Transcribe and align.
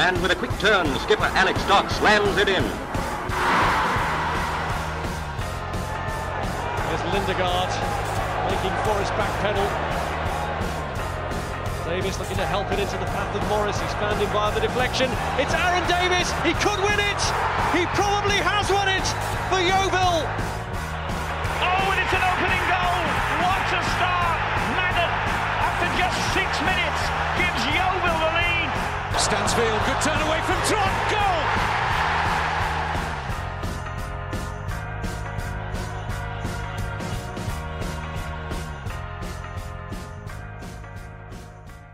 And 0.00 0.16
with 0.22 0.32
a 0.32 0.34
quick 0.34 0.50
turn, 0.56 0.88
skipper 1.04 1.28
Alex 1.36 1.60
Dock 1.68 1.90
slams 1.90 2.40
it 2.40 2.48
in. 2.48 2.64
There's 6.88 7.04
Lindegaard 7.12 7.68
making 8.48 8.72
Forrest 8.88 9.12
backpedal. 9.20 9.68
Davis 11.84 12.18
looking 12.18 12.40
to 12.40 12.46
help 12.48 12.72
it 12.72 12.80
into 12.80 12.96
the 12.96 13.04
path 13.12 13.28
of 13.36 13.44
Morris. 13.52 13.76
He's 13.76 13.92
found 14.00 14.16
him 14.16 14.32
via 14.32 14.48
the 14.56 14.64
deflection. 14.64 15.12
It's 15.36 15.52
Aaron 15.52 15.84
Davis. 15.84 16.32
He 16.48 16.56
could 16.64 16.80
win 16.80 16.96
it. 16.96 17.20
He 17.76 17.84
probably 17.92 18.40
has 18.40 18.72
won 18.72 18.88
it 18.88 19.04
for 19.52 19.60
Yeovil. 19.60 20.24
Oh, 21.60 21.92
and 21.92 22.00
it's 22.00 22.14
an 22.16 22.24
opening 22.24 22.64
goal. 22.72 23.04
What 23.44 23.68
a 23.68 23.82
start. 24.00 24.38
Madden, 24.80 25.12
after 25.60 25.88
just 26.00 26.16
six 26.32 26.48
minutes, 26.64 26.89
Stansfield, 29.20 29.80
good 29.84 30.00
turn 30.00 30.18
away 30.22 30.40
from 30.46 30.56
Trot. 30.66 31.10
Goal. 31.10 31.40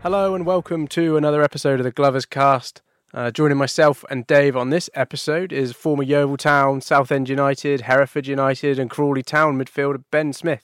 Hello 0.03 0.35
and 0.35 0.45
welcome 0.45 0.87
to 0.87 1.17
another 1.17 1.43
episode 1.43 1.81
of 1.81 1.83
the 1.83 1.91
Glovers 1.91 2.25
Cast. 2.25 2.81
Uh, 3.13 3.29
joining 3.29 3.57
myself 3.57 4.05
and 4.09 4.25
Dave 4.25 4.55
on 4.55 4.69
this 4.69 4.89
episode 4.93 5.51
is 5.51 5.73
former 5.73 6.03
Yeovil 6.03 6.37
Town, 6.37 6.79
Southend 6.79 7.27
United, 7.27 7.81
Hereford 7.81 8.27
United, 8.27 8.79
and 8.79 8.89
Crawley 8.89 9.21
Town 9.21 9.59
midfielder 9.59 10.01
Ben 10.11 10.31
Smith. 10.31 10.63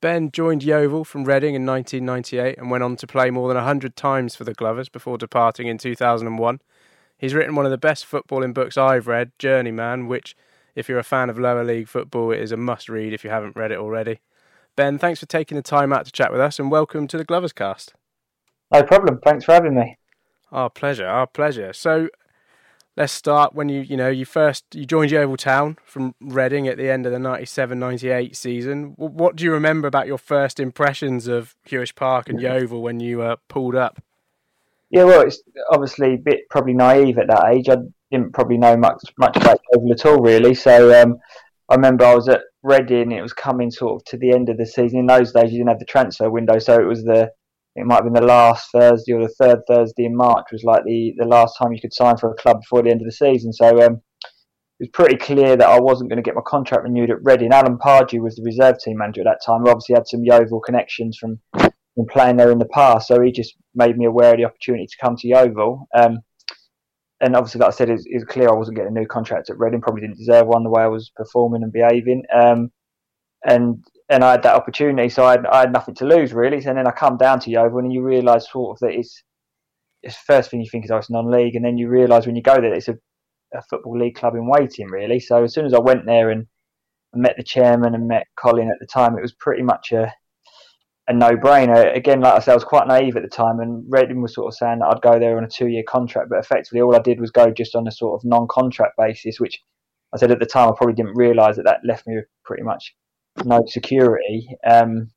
Ben 0.00 0.30
joined 0.30 0.62
Yeovil 0.62 1.04
from 1.04 1.24
Reading 1.24 1.54
in 1.54 1.66
1998 1.66 2.56
and 2.56 2.70
went 2.70 2.82
on 2.82 2.96
to 2.96 3.06
play 3.06 3.30
more 3.30 3.48
than 3.48 3.56
100 3.56 3.96
times 3.96 4.34
for 4.34 4.44
the 4.44 4.54
Glovers 4.54 4.88
before 4.88 5.18
departing 5.18 5.66
in 5.66 5.76
2001. 5.76 6.60
He's 7.18 7.34
written 7.34 7.54
one 7.54 7.66
of 7.66 7.70
the 7.70 7.76
best 7.76 8.10
footballing 8.10 8.54
books 8.54 8.78
I've 8.78 9.06
read, 9.06 9.32
Journeyman, 9.38 10.06
which, 10.06 10.34
if 10.74 10.88
you're 10.88 10.98
a 10.98 11.04
fan 11.04 11.28
of 11.28 11.38
lower 11.38 11.62
league 11.62 11.86
football, 11.86 12.30
it 12.30 12.40
is 12.40 12.50
a 12.50 12.56
must 12.56 12.88
read 12.88 13.12
if 13.12 13.24
you 13.24 13.30
haven't 13.30 13.56
read 13.56 13.72
it 13.72 13.78
already. 13.78 14.20
Ben, 14.74 14.96
thanks 14.96 15.20
for 15.20 15.26
taking 15.26 15.56
the 15.56 15.62
time 15.62 15.92
out 15.92 16.06
to 16.06 16.12
chat 16.12 16.32
with 16.32 16.40
us 16.40 16.58
and 16.58 16.70
welcome 16.70 17.06
to 17.06 17.18
the 17.18 17.24
Glovers 17.24 17.52
Cast. 17.52 17.92
No 18.72 18.82
problem. 18.82 19.20
Thanks 19.22 19.44
for 19.44 19.52
having 19.52 19.74
me. 19.74 19.98
Our 20.50 20.70
pleasure, 20.70 21.06
our 21.06 21.26
pleasure. 21.26 21.74
So 21.74 22.08
let's 22.96 23.12
start 23.12 23.54
when 23.54 23.68
you 23.68 23.80
you 23.80 23.96
know 23.96 24.08
you 24.08 24.24
first 24.24 24.64
you 24.74 24.84
joined 24.84 25.10
Yeovil 25.10 25.36
Town 25.36 25.78
from 25.84 26.14
Reading 26.20 26.68
at 26.68 26.76
the 26.76 26.90
end 26.90 27.06
of 27.06 27.12
the 27.12 27.18
97-98 27.18 28.36
season. 28.36 28.94
What 28.96 29.36
do 29.36 29.44
you 29.44 29.52
remember 29.52 29.88
about 29.88 30.06
your 30.06 30.18
first 30.18 30.60
impressions 30.60 31.26
of 31.26 31.54
Huish 31.68 31.94
Park 31.94 32.28
and 32.28 32.40
Yeovil 32.40 32.82
when 32.82 33.00
you 33.00 33.22
uh, 33.22 33.36
pulled 33.48 33.74
up? 33.74 34.02
Yeah, 34.90 35.04
well, 35.04 35.20
it's 35.20 35.40
obviously 35.70 36.14
a 36.14 36.18
bit 36.18 36.48
probably 36.50 36.74
naive 36.74 37.18
at 37.18 37.28
that 37.28 37.46
age. 37.52 37.68
I 37.68 37.76
didn't 38.10 38.32
probably 38.32 38.58
know 38.58 38.76
much 38.76 39.02
much 39.18 39.36
about 39.36 39.60
Yeovil 39.72 39.92
at 39.92 40.06
all, 40.06 40.20
really. 40.20 40.54
So 40.54 41.02
um, 41.02 41.18
I 41.68 41.76
remember 41.76 42.04
I 42.04 42.14
was 42.14 42.28
at 42.28 42.42
Reading. 42.62 43.12
It 43.12 43.22
was 43.22 43.32
coming 43.32 43.70
sort 43.70 44.00
of 44.00 44.04
to 44.06 44.18
the 44.18 44.32
end 44.32 44.48
of 44.48 44.58
the 44.58 44.66
season. 44.66 44.98
In 44.98 45.06
those 45.06 45.32
days, 45.32 45.52
you 45.52 45.58
didn't 45.58 45.70
have 45.70 45.78
the 45.78 45.84
transfer 45.84 46.28
window, 46.28 46.58
so 46.58 46.78
it 46.78 46.84
was 46.86 47.04
the 47.04 47.30
it 47.76 47.86
might 47.86 48.02
have 48.02 48.04
been 48.04 48.14
the 48.14 48.22
last 48.22 48.70
Thursday 48.72 49.12
or 49.12 49.22
the 49.22 49.34
third 49.40 49.60
Thursday 49.68 50.04
in 50.04 50.16
March 50.16 50.46
was 50.50 50.64
like 50.64 50.84
the, 50.84 51.14
the 51.18 51.24
last 51.24 51.56
time 51.56 51.72
you 51.72 51.80
could 51.80 51.94
sign 51.94 52.16
for 52.16 52.30
a 52.30 52.34
club 52.34 52.60
before 52.60 52.82
the 52.82 52.90
end 52.90 53.00
of 53.00 53.06
the 53.06 53.12
season. 53.12 53.52
So 53.52 53.68
um, 53.80 54.02
it 54.80 54.84
was 54.84 54.88
pretty 54.92 55.16
clear 55.16 55.56
that 55.56 55.68
I 55.68 55.78
wasn't 55.78 56.10
going 56.10 56.16
to 56.16 56.22
get 56.22 56.34
my 56.34 56.42
contract 56.44 56.84
renewed 56.84 57.10
at 57.10 57.22
Reading. 57.22 57.52
Alan 57.52 57.78
Pardew 57.78 58.22
was 58.22 58.34
the 58.34 58.42
reserve 58.42 58.78
team 58.78 58.96
manager 58.96 59.20
at 59.20 59.24
that 59.24 59.40
time. 59.44 59.64
He 59.64 59.70
obviously 59.70 59.94
had 59.94 60.08
some 60.08 60.24
Yeovil 60.24 60.60
connections 60.60 61.16
from, 61.16 61.38
from 61.54 62.06
playing 62.10 62.36
there 62.36 62.50
in 62.50 62.58
the 62.58 62.64
past, 62.64 63.06
so 63.06 63.20
he 63.20 63.30
just 63.30 63.54
made 63.74 63.96
me 63.96 64.06
aware 64.06 64.32
of 64.32 64.38
the 64.38 64.46
opportunity 64.46 64.86
to 64.86 64.96
come 65.00 65.16
to 65.16 65.28
Yeovil. 65.28 65.86
Um, 65.94 66.20
and 67.20 67.36
obviously, 67.36 67.60
like 67.60 67.68
I 67.68 67.76
said, 67.76 67.90
it 67.90 67.92
was, 67.92 68.06
it 68.06 68.14
was 68.14 68.24
clear 68.24 68.48
I 68.48 68.54
wasn't 68.54 68.78
getting 68.78 68.96
a 68.96 69.00
new 69.00 69.06
contract 69.06 69.50
at 69.50 69.58
Reading. 69.58 69.80
Probably 69.82 70.00
didn't 70.00 70.16
deserve 70.16 70.46
one 70.46 70.64
the 70.64 70.70
way 70.70 70.82
I 70.82 70.88
was 70.88 71.12
performing 71.14 71.62
and 71.62 71.72
behaving. 71.72 72.24
Um, 72.34 72.72
and 73.44 73.84
and 74.10 74.24
I 74.24 74.32
had 74.32 74.42
that 74.42 74.56
opportunity, 74.56 75.08
so 75.08 75.24
I 75.24 75.32
had, 75.32 75.46
I 75.46 75.60
had 75.60 75.72
nothing 75.72 75.94
to 75.96 76.04
lose 76.04 76.32
really. 76.32 76.56
And 76.56 76.76
then 76.76 76.86
I 76.86 76.90
come 76.90 77.16
down 77.16 77.38
to 77.40 77.50
Yeovil, 77.50 77.78
and 77.78 77.92
you 77.92 78.02
realise 78.02 78.50
sort 78.50 78.76
of 78.76 78.80
that 78.80 78.98
it's 78.98 79.22
it's 80.02 80.16
the 80.16 80.32
first 80.32 80.50
thing 80.50 80.60
you 80.60 80.68
think 80.70 80.84
is 80.84 80.90
oh 80.90 80.96
it's 80.96 81.10
non-league, 81.10 81.54
and 81.54 81.64
then 81.64 81.78
you 81.78 81.88
realise 81.88 82.26
when 82.26 82.36
you 82.36 82.42
go 82.42 82.60
there 82.60 82.74
it's 82.74 82.88
a, 82.88 82.98
a 83.54 83.62
football 83.70 83.98
league 83.98 84.16
club 84.16 84.34
in 84.34 84.48
waiting 84.48 84.88
really. 84.88 85.20
So 85.20 85.44
as 85.44 85.54
soon 85.54 85.64
as 85.64 85.74
I 85.74 85.78
went 85.78 86.06
there 86.06 86.30
and 86.30 86.46
met 87.14 87.36
the 87.36 87.44
chairman 87.44 87.94
and 87.94 88.08
met 88.08 88.26
Colin 88.36 88.70
at 88.70 88.78
the 88.80 88.86
time, 88.86 89.16
it 89.16 89.22
was 89.22 89.34
pretty 89.34 89.62
much 89.62 89.92
a 89.92 90.12
a 91.08 91.12
no-brainer. 91.12 91.96
Again, 91.96 92.20
like 92.20 92.34
I 92.34 92.38
said, 92.40 92.52
I 92.52 92.54
was 92.54 92.64
quite 92.64 92.86
naive 92.88 93.16
at 93.16 93.22
the 93.22 93.28
time, 93.28 93.60
and 93.60 93.84
Reading 93.88 94.22
was 94.22 94.34
sort 94.34 94.48
of 94.48 94.56
saying 94.56 94.80
that 94.80 94.86
I'd 94.86 95.02
go 95.02 95.18
there 95.18 95.36
on 95.36 95.44
a 95.44 95.48
two-year 95.48 95.82
contract, 95.88 96.30
but 96.30 96.38
effectively 96.38 96.80
all 96.80 96.94
I 96.94 97.00
did 97.00 97.20
was 97.20 97.30
go 97.30 97.50
just 97.50 97.74
on 97.74 97.86
a 97.88 97.92
sort 97.92 98.20
of 98.20 98.28
non-contract 98.28 98.94
basis, 98.96 99.40
which 99.40 99.60
I 100.12 100.18
said 100.18 100.30
at 100.30 100.38
the 100.40 100.46
time 100.46 100.68
I 100.68 100.76
probably 100.76 100.94
didn't 100.94 101.16
realise 101.16 101.56
that 101.56 101.64
that 101.64 101.80
left 101.84 102.06
me 102.06 102.20
pretty 102.44 102.62
much 102.62 102.94
no 103.44 103.64
security. 103.66 104.48
Um, 104.68 105.10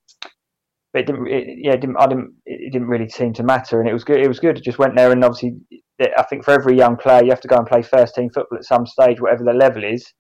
but 0.94 1.02
it 1.02 1.08
didn't. 1.08 1.28
It, 1.28 1.48
yeah, 1.58 1.74
it 1.74 1.82
didn't. 1.82 1.98
I 1.98 2.08
didn't. 2.08 2.34
It 2.46 2.72
didn't 2.72 2.88
really 2.88 3.10
seem 3.10 3.34
to 3.34 3.44
matter, 3.44 3.80
and 3.80 3.90
it 3.90 3.94
was 3.94 4.04
good. 4.04 4.20
It 4.20 4.28
was 4.28 4.40
good. 4.40 4.58
I 4.58 4.62
just 4.62 4.78
went 4.78 4.96
there, 4.96 5.12
and 5.12 5.24
obviously, 5.24 5.56
I 6.00 6.24
think 6.24 6.44
for 6.46 6.52
every 6.52 6.78
young 6.78 6.98
player, 6.98 7.24
you 7.24 7.32
have 7.32 7.42
to 7.42 7.48
go 7.48 7.58
and 7.58 7.68
play 7.68 7.82
first 7.82 8.16
team 8.16 8.30
football 8.30 8.60
at 8.60 8.66
some 8.66 8.86
stage, 8.86 9.20
whatever 9.20 9.44
the 9.44 9.54
level 9.54 9.84
is. 9.84 10.14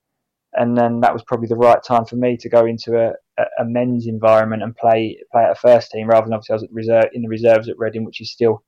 And 0.55 0.77
then 0.77 0.99
that 0.99 1.13
was 1.13 1.23
probably 1.23 1.47
the 1.47 1.55
right 1.55 1.79
time 1.87 2.05
for 2.05 2.15
me 2.15 2.37
to 2.37 2.49
go 2.49 2.65
into 2.65 2.95
a, 2.95 3.13
a, 3.59 3.65
men's 3.65 4.05
environment 4.05 4.61
and 4.61 4.75
play 4.75 5.17
play 5.31 5.43
at 5.43 5.51
a 5.51 5.55
first 5.55 5.89
team, 5.91 6.07
rather 6.07 6.25
than 6.25 6.33
obviously 6.33 6.53
I 6.53 6.55
was 6.55 6.63
at 6.63 6.71
reserve 6.71 7.05
in 7.13 7.23
the 7.23 7.29
reserves 7.29 7.69
at 7.69 7.77
Reading, 7.79 8.05
which 8.05 8.21
is 8.21 8.31
still, 8.31 8.63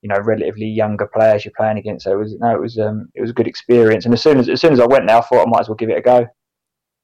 you 0.00 0.08
know, 0.08 0.18
relatively 0.18 0.66
younger 0.66 1.06
players 1.06 1.44
you're 1.44 1.52
playing 1.56 1.76
against. 1.76 2.04
So 2.04 2.12
it 2.12 2.18
was 2.18 2.36
no, 2.38 2.54
it 2.54 2.60
was 2.60 2.78
um, 2.78 3.08
it 3.14 3.20
was 3.20 3.30
a 3.30 3.34
good 3.34 3.46
experience. 3.46 4.06
And 4.06 4.14
as 4.14 4.22
soon 4.22 4.38
as 4.38 4.48
as 4.48 4.60
soon 4.60 4.72
as 4.72 4.80
I 4.80 4.86
went 4.86 5.06
there, 5.06 5.16
I 5.16 5.20
thought 5.20 5.46
I 5.46 5.50
might 5.50 5.60
as 5.60 5.68
well 5.68 5.76
give 5.76 5.90
it 5.90 5.98
a 5.98 6.02
go. 6.02 6.26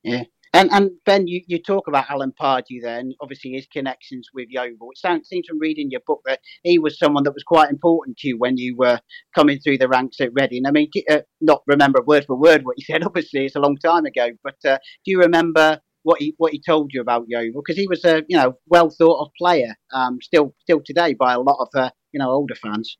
Yeah. 0.03 0.25
And 0.55 0.71
and 0.71 0.91
Ben, 1.07 1.27
you, 1.27 1.43
you 1.47 1.59
talk 1.59 1.89
about 1.89 2.11
Alan 2.11 2.33
Pardew 2.39 2.83
there, 2.83 2.99
and 2.99 3.15
obviously 3.23 3.53
his 3.53 3.67
connections 3.67 4.29
with 4.35 4.49
Yeovil. 4.51 4.91
It 4.91 4.99
sounds, 4.99 5.29
seems 5.29 5.47
from 5.47 5.59
reading 5.59 5.91
your 5.91 6.03
book 6.07 6.21
that 6.27 6.41
he 6.63 6.79
was 6.79 6.99
someone 6.99 7.25
that 7.25 7.33
was 7.33 7.43
quite 7.43 7.71
important 7.71 8.19
to 8.19 8.29
you 8.29 8.39
when 8.39 8.59
you 8.59 8.77
were 8.77 9.01
coming 9.35 9.59
through 9.59 9.79
the 9.79 9.89
ranks 9.89 10.21
at 10.21 10.31
Reading. 10.35 10.67
I 10.67 10.71
mean, 10.71 10.91
uh, 11.11 11.21
not 11.41 11.63
remember 11.67 12.03
word 12.03 12.27
for 12.27 12.37
word 12.37 12.65
what 12.65 12.77
he 12.77 12.85
said. 12.93 13.03
Obviously, 13.03 13.47
it's 13.47 13.57
a 13.57 13.61
long 13.61 13.79
time 13.79 14.05
ago, 14.05 14.29
but 14.45 14.57
uh, 14.67 14.77
do 15.05 15.11
you 15.11 15.21
remember 15.21 15.81
what 16.03 16.21
he 16.21 16.35
what 16.37 16.53
he 16.53 16.61
told 16.61 16.91
you 16.93 17.01
about 17.01 17.25
Yeovil? 17.29 17.63
Because 17.65 17.79
he 17.79 17.87
was 17.89 18.05
a 18.05 18.23
you 18.29 18.37
know 18.37 18.59
well 18.67 18.91
thought 18.91 19.23
of 19.25 19.31
player, 19.39 19.75
um, 19.95 20.19
still 20.21 20.55
still 20.61 20.83
today 20.85 21.15
by 21.15 21.33
a 21.33 21.41
lot 21.41 21.61
of 21.61 21.69
uh, 21.75 21.91
you 22.13 22.19
know 22.19 22.31
older 22.31 22.55
fans. 22.57 22.99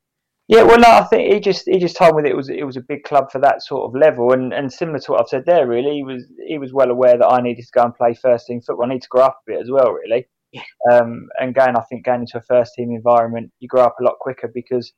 Yeah, 0.53 0.65
well, 0.65 0.79
no, 0.79 0.89
I 0.91 1.05
think 1.05 1.33
he 1.33 1.41
just 1.41 1.63
he 1.67 1.79
just 1.79 1.97
told 1.97 2.15
me 2.15 2.23
that 2.25 2.31
it 2.31 2.37
was 2.37 2.51
it 2.51 2.65
was 2.65 2.77
a 2.77 2.83
big 2.83 3.05
club 3.05 3.33
for 3.33 3.39
that 3.39 3.63
sort 3.63 3.89
of 3.89 3.99
level, 3.99 4.35
and, 4.35 4.53
and 4.53 4.71
similar 4.71 4.99
to 4.99 5.13
what 5.13 5.21
I've 5.23 5.29
said 5.29 5.47
there, 5.47 5.67
really, 5.67 5.95
he 5.95 6.05
was 6.05 6.27
he 6.47 6.59
was 6.59 6.75
well 6.75 6.91
aware 6.91 7.17
that 7.17 7.27
I 7.27 7.41
needed 7.41 7.63
to 7.63 7.71
go 7.73 7.85
and 7.85 7.95
play 7.95 8.13
first 8.13 8.49
team 8.49 8.61
football. 8.61 8.85
I 8.85 8.93
need 8.93 9.01
to 9.01 9.09
grow 9.09 9.23
up 9.23 9.39
a 9.49 9.51
bit 9.51 9.63
as 9.63 9.71
well, 9.71 9.93
really. 9.93 10.29
Yeah. 10.53 10.61
Um, 10.93 11.29
and 11.41 11.55
going, 11.55 11.75
I 11.75 11.81
think 11.89 12.05
going 12.05 12.21
into 12.21 12.37
a 12.37 12.43
first 12.43 12.75
team 12.75 12.91
environment, 12.91 13.51
you 13.61 13.69
grow 13.69 13.85
up 13.85 13.97
a 13.99 14.05
lot 14.05 14.19
quicker 14.21 14.51
because 14.55 14.93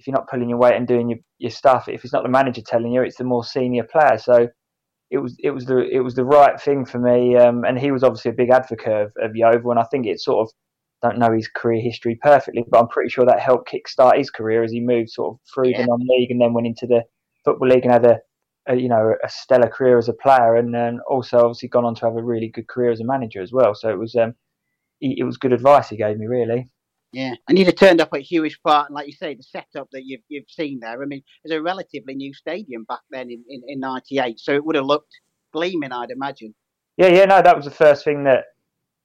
if 0.00 0.08
you're 0.08 0.16
not 0.16 0.28
pulling 0.28 0.48
your 0.48 0.58
weight 0.58 0.74
and 0.74 0.88
doing 0.88 1.08
your, 1.08 1.20
your 1.38 1.52
stuff, 1.52 1.86
if 1.86 2.02
it's 2.02 2.12
not 2.12 2.24
the 2.24 2.28
manager 2.28 2.60
telling 2.60 2.90
you, 2.90 3.02
it's 3.02 3.18
the 3.18 3.22
more 3.22 3.44
senior 3.44 3.84
player. 3.84 4.18
So 4.18 4.48
it 5.12 5.18
was 5.18 5.36
it 5.38 5.50
was 5.50 5.66
the 5.66 5.88
it 5.88 6.00
was 6.00 6.16
the 6.16 6.24
right 6.24 6.60
thing 6.60 6.84
for 6.84 6.98
me. 6.98 7.36
Um, 7.36 7.62
and 7.64 7.78
he 7.78 7.92
was 7.92 8.02
obviously 8.02 8.32
a 8.32 8.34
big 8.34 8.50
advocate 8.50 8.92
of, 8.92 9.12
of 9.22 9.36
Yeovil, 9.36 9.70
and 9.70 9.78
I 9.78 9.84
think 9.84 10.06
it 10.06 10.18
sort 10.18 10.48
of 10.48 10.52
don't 11.02 11.18
know 11.18 11.32
his 11.32 11.48
career 11.48 11.80
history 11.80 12.18
perfectly, 12.22 12.64
but 12.68 12.80
I'm 12.80 12.88
pretty 12.88 13.10
sure 13.10 13.24
that 13.26 13.40
helped 13.40 13.70
kickstart 13.72 14.18
his 14.18 14.30
career 14.30 14.62
as 14.62 14.72
he 14.72 14.80
moved 14.80 15.10
sort 15.10 15.34
of 15.34 15.40
through 15.52 15.70
yeah. 15.70 15.82
the 15.82 15.86
non-league 15.86 16.30
and 16.30 16.40
then 16.40 16.52
went 16.52 16.66
into 16.66 16.86
the 16.86 17.04
football 17.44 17.68
league 17.68 17.84
and 17.84 17.92
had 17.92 18.04
a, 18.04 18.18
a 18.68 18.76
you 18.76 18.88
know 18.88 19.14
a 19.24 19.28
stellar 19.28 19.68
career 19.68 19.98
as 19.98 20.08
a 20.08 20.12
player, 20.12 20.56
and 20.56 20.74
then 20.74 21.00
also 21.08 21.38
obviously 21.38 21.68
gone 21.68 21.84
on 21.84 21.94
to 21.96 22.06
have 22.06 22.16
a 22.16 22.22
really 22.22 22.48
good 22.48 22.68
career 22.68 22.90
as 22.90 23.00
a 23.00 23.04
manager 23.04 23.40
as 23.40 23.52
well. 23.52 23.74
So 23.74 23.88
it 23.88 23.98
was 23.98 24.14
um, 24.16 24.34
he, 24.98 25.16
it 25.18 25.24
was 25.24 25.36
good 25.36 25.52
advice 25.52 25.88
he 25.88 25.96
gave 25.96 26.18
me 26.18 26.26
really. 26.26 26.68
Yeah, 27.12 27.34
and 27.48 27.58
you'd 27.58 27.66
have 27.66 27.76
turned 27.76 28.00
up 28.00 28.14
at 28.14 28.20
Huish 28.20 28.62
Park, 28.64 28.88
and 28.88 28.94
like 28.94 29.08
you 29.08 29.12
say, 29.12 29.34
the 29.34 29.42
setup 29.42 29.88
that 29.92 30.04
you've 30.04 30.22
you've 30.28 30.48
seen 30.48 30.78
there. 30.80 31.02
I 31.02 31.06
mean, 31.06 31.22
it's 31.42 31.52
a 31.52 31.60
relatively 31.60 32.14
new 32.14 32.32
stadium 32.32 32.84
back 32.84 33.00
then 33.10 33.30
in 33.30 33.62
in 33.66 33.80
'98, 33.80 34.38
so 34.38 34.52
it 34.54 34.64
would 34.64 34.76
have 34.76 34.84
looked 34.84 35.12
gleaming, 35.52 35.92
I'd 35.92 36.10
imagine. 36.10 36.54
Yeah, 36.96 37.08
yeah, 37.08 37.24
no, 37.24 37.42
that 37.42 37.56
was 37.56 37.64
the 37.64 37.70
first 37.70 38.04
thing 38.04 38.24
that 38.24 38.44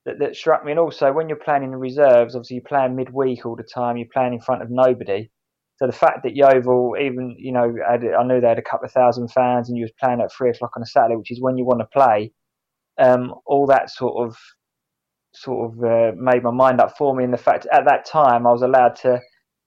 that, 0.05 0.19
that 0.19 0.35
struck 0.35 0.63
me. 0.63 0.71
And 0.71 0.79
also, 0.79 1.11
when 1.11 1.29
you're 1.29 1.37
playing 1.37 1.63
in 1.63 1.71
the 1.71 1.77
reserves, 1.77 2.35
obviously 2.35 2.55
you're 2.55 2.63
playing 2.67 2.95
midweek 2.95 3.45
all 3.45 3.55
the 3.55 3.63
time. 3.63 3.97
You're 3.97 4.07
playing 4.13 4.33
in 4.33 4.41
front 4.41 4.61
of 4.61 4.69
nobody. 4.69 5.29
So 5.77 5.87
the 5.87 5.93
fact 5.93 6.23
that 6.23 6.35
Yeovil, 6.35 6.95
even 7.01 7.35
you 7.37 7.51
know, 7.51 7.75
had, 7.87 8.01
I 8.05 8.23
knew 8.23 8.39
they 8.39 8.47
had 8.47 8.59
a 8.59 8.63
couple 8.63 8.85
of 8.85 8.93
thousand 8.93 9.29
fans, 9.29 9.67
and 9.67 9.77
you 9.77 9.83
was 9.83 9.91
playing 9.99 10.21
at 10.21 10.31
three 10.31 10.49
o'clock 10.49 10.71
on 10.77 10.83
a 10.83 10.85
Saturday, 10.85 11.17
which 11.17 11.31
is 11.31 11.41
when 11.41 11.57
you 11.57 11.65
want 11.65 11.81
to 11.81 11.87
play. 11.87 12.31
Um, 12.97 13.33
all 13.45 13.67
that 13.67 13.89
sort 13.89 14.25
of 14.25 14.37
sort 15.33 15.73
of 15.73 15.83
uh, 15.83 16.11
made 16.15 16.43
my 16.43 16.51
mind 16.51 16.79
up 16.79 16.97
for 16.97 17.13
me. 17.13 17.25
And 17.25 17.33
the 17.33 17.37
fact 17.37 17.67
at 17.71 17.83
that 17.85 18.05
time 18.05 18.47
I 18.47 18.51
was 18.51 18.61
allowed 18.61 18.95
to, 18.97 19.19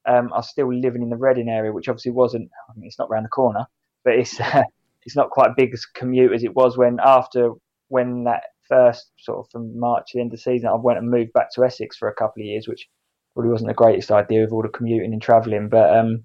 um, 0.08 0.32
I 0.32 0.38
was 0.38 0.48
still 0.48 0.72
living 0.72 1.02
in 1.02 1.10
the 1.10 1.16
Reading 1.16 1.50
area, 1.50 1.72
which 1.72 1.88
obviously 1.88 2.12
wasn't. 2.12 2.48
I 2.70 2.78
mean, 2.78 2.86
it's 2.86 2.98
not 2.98 3.10
round 3.10 3.26
the 3.26 3.30
corner, 3.30 3.66
but 4.04 4.14
it's 4.14 4.40
uh, 4.40 4.62
it's 5.02 5.16
not 5.16 5.30
quite 5.30 5.56
big 5.56 5.74
as 5.74 5.84
commute 5.84 6.32
as 6.32 6.42
it 6.42 6.54
was 6.54 6.78
when 6.78 6.98
after 7.04 7.50
when 7.88 8.24
that 8.24 8.44
first 8.68 9.10
sort 9.18 9.38
of 9.38 9.50
from 9.50 9.78
March 9.78 10.12
to 10.12 10.18
the 10.18 10.20
end 10.20 10.32
of 10.32 10.38
the 10.38 10.42
season, 10.42 10.68
I 10.68 10.74
went 10.74 10.98
and 10.98 11.10
moved 11.10 11.32
back 11.32 11.52
to 11.54 11.64
Essex 11.64 11.96
for 11.96 12.08
a 12.08 12.14
couple 12.14 12.42
of 12.42 12.46
years, 12.46 12.68
which 12.68 12.88
probably 13.34 13.52
wasn't 13.52 13.68
the 13.68 13.74
greatest 13.74 14.10
idea 14.10 14.42
with 14.42 14.52
all 14.52 14.62
the 14.62 14.68
commuting 14.68 15.12
and 15.12 15.22
travelling. 15.22 15.68
But 15.68 15.96
um, 15.96 16.24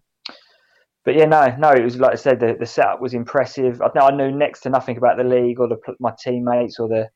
but 1.06 1.16
yeah, 1.16 1.25
no, 1.25 1.56
no, 1.57 1.72
it 1.72 1.84
was 1.84 1.98
like 1.98 2.13
I 2.13 2.16
said, 2.16 2.40
the, 2.40 2.56
the 2.60 2.66
setup 2.66 3.01
was 3.01 3.13
impressive. 3.13 3.81
I, 3.81 4.00
I 4.00 4.12
knew 4.16 4.31
next 4.31 4.62
to 4.62 4.69
nothing 4.69 4.98
about 4.98 5.18
the 5.18 5.24
league 5.24 5.60
or 5.60 5.68
the, 5.68 5.78
my 6.00 6.13
teammates 6.24 6.80
or 6.80 6.88
the 6.88 7.10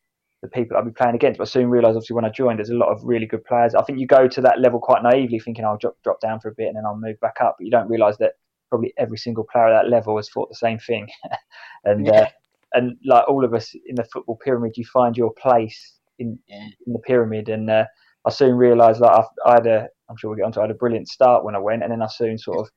the 0.44 0.50
people 0.50 0.78
I'd 0.78 0.86
be 0.86 0.92
playing 0.92 1.16
against. 1.16 1.38
But 1.38 1.48
I 1.48 1.52
soon 1.52 1.70
realised, 1.70 1.96
obviously, 1.96 2.16
when 2.16 2.26
I 2.26 2.30
joined, 2.30 2.60
there's 2.60 2.70
a 2.70 2.76
lot 2.76 2.90
of 2.90 3.02
really 3.04 3.26
good 3.26 3.44
players. 3.46 3.76
I 3.76 3.84
think 3.84 4.00
you 4.00 4.08
go 4.08 4.28
to 4.28 4.42
that 4.42 4.60
level 4.60 4.80
quite 4.80 5.04
naively, 5.04 5.40
thinking 5.40 5.66
I'll 5.66 5.78
drop, 5.78 5.98
drop 6.04 6.20
down 6.20 6.40
for 6.40 6.50
a 6.50 6.56
bit 6.56 6.68
and 6.68 6.78
then 6.78 6.86
I'll 6.86 6.98
move 6.98 7.20
back 7.22 7.38
up. 7.42 7.56
But 7.58 7.66
you 7.66 7.72
don't 7.72 7.90
realise 7.90 8.18
that 8.18 8.34
probably 8.70 8.94
every 8.98 9.18
single 9.18 9.46
player 9.52 9.70
at 9.70 9.84
that 9.84 9.90
level 9.90 10.18
has 10.18 10.30
thought 10.30 10.50
the 10.50 10.56
same 10.56 10.80
thing. 10.80 11.08
and 11.86 12.06
yeah. 12.06 12.12
uh, 12.14 12.28
and 12.74 12.98
like 13.06 13.28
all 13.28 13.46
of 13.46 13.54
us 13.54 13.74
in 13.86 13.96
the 13.96 14.06
football 14.06 14.38
pyramid, 14.44 14.74
you 14.76 14.86
find 14.86 15.16
your 15.18 15.34
place 15.34 16.00
in 16.20 16.38
yeah. 16.48 16.68
in 16.86 16.94
the 16.94 17.00
pyramid. 17.00 17.50
And 17.50 17.70
uh, 17.70 17.86
I 18.26 18.30
soon 18.30 18.56
realised 18.56 19.02
that 19.02 19.26
I, 19.46 19.54
had 19.54 19.68
a, 19.68 19.88
I'm 20.10 20.18
sure 20.18 20.30
we'll 20.30 20.38
get 20.38 20.46
onto, 20.46 20.60
I 20.60 20.64
had 20.64 20.72
a 20.72 20.76
brilliant 20.76 21.08
start 21.08 21.44
when 21.44 21.56
I 21.56 21.60
went, 21.60 21.84
and 21.84 21.92
then 21.92 22.02
I 22.02 22.08
soon 22.08 22.38
sort 22.38 22.60
of 22.60 22.70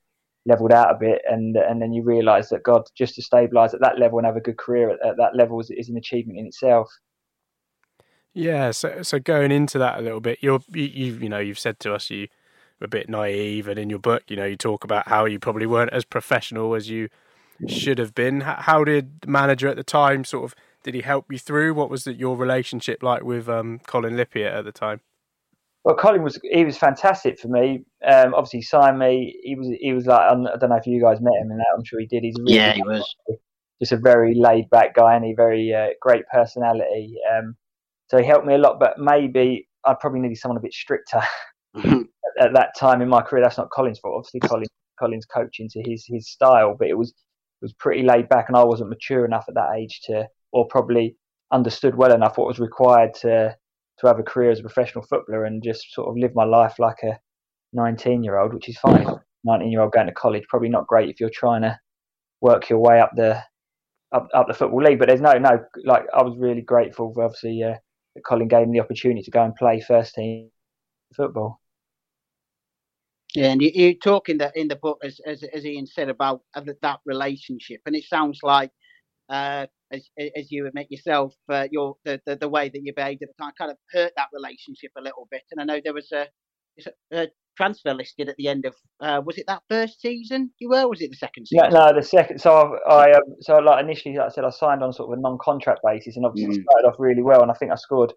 leveled 0.46 0.72
out 0.72 0.94
a 0.94 0.98
bit, 0.98 1.22
and 1.28 1.56
and 1.56 1.80
then 1.82 1.92
you 1.92 2.02
realise 2.02 2.48
that 2.50 2.62
God, 2.62 2.82
just 2.96 3.14
to 3.16 3.22
stabilise 3.22 3.74
at 3.74 3.80
that 3.80 3.98
level 3.98 4.18
and 4.18 4.26
have 4.26 4.36
a 4.36 4.40
good 4.40 4.58
career 4.58 4.90
at, 4.90 5.04
at 5.06 5.16
that 5.16 5.36
level 5.36 5.60
is, 5.60 5.70
is 5.70 5.88
an 5.88 5.96
achievement 5.96 6.38
in 6.38 6.46
itself. 6.46 6.88
Yeah, 8.32 8.70
so 8.70 9.02
so 9.02 9.18
going 9.18 9.50
into 9.50 9.78
that 9.78 9.98
a 9.98 10.02
little 10.02 10.20
bit, 10.20 10.38
you're 10.40 10.60
you 10.68 10.84
you, 10.84 11.12
you 11.14 11.28
know 11.28 11.38
you've 11.38 11.58
said 11.58 11.80
to 11.80 11.94
us 11.94 12.10
you 12.10 12.28
were 12.80 12.86
a 12.86 12.88
bit 12.88 13.08
naive, 13.08 13.68
and 13.68 13.78
in 13.78 13.90
your 13.90 13.98
book, 13.98 14.24
you 14.28 14.36
know, 14.36 14.46
you 14.46 14.56
talk 14.56 14.84
about 14.84 15.08
how 15.08 15.24
you 15.26 15.38
probably 15.38 15.66
weren't 15.66 15.92
as 15.92 16.04
professional 16.04 16.74
as 16.74 16.88
you 16.88 17.08
should 17.68 17.98
have 17.98 18.14
been. 18.14 18.40
How 18.40 18.84
did 18.84 19.22
the 19.22 19.28
manager 19.28 19.68
at 19.68 19.76
the 19.76 19.84
time 19.84 20.24
sort 20.24 20.44
of 20.44 20.54
did 20.82 20.94
he 20.94 21.02
help 21.02 21.30
you 21.30 21.38
through? 21.38 21.74
What 21.74 21.90
was 21.90 22.06
your 22.06 22.36
relationship 22.36 23.02
like 23.02 23.22
with 23.22 23.48
um, 23.48 23.80
Colin 23.86 24.14
Lippiatt 24.14 24.52
at 24.52 24.64
the 24.64 24.72
time? 24.72 25.00
Well, 25.84 25.96
Colin 25.96 26.22
was 26.22 26.38
he 26.42 26.64
was 26.64 26.76
fantastic 26.76 27.38
for 27.38 27.48
me. 27.48 27.84
Um, 28.06 28.34
obviously, 28.34 28.58
he 28.58 28.64
signed 28.64 28.98
me. 28.98 29.40
He 29.42 29.54
was 29.54 29.68
he 29.80 29.92
was 29.92 30.06
like 30.06 30.20
I 30.20 30.34
don't 30.34 30.68
know 30.68 30.76
if 30.76 30.86
you 30.86 31.00
guys 31.00 31.20
met 31.20 31.40
him, 31.40 31.50
and 31.50 31.60
that 31.60 31.66
I'm 31.76 31.84
sure 31.84 32.00
he 32.00 32.06
did. 32.06 32.22
He's 32.22 32.36
really 32.38 32.54
yeah, 32.54 32.74
he 32.74 32.82
was 32.82 33.14
just 33.80 33.92
a 33.92 33.96
very 33.96 34.34
laid 34.34 34.68
back 34.70 34.94
guy, 34.94 35.14
and 35.14 35.24
he 35.24 35.32
very 35.34 35.72
uh, 35.74 35.88
great 36.00 36.24
personality. 36.32 37.14
Um, 37.34 37.56
so 38.08 38.18
he 38.18 38.26
helped 38.26 38.46
me 38.46 38.54
a 38.54 38.58
lot. 38.58 38.78
But 38.78 38.98
maybe 38.98 39.68
I 39.84 39.94
probably 39.98 40.20
needed 40.20 40.36
someone 40.36 40.58
a 40.58 40.60
bit 40.60 40.74
stricter 40.74 41.22
at, 41.76 41.94
at, 42.38 42.52
that 42.52 42.76
time 42.76 43.00
in 43.00 43.08
my 43.08 43.22
career. 43.22 43.42
That's 43.42 43.56
not 43.56 43.70
Colin's 43.70 43.98
fault. 43.98 44.16
Obviously, 44.18 44.40
Colin 44.40 44.66
Colin's 44.98 45.26
coaching 45.26 45.68
to 45.70 45.82
his 45.82 46.04
his 46.06 46.30
style, 46.30 46.76
but 46.78 46.88
it 46.88 46.98
was 46.98 47.14
was 47.62 47.72
pretty 47.74 48.02
laid 48.02 48.28
back, 48.28 48.46
and 48.48 48.56
I 48.56 48.64
wasn't 48.64 48.90
mature 48.90 49.24
enough 49.24 49.46
at 49.48 49.54
that 49.54 49.74
age 49.76 50.00
to, 50.04 50.26
or 50.52 50.66
probably 50.68 51.16
understood 51.52 51.96
well 51.96 52.12
enough 52.12 52.38
what 52.38 52.46
was 52.46 52.58
required 52.58 53.14
to 53.14 53.56
to 53.98 54.06
have 54.06 54.18
a 54.18 54.22
career 54.22 54.50
as 54.50 54.60
a 54.60 54.62
professional 54.62 55.04
footballer 55.04 55.44
and 55.44 55.62
just 55.62 55.92
sort 55.92 56.08
of 56.08 56.16
live 56.16 56.34
my 56.34 56.44
life 56.44 56.78
like 56.78 57.02
a 57.02 57.18
19 57.74 58.24
year 58.24 58.38
old, 58.38 58.54
which 58.54 58.68
is 58.68 58.78
fine. 58.78 59.06
19 59.44 59.70
year 59.70 59.82
old 59.82 59.92
going 59.92 60.06
to 60.06 60.12
college, 60.12 60.44
probably 60.48 60.68
not 60.68 60.86
great 60.86 61.08
if 61.10 61.20
you're 61.20 61.30
trying 61.30 61.62
to 61.62 61.78
work 62.40 62.68
your 62.68 62.78
way 62.78 63.00
up 63.00 63.10
the 63.14 63.42
up, 64.12 64.28
up 64.34 64.48
the 64.48 64.54
football 64.54 64.82
league. 64.82 64.98
But 64.98 65.08
there's 65.08 65.20
no 65.20 65.32
no 65.34 65.64
like 65.84 66.04
I 66.14 66.22
was 66.22 66.36
really 66.38 66.62
grateful 66.62 67.12
for 67.12 67.24
obviously 67.24 67.62
uh, 67.62 67.76
that 68.14 68.24
Colin 68.24 68.48
gave 68.48 68.68
me 68.68 68.78
the 68.78 68.84
opportunity 68.84 69.22
to 69.22 69.30
go 69.30 69.44
and 69.44 69.54
play 69.54 69.80
first 69.80 70.14
team 70.14 70.50
football. 71.14 71.59
Yeah, 73.34 73.52
and 73.52 73.62
you, 73.62 73.70
you 73.72 73.98
talk 73.98 74.28
in 74.28 74.38
the 74.38 74.50
in 74.54 74.68
the 74.68 74.76
book 74.76 74.98
as 75.04 75.20
as, 75.24 75.44
as 75.54 75.64
Ian 75.64 75.86
said 75.86 76.08
about 76.08 76.42
that 76.54 77.00
relationship, 77.06 77.80
and 77.86 77.94
it 77.94 78.04
sounds 78.04 78.40
like 78.42 78.70
uh, 79.28 79.66
as 79.92 80.08
as 80.18 80.50
you 80.50 80.66
admit 80.66 80.90
yourself, 80.90 81.34
uh, 81.48 81.68
your 81.70 81.96
the, 82.04 82.20
the, 82.26 82.36
the 82.36 82.48
way 82.48 82.68
that 82.68 82.82
you 82.82 82.92
behaved 82.94 83.22
at 83.22 83.28
the 83.28 83.42
time 83.42 83.52
kind 83.56 83.70
of 83.70 83.76
hurt 83.92 84.12
that 84.16 84.28
relationship 84.32 84.90
a 84.96 85.00
little 85.00 85.28
bit. 85.30 85.42
And 85.52 85.60
I 85.60 85.64
know 85.64 85.80
there 85.82 85.94
was 85.94 86.10
a, 86.12 86.26
a 87.12 87.28
transfer 87.56 87.94
listed 87.94 88.28
at 88.28 88.36
the 88.36 88.48
end 88.48 88.64
of 88.64 88.74
uh, 89.00 89.20
was 89.24 89.38
it 89.38 89.44
that 89.46 89.62
first 89.68 90.00
season 90.00 90.50
you 90.58 90.68
were? 90.70 90.88
was 90.88 91.00
it 91.00 91.10
the 91.10 91.16
second 91.16 91.46
season? 91.46 91.70
No, 91.70 91.86
no, 91.86 91.94
the 91.94 92.02
second. 92.02 92.40
So 92.40 92.76
I, 92.88 92.92
I 92.92 93.12
um, 93.12 93.22
so 93.40 93.58
like 93.58 93.82
initially, 93.84 94.16
like 94.16 94.26
I 94.26 94.30
said, 94.30 94.44
I 94.44 94.50
signed 94.50 94.82
on 94.82 94.92
sort 94.92 95.12
of 95.12 95.18
a 95.18 95.22
non-contract 95.22 95.80
basis, 95.84 96.16
and 96.16 96.26
obviously 96.26 96.58
mm. 96.58 96.64
started 96.64 96.88
off 96.88 96.96
really 96.98 97.22
well, 97.22 97.42
and 97.42 97.50
I 97.50 97.54
think 97.54 97.70
I 97.70 97.76
scored 97.76 98.12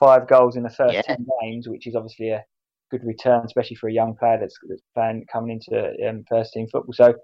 five 0.00 0.28
goals 0.28 0.56
in 0.56 0.62
the 0.62 0.70
first 0.70 0.94
yeah. 0.94 1.02
ten 1.02 1.24
games, 1.42 1.68
which 1.68 1.86
is 1.86 1.94
obviously 1.94 2.30
a 2.30 2.44
good 2.90 3.04
return, 3.04 3.42
especially 3.44 3.76
for 3.76 3.88
a 3.88 3.92
young 3.92 4.14
player 4.16 4.38
that's, 4.40 4.56
that's 4.68 4.82
playing 4.94 5.26
coming 5.32 5.60
into 5.60 5.92
um, 6.08 6.24
first 6.28 6.52
team 6.52 6.66
football. 6.70 6.92
So, 6.92 7.14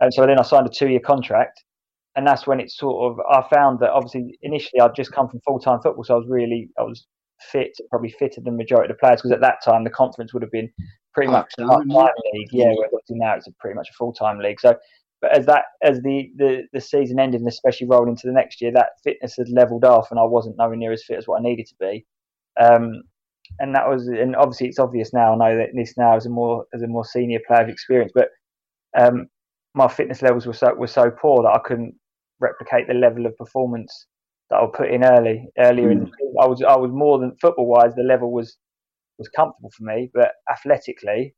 and 0.00 0.12
so 0.12 0.26
then 0.26 0.38
I 0.38 0.42
signed 0.42 0.66
a 0.66 0.70
two 0.70 0.88
year 0.88 1.00
contract, 1.00 1.62
and 2.16 2.26
that's 2.26 2.46
when 2.46 2.60
it 2.60 2.70
sort 2.70 3.12
of 3.12 3.20
I 3.30 3.46
found 3.54 3.80
that 3.80 3.90
obviously 3.90 4.38
initially 4.42 4.80
I'd 4.80 4.94
just 4.94 5.12
come 5.12 5.28
from 5.28 5.40
full 5.46 5.58
time 5.58 5.80
football, 5.82 6.04
so 6.04 6.14
I 6.14 6.18
was 6.18 6.28
really 6.28 6.68
I 6.78 6.82
was 6.82 7.06
fit, 7.52 7.76
probably 7.90 8.14
fitter 8.18 8.40
than 8.40 8.56
the 8.56 8.62
majority 8.62 8.90
of 8.90 8.96
the 8.96 9.00
players 9.00 9.20
because 9.20 9.32
at 9.32 9.40
that 9.40 9.62
time 9.64 9.84
the 9.84 9.90
conference 9.90 10.32
would 10.32 10.42
have 10.42 10.52
been 10.52 10.70
pretty 11.12 11.30
much 11.30 11.52
a 11.58 11.66
part 11.66 11.88
time 11.88 12.10
league. 12.32 12.48
Yeah, 12.52 12.72
whereas 12.76 13.04
now 13.10 13.34
it's 13.34 13.48
a 13.48 13.52
pretty 13.60 13.76
much 13.76 13.88
a 13.90 13.94
full 13.94 14.12
time 14.12 14.38
league. 14.38 14.60
So. 14.60 14.76
But 15.20 15.38
as 15.38 15.46
that 15.46 15.64
as 15.82 16.02
the, 16.02 16.30
the, 16.36 16.64
the 16.74 16.82
season 16.82 17.18
ended 17.18 17.40
and 17.40 17.48
especially 17.48 17.86
rolling 17.86 18.10
into 18.10 18.26
the 18.26 18.32
next 18.32 18.60
year, 18.60 18.70
that 18.72 18.90
fitness 19.02 19.36
had 19.36 19.48
levelled 19.48 19.84
off 19.84 20.10
and 20.10 20.20
I 20.20 20.22
wasn't 20.24 20.58
nowhere 20.58 20.76
near 20.76 20.92
as 20.92 21.02
fit 21.02 21.16
as 21.16 21.26
what 21.26 21.40
I 21.40 21.42
needed 21.42 21.66
to 21.68 21.74
be. 21.80 22.04
Um, 22.60 23.04
and 23.58 23.74
that 23.74 23.88
was 23.88 24.08
and 24.08 24.36
obviously 24.36 24.68
it's 24.68 24.78
obvious 24.78 25.12
now. 25.12 25.34
I 25.34 25.36
know 25.36 25.56
that 25.58 25.70
this 25.74 25.94
now 25.96 26.16
is 26.16 26.26
a 26.26 26.30
more 26.30 26.66
as 26.74 26.82
a 26.82 26.86
more 26.86 27.04
senior 27.04 27.40
player 27.46 27.62
of 27.62 27.68
experience, 27.68 28.12
but 28.14 28.28
um, 28.98 29.28
my 29.74 29.88
fitness 29.88 30.22
levels 30.22 30.46
were 30.46 30.52
so 30.52 30.74
were 30.74 30.86
so 30.86 31.10
poor 31.10 31.42
that 31.42 31.54
I 31.54 31.60
couldn't 31.66 31.94
replicate 32.40 32.86
the 32.88 32.94
level 32.94 33.26
of 33.26 33.36
performance 33.36 34.06
that 34.50 34.56
I 34.56 34.66
put 34.72 34.90
in 34.90 35.04
early 35.04 35.48
earlier 35.58 35.88
mm. 35.88 35.92
in 35.92 36.00
the. 36.00 36.10
I 36.40 36.46
was 36.46 36.62
I 36.62 36.76
was 36.76 36.90
more 36.92 37.18
than 37.18 37.36
football 37.40 37.66
wise 37.66 37.94
the 37.94 38.02
level 38.02 38.32
was 38.32 38.56
was 39.18 39.28
comfortable 39.28 39.70
for 39.76 39.84
me, 39.84 40.10
but 40.12 40.32
athletically 40.50 41.34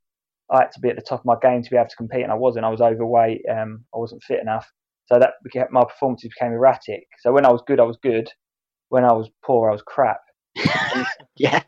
I 0.50 0.60
had 0.62 0.72
to 0.72 0.80
be 0.80 0.88
at 0.88 0.96
the 0.96 1.02
top 1.02 1.20
of 1.20 1.26
my 1.26 1.36
game 1.42 1.62
to 1.62 1.70
be 1.70 1.76
able 1.76 1.88
to 1.88 1.96
compete, 1.96 2.22
and 2.22 2.32
I 2.32 2.36
wasn't. 2.36 2.64
I 2.64 2.70
was 2.70 2.80
overweight. 2.80 3.42
Um, 3.50 3.84
I 3.94 3.98
wasn't 3.98 4.22
fit 4.22 4.40
enough, 4.40 4.70
so 5.06 5.18
that 5.18 5.34
became, 5.42 5.66
my 5.70 5.84
performances 5.84 6.30
became 6.38 6.52
erratic. 6.52 7.06
So 7.20 7.32
when 7.32 7.46
I 7.46 7.50
was 7.50 7.62
good, 7.66 7.80
I 7.80 7.84
was 7.84 7.98
good, 8.02 8.28
when 8.88 9.04
I 9.04 9.12
was 9.12 9.28
poor, 9.44 9.70
I 9.70 9.72
was 9.72 9.82
crap. 9.82 10.20
yeah, 11.36 11.62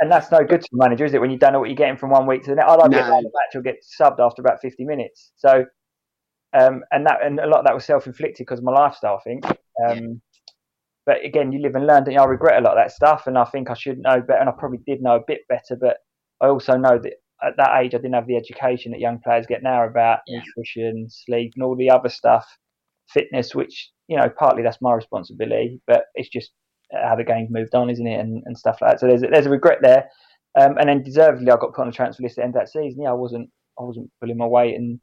and 0.00 0.10
that's 0.10 0.30
no 0.32 0.44
good 0.44 0.60
to 0.62 0.68
a 0.72 0.76
manager, 0.76 1.04
is 1.04 1.14
it? 1.14 1.20
When 1.20 1.30
you 1.30 1.38
don't 1.38 1.52
know 1.52 1.60
what 1.60 1.68
you're 1.68 1.76
getting 1.76 1.96
from 1.96 2.10
one 2.10 2.26
week 2.26 2.42
to 2.44 2.50
the 2.50 2.56
next. 2.56 2.70
I 2.70 2.74
like 2.74 2.90
No. 2.90 2.98
the 2.98 3.22
match 3.22 3.54
or 3.54 3.62
get 3.62 3.76
subbed 4.00 4.18
after 4.20 4.42
about 4.42 4.60
50 4.60 4.84
minutes. 4.84 5.32
So, 5.36 5.64
um, 6.52 6.82
and 6.90 7.06
that 7.06 7.24
and 7.24 7.38
a 7.38 7.46
lot 7.46 7.60
of 7.60 7.64
that 7.66 7.74
was 7.74 7.84
self-inflicted 7.84 8.38
because 8.44 8.58
of 8.58 8.64
my 8.64 8.72
lifestyle, 8.72 9.16
I 9.16 9.22
think. 9.22 9.44
Um, 9.86 10.20
But 11.04 11.24
again, 11.24 11.50
you 11.52 11.60
live 11.60 11.74
and 11.74 11.86
learn. 11.86 12.04
You? 12.08 12.20
I 12.20 12.24
regret 12.24 12.58
a 12.60 12.64
lot 12.64 12.76
of 12.78 12.84
that 12.84 12.92
stuff, 12.92 13.26
and 13.26 13.36
I 13.36 13.44
think 13.44 13.70
I 13.70 13.74
should 13.74 13.98
know 13.98 14.20
better. 14.20 14.40
And 14.40 14.48
I 14.48 14.52
probably 14.52 14.78
did 14.86 15.02
know 15.02 15.16
a 15.16 15.24
bit 15.26 15.40
better, 15.48 15.76
but 15.80 15.96
I 16.40 16.46
also 16.48 16.76
know 16.76 16.98
that 16.98 17.14
at 17.42 17.56
that 17.56 17.80
age, 17.80 17.94
I 17.94 17.98
didn't 17.98 18.14
have 18.14 18.28
the 18.28 18.36
education 18.36 18.92
that 18.92 19.00
young 19.00 19.18
players 19.18 19.46
get 19.46 19.62
now 19.64 19.84
about 19.84 20.20
nutrition, 20.28 21.08
sleep, 21.10 21.52
and 21.56 21.64
all 21.64 21.74
the 21.76 21.90
other 21.90 22.08
stuff, 22.08 22.46
fitness. 23.08 23.52
Which 23.54 23.90
you 24.06 24.16
know, 24.16 24.28
partly 24.38 24.62
that's 24.62 24.80
my 24.80 24.94
responsibility, 24.94 25.80
but 25.88 26.04
it's 26.14 26.28
just 26.28 26.52
how 26.92 27.16
the 27.16 27.24
game's 27.24 27.50
moved 27.50 27.74
on, 27.74 27.90
isn't 27.90 28.06
it? 28.06 28.20
And, 28.20 28.42
and 28.46 28.56
stuff 28.56 28.78
like 28.80 28.92
that. 28.92 29.00
So 29.00 29.06
there's 29.06 29.22
a, 29.22 29.26
there's 29.26 29.46
a 29.46 29.50
regret 29.50 29.78
there. 29.82 30.08
Um, 30.60 30.76
and 30.78 30.88
then 30.88 31.02
deservedly, 31.02 31.50
I 31.50 31.56
got 31.56 31.74
put 31.74 31.82
on 31.82 31.86
the 31.86 31.92
transfer 31.92 32.22
list 32.22 32.38
at 32.38 32.42
the 32.42 32.44
end 32.44 32.56
of 32.56 32.60
that 32.60 32.68
season. 32.68 33.02
Yeah, 33.02 33.10
I 33.10 33.14
wasn't 33.14 33.48
I 33.78 33.84
wasn't 33.84 34.10
pulling 34.20 34.36
my 34.36 34.46
weight 34.46 34.76
and 34.76 35.00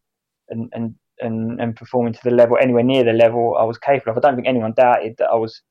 and 0.50 0.69
and 0.74 0.96
and, 1.22 1.60
and 1.60 1.75
performing 1.75 2.13
to 2.13 2.19
the 2.24 2.31
level 2.31 2.58
anywhere 2.62 2.84
near 2.84 3.03
the 3.03 3.13
level 3.13 3.58
I 3.60 3.63
was 3.63 3.77
capable 3.77 4.12
of. 4.12 4.17
I 4.17 4.22
don't 4.22 4.36
think 4.36 4.48
anyone 4.48 4.74
doubted 4.75 5.15
that 5.17 5.29
I 5.29 5.36
was 5.36 5.62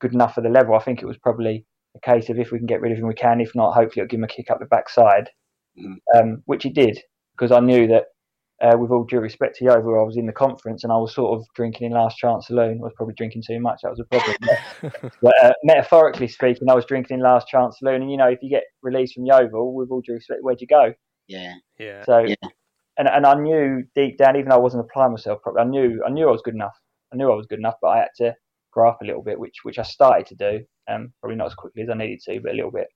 good 0.00 0.14
enough 0.14 0.34
for 0.34 0.40
the 0.40 0.48
level. 0.48 0.74
I 0.74 0.82
think 0.82 1.02
it 1.02 1.06
was 1.06 1.18
probably 1.18 1.66
a 1.96 2.00
case 2.00 2.30
of 2.30 2.38
if 2.38 2.52
we 2.52 2.58
can 2.58 2.66
get 2.66 2.80
rid 2.80 2.92
of 2.92 2.98
him, 2.98 3.06
we 3.06 3.14
can. 3.14 3.40
If 3.40 3.54
not, 3.54 3.74
hopefully 3.74 4.02
it'll 4.02 4.10
give 4.10 4.18
him 4.18 4.24
a 4.24 4.28
kick 4.28 4.50
up 4.50 4.60
the 4.60 4.66
backside, 4.66 5.28
um, 6.16 6.42
which 6.46 6.64
it 6.64 6.74
did 6.74 6.98
because 7.36 7.52
I 7.52 7.60
knew 7.60 7.86
that. 7.88 8.04
Uh, 8.62 8.76
with 8.78 8.90
all 8.90 9.04
due 9.04 9.18
respect 9.18 9.56
to 9.56 9.64
Yeovil, 9.64 9.98
I 9.98 10.04
was 10.04 10.16
in 10.16 10.26
the 10.26 10.32
conference 10.32 10.84
and 10.84 10.92
I 10.92 10.96
was 10.96 11.12
sort 11.12 11.36
of 11.36 11.44
drinking 11.56 11.88
in 11.88 11.92
last 11.92 12.16
chance 12.16 12.50
alone. 12.50 12.78
I 12.80 12.84
was 12.84 12.92
probably 12.96 13.14
drinking 13.16 13.42
too 13.46 13.58
much. 13.58 13.80
That 13.82 13.90
was 13.90 14.00
a 14.00 14.04
problem. 14.04 15.12
but 15.22 15.34
uh, 15.44 15.52
metaphorically 15.64 16.28
speaking, 16.28 16.70
I 16.70 16.74
was 16.74 16.86
drinking 16.86 17.16
in 17.16 17.22
last 17.22 17.48
chance 17.48 17.82
alone. 17.82 18.02
And 18.02 18.10
you 18.10 18.16
know, 18.16 18.28
if 18.28 18.38
you 18.42 18.48
get 18.48 18.62
released 18.80 19.14
from 19.14 19.26
Yeovil, 19.26 19.74
with 19.74 19.90
all 19.90 20.02
due 20.02 20.14
respect, 20.14 20.40
where'd 20.42 20.60
you 20.60 20.68
go? 20.68 20.94
Yeah. 21.26 21.54
Yeah. 21.78 22.04
So, 22.04 22.24
and 22.96 23.08
and 23.08 23.26
I 23.26 23.34
knew 23.34 23.82
deep 23.94 24.18
down, 24.18 24.36
even 24.36 24.50
though 24.50 24.56
I 24.56 24.60
wasn't 24.60 24.84
applying 24.84 25.10
myself 25.10 25.42
properly, 25.42 25.64
I 25.64 25.68
knew 25.68 26.02
I 26.06 26.10
knew 26.10 26.28
I 26.28 26.32
was 26.32 26.42
good 26.42 26.54
enough. 26.54 26.76
I 27.12 27.16
knew 27.16 27.30
I 27.30 27.34
was 27.34 27.46
good 27.46 27.58
enough, 27.58 27.76
but 27.82 27.88
I 27.88 27.98
had 27.98 28.08
to 28.18 28.34
grow 28.72 28.88
up 28.88 28.98
a 29.02 29.04
little 29.04 29.22
bit, 29.22 29.38
which 29.38 29.56
which 29.64 29.78
I 29.78 29.82
started 29.82 30.26
to 30.26 30.34
do. 30.36 30.64
Um, 30.88 31.12
probably 31.20 31.36
not 31.36 31.46
as 31.46 31.54
quickly 31.54 31.82
as 31.82 31.88
I 31.90 31.94
needed 31.94 32.20
to, 32.26 32.40
but 32.40 32.52
a 32.52 32.56
little 32.56 32.70
bit. 32.70 32.88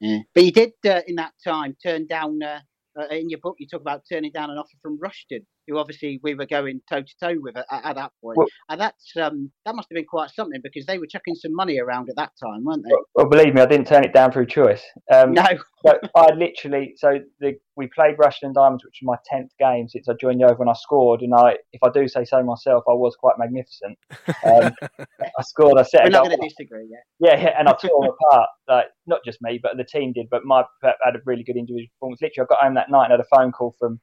Yeah. 0.00 0.18
But 0.34 0.44
you 0.44 0.52
did 0.52 0.72
uh, 0.86 1.02
in 1.06 1.16
that 1.16 1.32
time 1.44 1.76
turn 1.82 2.06
down. 2.06 2.42
Uh, 2.42 2.60
uh, 2.98 3.06
in 3.10 3.30
your 3.30 3.40
book, 3.40 3.56
you 3.58 3.66
talk 3.66 3.80
about 3.80 4.02
turning 4.10 4.32
down 4.32 4.50
an 4.50 4.58
offer 4.58 4.76
from 4.82 4.98
Rushden, 4.98 5.44
who 5.66 5.78
obviously 5.78 6.20
we 6.22 6.34
were 6.34 6.46
going 6.46 6.80
toe 6.90 7.02
to 7.02 7.14
toe 7.20 7.36
with 7.40 7.56
at, 7.56 7.66
at 7.70 7.94
that 7.96 8.12
point. 8.22 8.38
Well- 8.38 8.48
and 8.68 8.80
that's 8.80 9.12
um, 9.16 9.50
that 9.64 9.74
must 9.74 9.88
have 9.90 9.96
been 9.96 10.04
quite 10.04 10.30
something 10.30 10.60
because 10.62 10.86
they 10.86 10.98
were 10.98 11.06
chucking 11.06 11.34
some 11.34 11.54
money 11.54 11.78
around 11.78 12.08
at 12.08 12.16
that 12.16 12.32
time, 12.42 12.64
weren't 12.64 12.84
they? 12.84 12.94
Well, 13.14 13.28
believe 13.28 13.54
me, 13.54 13.60
I 13.60 13.66
didn't 13.66 13.86
turn 13.86 14.04
it 14.04 14.12
down 14.12 14.32
through 14.32 14.46
choice. 14.46 14.82
Um, 15.12 15.32
No. 15.32 15.44
so 15.86 15.98
I 16.14 16.32
literally, 16.34 16.94
so 16.96 17.18
the, 17.40 17.58
we 17.76 17.88
played 17.88 18.16
Rushden 18.16 18.42
and 18.44 18.54
Diamonds, 18.54 18.84
which 18.84 18.98
was 19.02 19.06
my 19.06 19.16
tenth 19.24 19.50
game 19.58 19.88
since 19.88 20.08
I 20.08 20.14
joined 20.20 20.40
Yeovil, 20.40 20.60
and 20.60 20.70
I 20.70 20.74
scored. 20.74 21.22
And 21.22 21.34
I, 21.34 21.56
if 21.72 21.82
I 21.82 21.90
do 21.90 22.06
say 22.06 22.24
so 22.24 22.42
myself, 22.42 22.84
I 22.88 22.92
was 22.92 23.16
quite 23.16 23.34
magnificent. 23.38 23.98
Um, 24.44 24.72
I 25.38 25.42
scored. 25.42 25.78
I 25.78 25.82
set 25.82 26.02
We're 26.02 26.08
a 26.08 26.10
not 26.10 26.26
going 26.26 26.40
to 26.40 26.48
disagree 26.48 26.88
yet. 26.90 27.02
Yeah, 27.18 27.42
yeah, 27.42 27.58
and 27.58 27.68
I 27.68 27.72
tore 27.80 28.04
them 28.04 28.14
apart. 28.30 28.48
Like 28.68 28.86
not 29.06 29.20
just 29.24 29.40
me, 29.42 29.58
but 29.62 29.76
the 29.76 29.84
team 29.84 30.12
did. 30.12 30.28
But 30.30 30.44
my 30.44 30.64
Pep 30.82 30.96
had 31.02 31.16
a 31.16 31.20
really 31.26 31.42
good 31.42 31.56
individual 31.56 31.88
performance. 31.94 32.20
Literally, 32.22 32.46
I 32.48 32.54
got 32.54 32.64
home 32.64 32.74
that 32.74 32.90
night 32.90 33.10
and 33.10 33.12
had 33.12 33.20
a 33.20 33.36
phone 33.36 33.52
call 33.52 33.74
from 33.78 34.00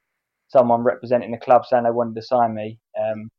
someone 0.49 0.83
representing 0.83 1.31
the 1.31 1.37
club 1.37 1.65
saying 1.65 1.83
they 1.83 1.91
wanted 1.91 2.15
to 2.15 2.21
sign 2.21 2.53
me, 2.53 2.79
um, 2.99 3.29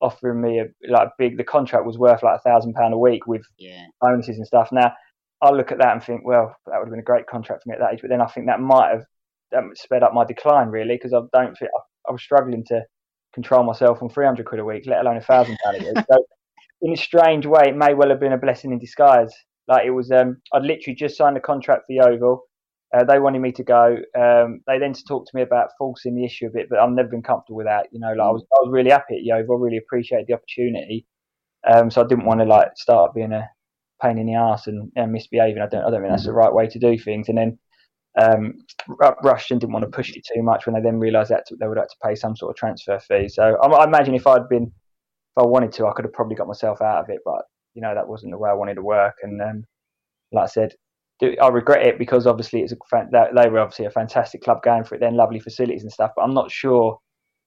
offering 0.00 0.40
me 0.40 0.60
a 0.60 0.66
like 0.90 1.08
big. 1.18 1.36
The 1.36 1.44
contract 1.44 1.86
was 1.86 1.98
worth 1.98 2.22
like 2.22 2.38
a 2.38 2.48
thousand 2.48 2.74
pound 2.74 2.94
a 2.94 2.98
week 2.98 3.26
with 3.26 3.42
Yeah. 3.58 3.86
bonuses 4.00 4.36
and 4.36 4.46
stuff. 4.46 4.70
Now 4.72 4.92
I 5.42 5.50
look 5.50 5.72
at 5.72 5.78
that 5.78 5.92
and 5.92 6.02
think, 6.02 6.22
well, 6.24 6.54
that 6.66 6.78
would 6.78 6.86
have 6.86 6.90
been 6.90 7.00
a 7.00 7.02
great 7.02 7.26
contract 7.26 7.62
for 7.62 7.70
me 7.70 7.74
at 7.74 7.80
that 7.80 7.94
age. 7.94 8.00
But 8.02 8.10
then 8.10 8.20
I 8.20 8.26
think 8.26 8.46
that 8.46 8.60
might 8.60 8.90
have 8.90 9.04
um, 9.56 9.72
sped 9.74 10.02
up 10.02 10.12
my 10.14 10.24
decline 10.24 10.68
really 10.68 10.96
because 10.96 11.12
I 11.12 11.20
don't 11.32 11.54
think 11.56 11.70
I, 11.74 12.10
I 12.10 12.12
was 12.12 12.22
struggling 12.22 12.64
to 12.66 12.82
control 13.34 13.62
myself 13.62 14.02
on 14.02 14.08
300 14.10 14.44
quid 14.44 14.60
a 14.60 14.64
week, 14.64 14.84
let 14.86 15.00
alone 15.00 15.16
a 15.16 15.22
thousand 15.22 15.56
pound 15.64 15.76
a 15.80 15.88
week. 15.88 15.98
So 16.10 16.24
in 16.82 16.92
a 16.92 16.96
strange 16.96 17.46
way, 17.46 17.68
it 17.68 17.76
may 17.76 17.94
well 17.94 18.08
have 18.10 18.20
been 18.20 18.32
a 18.32 18.38
blessing 18.38 18.72
in 18.72 18.78
disguise. 18.78 19.32
Like 19.68 19.86
it 19.86 19.90
was, 19.90 20.10
um, 20.10 20.38
I'd 20.52 20.62
literally 20.62 20.96
just 20.96 21.16
signed 21.16 21.36
a 21.36 21.40
contract 21.40 21.84
for 21.86 21.92
Yeovil. 21.92 22.42
Uh, 22.96 23.04
they 23.04 23.20
wanted 23.20 23.40
me 23.40 23.52
to 23.52 23.62
go. 23.62 23.96
Um, 24.18 24.60
they 24.66 24.78
then 24.78 24.92
talked 24.92 25.28
to 25.28 25.36
me 25.36 25.42
about 25.42 25.70
forcing 25.78 26.16
the 26.16 26.24
issue 26.24 26.46
a 26.46 26.50
bit, 26.50 26.68
but 26.68 26.80
I've 26.80 26.90
never 26.90 27.08
been 27.08 27.22
comfortable 27.22 27.58
with 27.58 27.66
that. 27.66 27.86
You 27.92 28.00
know, 28.00 28.08
like 28.08 28.26
I 28.26 28.30
was, 28.30 28.44
I 28.52 28.60
was 28.60 28.70
really 28.72 28.90
happy 28.90 29.14
at 29.16 29.22
Yeovil. 29.22 29.56
I 29.56 29.60
really 29.60 29.76
appreciated 29.76 30.26
the 30.26 30.34
opportunity. 30.34 31.06
Um, 31.72 31.90
so 31.90 32.02
I 32.02 32.06
didn't 32.06 32.24
want 32.24 32.40
to 32.40 32.46
like 32.46 32.68
start 32.76 33.14
being 33.14 33.32
a 33.32 33.48
pain 34.02 34.18
in 34.18 34.26
the 34.26 34.34
ass 34.34 34.66
and, 34.66 34.90
and 34.96 35.12
misbehaving. 35.12 35.62
I 35.62 35.66
don't, 35.66 35.84
I 35.84 35.90
don't 35.90 36.00
think 36.00 36.12
that's 36.12 36.24
the 36.24 36.32
right 36.32 36.52
way 36.52 36.66
to 36.66 36.78
do 36.78 36.98
things. 36.98 37.28
And 37.28 37.38
then 37.38 37.58
um, 38.18 38.54
Rushden 38.88 39.60
didn't 39.60 39.72
want 39.72 39.84
to 39.84 39.90
push 39.90 40.16
it 40.16 40.26
too 40.34 40.42
much 40.42 40.66
when 40.66 40.74
they 40.74 40.80
then 40.80 40.98
realised 40.98 41.30
that 41.30 41.46
they 41.60 41.68
would 41.68 41.78
have 41.78 41.88
to 41.88 41.96
pay 42.04 42.14
some 42.14 42.34
sort 42.34 42.50
of 42.50 42.56
transfer 42.56 42.98
fee. 42.98 43.28
So 43.28 43.56
I, 43.62 43.66
I 43.66 43.84
imagine 43.84 44.14
if 44.14 44.26
I'd 44.26 44.48
been, 44.48 44.64
if 44.64 45.44
I 45.44 45.46
wanted 45.46 45.72
to, 45.72 45.86
I 45.86 45.92
could 45.92 46.06
have 46.06 46.12
probably 46.14 46.34
got 46.34 46.48
myself 46.48 46.80
out 46.82 47.04
of 47.04 47.10
it. 47.10 47.20
But 47.24 47.42
you 47.74 47.82
know, 47.82 47.94
that 47.94 48.08
wasn't 48.08 48.32
the 48.32 48.38
way 48.38 48.50
I 48.50 48.54
wanted 48.54 48.74
to 48.74 48.82
work. 48.82 49.14
And 49.22 49.40
um, 49.40 49.64
like 50.32 50.44
I 50.44 50.46
said, 50.46 50.74
I 51.22 51.48
regret 51.48 51.86
it 51.86 51.98
because 51.98 52.26
obviously 52.26 52.62
it's 52.62 52.72
a 52.72 52.76
they 53.12 53.48
were 53.48 53.60
obviously 53.60 53.84
a 53.84 53.90
fantastic 53.90 54.42
club 54.42 54.62
going 54.62 54.84
for 54.84 54.94
it. 54.94 55.00
Then 55.00 55.16
lovely 55.16 55.40
facilities 55.40 55.82
and 55.82 55.92
stuff. 55.92 56.12
But 56.16 56.22
I'm 56.22 56.34
not 56.34 56.50
sure. 56.50 56.98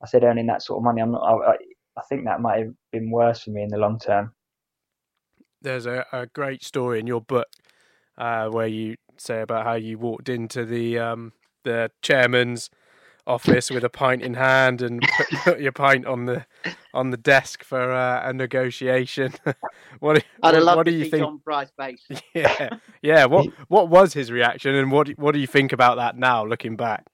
I 0.01 0.07
said 0.07 0.23
earning 0.23 0.47
that 0.47 0.61
sort 0.61 0.77
of 0.77 0.83
money. 0.83 1.01
I'm 1.01 1.11
not. 1.11 1.21
I, 1.21 1.51
I, 1.51 1.55
I 1.97 2.01
think 2.09 2.25
that 2.25 2.41
might 2.41 2.59
have 2.59 2.73
been 2.91 3.11
worse 3.11 3.43
for 3.43 3.51
me 3.51 3.63
in 3.63 3.69
the 3.69 3.77
long 3.77 3.99
term. 3.99 4.33
There's 5.61 5.85
a, 5.85 6.05
a 6.11 6.27
great 6.27 6.63
story 6.63 6.99
in 6.99 7.07
your 7.07 7.21
book 7.21 7.47
uh, 8.17 8.49
where 8.49 8.67
you 8.67 8.95
say 9.17 9.41
about 9.41 9.65
how 9.65 9.73
you 9.73 9.97
walked 9.97 10.29
into 10.29 10.65
the 10.65 10.99
um, 10.99 11.33
the 11.63 11.89
chairman's 12.01 12.69
office 13.25 13.71
with 13.71 13.83
a 13.83 13.89
pint 13.89 14.21
in 14.21 14.33
hand 14.33 14.81
and 14.81 15.01
put, 15.01 15.27
put 15.43 15.59
your 15.61 15.71
pint 15.71 16.05
on 16.05 16.25
the 16.25 16.45
on 16.93 17.09
the 17.09 17.17
desk 17.17 17.63
for 17.63 17.91
uh, 17.91 18.29
a 18.29 18.33
negotiation. 18.33 19.33
what 19.99 20.15
do, 20.15 20.21
I'd 20.41 20.53
what, 20.53 20.63
loved 20.63 20.77
what 20.77 20.83
to 20.85 20.91
do 20.91 20.97
you 20.97 21.05
see 21.05 21.11
think? 21.11 21.23
John 21.23 21.41
Fry's 21.43 21.71
base. 21.77 22.05
Yeah, 22.33 22.69
yeah. 23.01 23.25
What 23.25 23.47
what 23.67 23.89
was 23.89 24.13
his 24.13 24.31
reaction, 24.31 24.75
and 24.75 24.91
what 24.91 25.07
do- 25.07 25.15
what 25.17 25.33
do 25.33 25.39
you 25.39 25.47
think 25.47 25.73
about 25.73 25.97
that 25.97 26.17
now, 26.17 26.45
looking 26.45 26.75
back? 26.75 27.05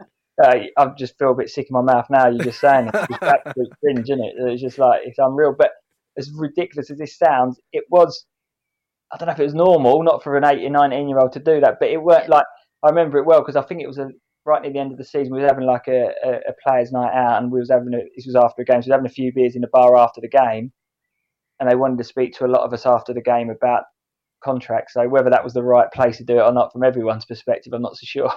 uh, 0.43 0.59
I 0.77 0.87
just 0.97 1.17
feel 1.17 1.31
a 1.31 1.35
bit 1.35 1.49
sick 1.49 1.67
in 1.69 1.73
my 1.73 1.81
mouth 1.81 2.07
now. 2.09 2.27
You're 2.29 2.45
just 2.45 2.61
saying 2.61 2.87
it. 2.87 2.95
It's 3.09 3.23
absolute 3.23 3.69
cringe, 3.79 4.09
isn't 4.09 4.23
it? 4.23 4.33
It's 4.37 4.61
just 4.61 4.77
like 4.77 5.01
it's 5.03 5.19
unreal. 5.19 5.53
But 5.57 5.71
as 6.17 6.31
ridiculous 6.35 6.89
as 6.89 6.97
this 6.97 7.17
sounds, 7.17 7.59
it 7.73 7.83
was. 7.89 8.25
I 9.11 9.17
don't 9.17 9.25
know 9.25 9.33
if 9.33 9.39
it 9.39 9.43
was 9.43 9.55
normal, 9.55 10.03
not 10.03 10.23
for 10.23 10.37
an 10.37 10.45
18, 10.45 10.71
19 10.71 11.09
year 11.09 11.17
old 11.17 11.33
to 11.33 11.39
do 11.39 11.59
that, 11.61 11.77
but 11.79 11.89
it 11.89 12.01
worked. 12.01 12.29
Like 12.29 12.45
I 12.83 12.89
remember 12.89 13.17
it 13.17 13.25
well 13.25 13.41
because 13.41 13.55
I 13.55 13.63
think 13.63 13.81
it 13.81 13.87
was 13.87 13.97
a, 13.97 14.09
right 14.49 14.61
near 14.61 14.73
the 14.73 14.79
end 14.79 14.91
of 14.91 14.97
the 14.97 15.05
season. 15.05 15.33
We 15.33 15.41
were 15.41 15.47
having 15.47 15.65
like 15.65 15.87
a, 15.87 16.11
a, 16.23 16.31
a 16.49 16.53
players' 16.63 16.91
night 16.91 17.13
out, 17.13 17.41
and 17.41 17.51
we 17.51 17.59
was 17.59 17.69
having 17.69 17.93
a, 17.93 17.99
this 18.15 18.25
was 18.25 18.35
after 18.35 18.61
a 18.61 18.65
game, 18.65 18.81
so 18.81 18.87
we 18.87 18.91
were 18.91 18.97
having 18.97 19.09
a 19.09 19.13
few 19.13 19.31
beers 19.33 19.55
in 19.55 19.61
the 19.61 19.67
bar 19.71 19.95
after 19.95 20.21
the 20.21 20.27
game, 20.27 20.71
and 21.59 21.69
they 21.69 21.75
wanted 21.75 21.97
to 21.99 22.03
speak 22.03 22.33
to 22.35 22.45
a 22.45 22.47
lot 22.47 22.65
of 22.65 22.73
us 22.73 22.85
after 22.85 23.13
the 23.13 23.21
game 23.21 23.49
about 23.49 23.83
contracts. 24.43 24.93
So 24.93 25.07
whether 25.07 25.29
that 25.29 25.43
was 25.43 25.53
the 25.53 25.63
right 25.63 25.91
place 25.91 26.17
to 26.17 26.23
do 26.23 26.39
it 26.39 26.43
or 26.43 26.53
not, 26.53 26.71
from 26.71 26.83
everyone's 26.83 27.25
perspective, 27.25 27.73
I'm 27.73 27.81
not 27.81 27.97
so 27.97 28.05
sure. 28.05 28.31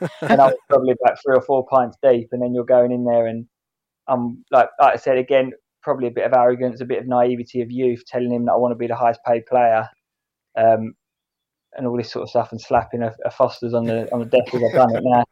and 0.22 0.40
I 0.40 0.46
was 0.46 0.56
probably 0.68 0.94
about 1.02 1.18
three 1.22 1.36
or 1.36 1.42
four 1.42 1.66
pints 1.66 1.96
deep, 2.02 2.28
and 2.32 2.42
then 2.42 2.54
you're 2.54 2.64
going 2.64 2.92
in 2.92 3.04
there, 3.04 3.26
and 3.26 3.46
I'm 4.08 4.44
like, 4.50 4.68
like 4.80 4.94
I 4.94 4.96
said 4.96 5.18
again, 5.18 5.52
probably 5.82 6.08
a 6.08 6.12
bit 6.12 6.26
of 6.26 6.32
arrogance, 6.32 6.80
a 6.80 6.86
bit 6.86 7.00
of 7.00 7.08
naivety 7.08 7.60
of 7.60 7.70
youth, 7.70 8.04
telling 8.06 8.32
him 8.32 8.46
that 8.46 8.52
I 8.52 8.56
want 8.56 8.72
to 8.72 8.76
be 8.76 8.86
the 8.86 8.96
highest 8.96 9.20
paid 9.26 9.46
player, 9.46 9.88
um, 10.56 10.94
and 11.76 11.86
all 11.86 11.96
this 11.96 12.10
sort 12.10 12.24
of 12.24 12.30
stuff, 12.30 12.52
and 12.52 12.60
slapping 12.60 13.02
a, 13.02 13.14
a 13.24 13.30
Foster's 13.30 13.74
on 13.74 13.84
the 13.84 14.12
on 14.12 14.20
the 14.20 14.26
desk 14.26 14.54
as 14.54 14.62
I've 14.62 14.72
done 14.72 14.96
it 14.96 15.02
now. 15.04 15.24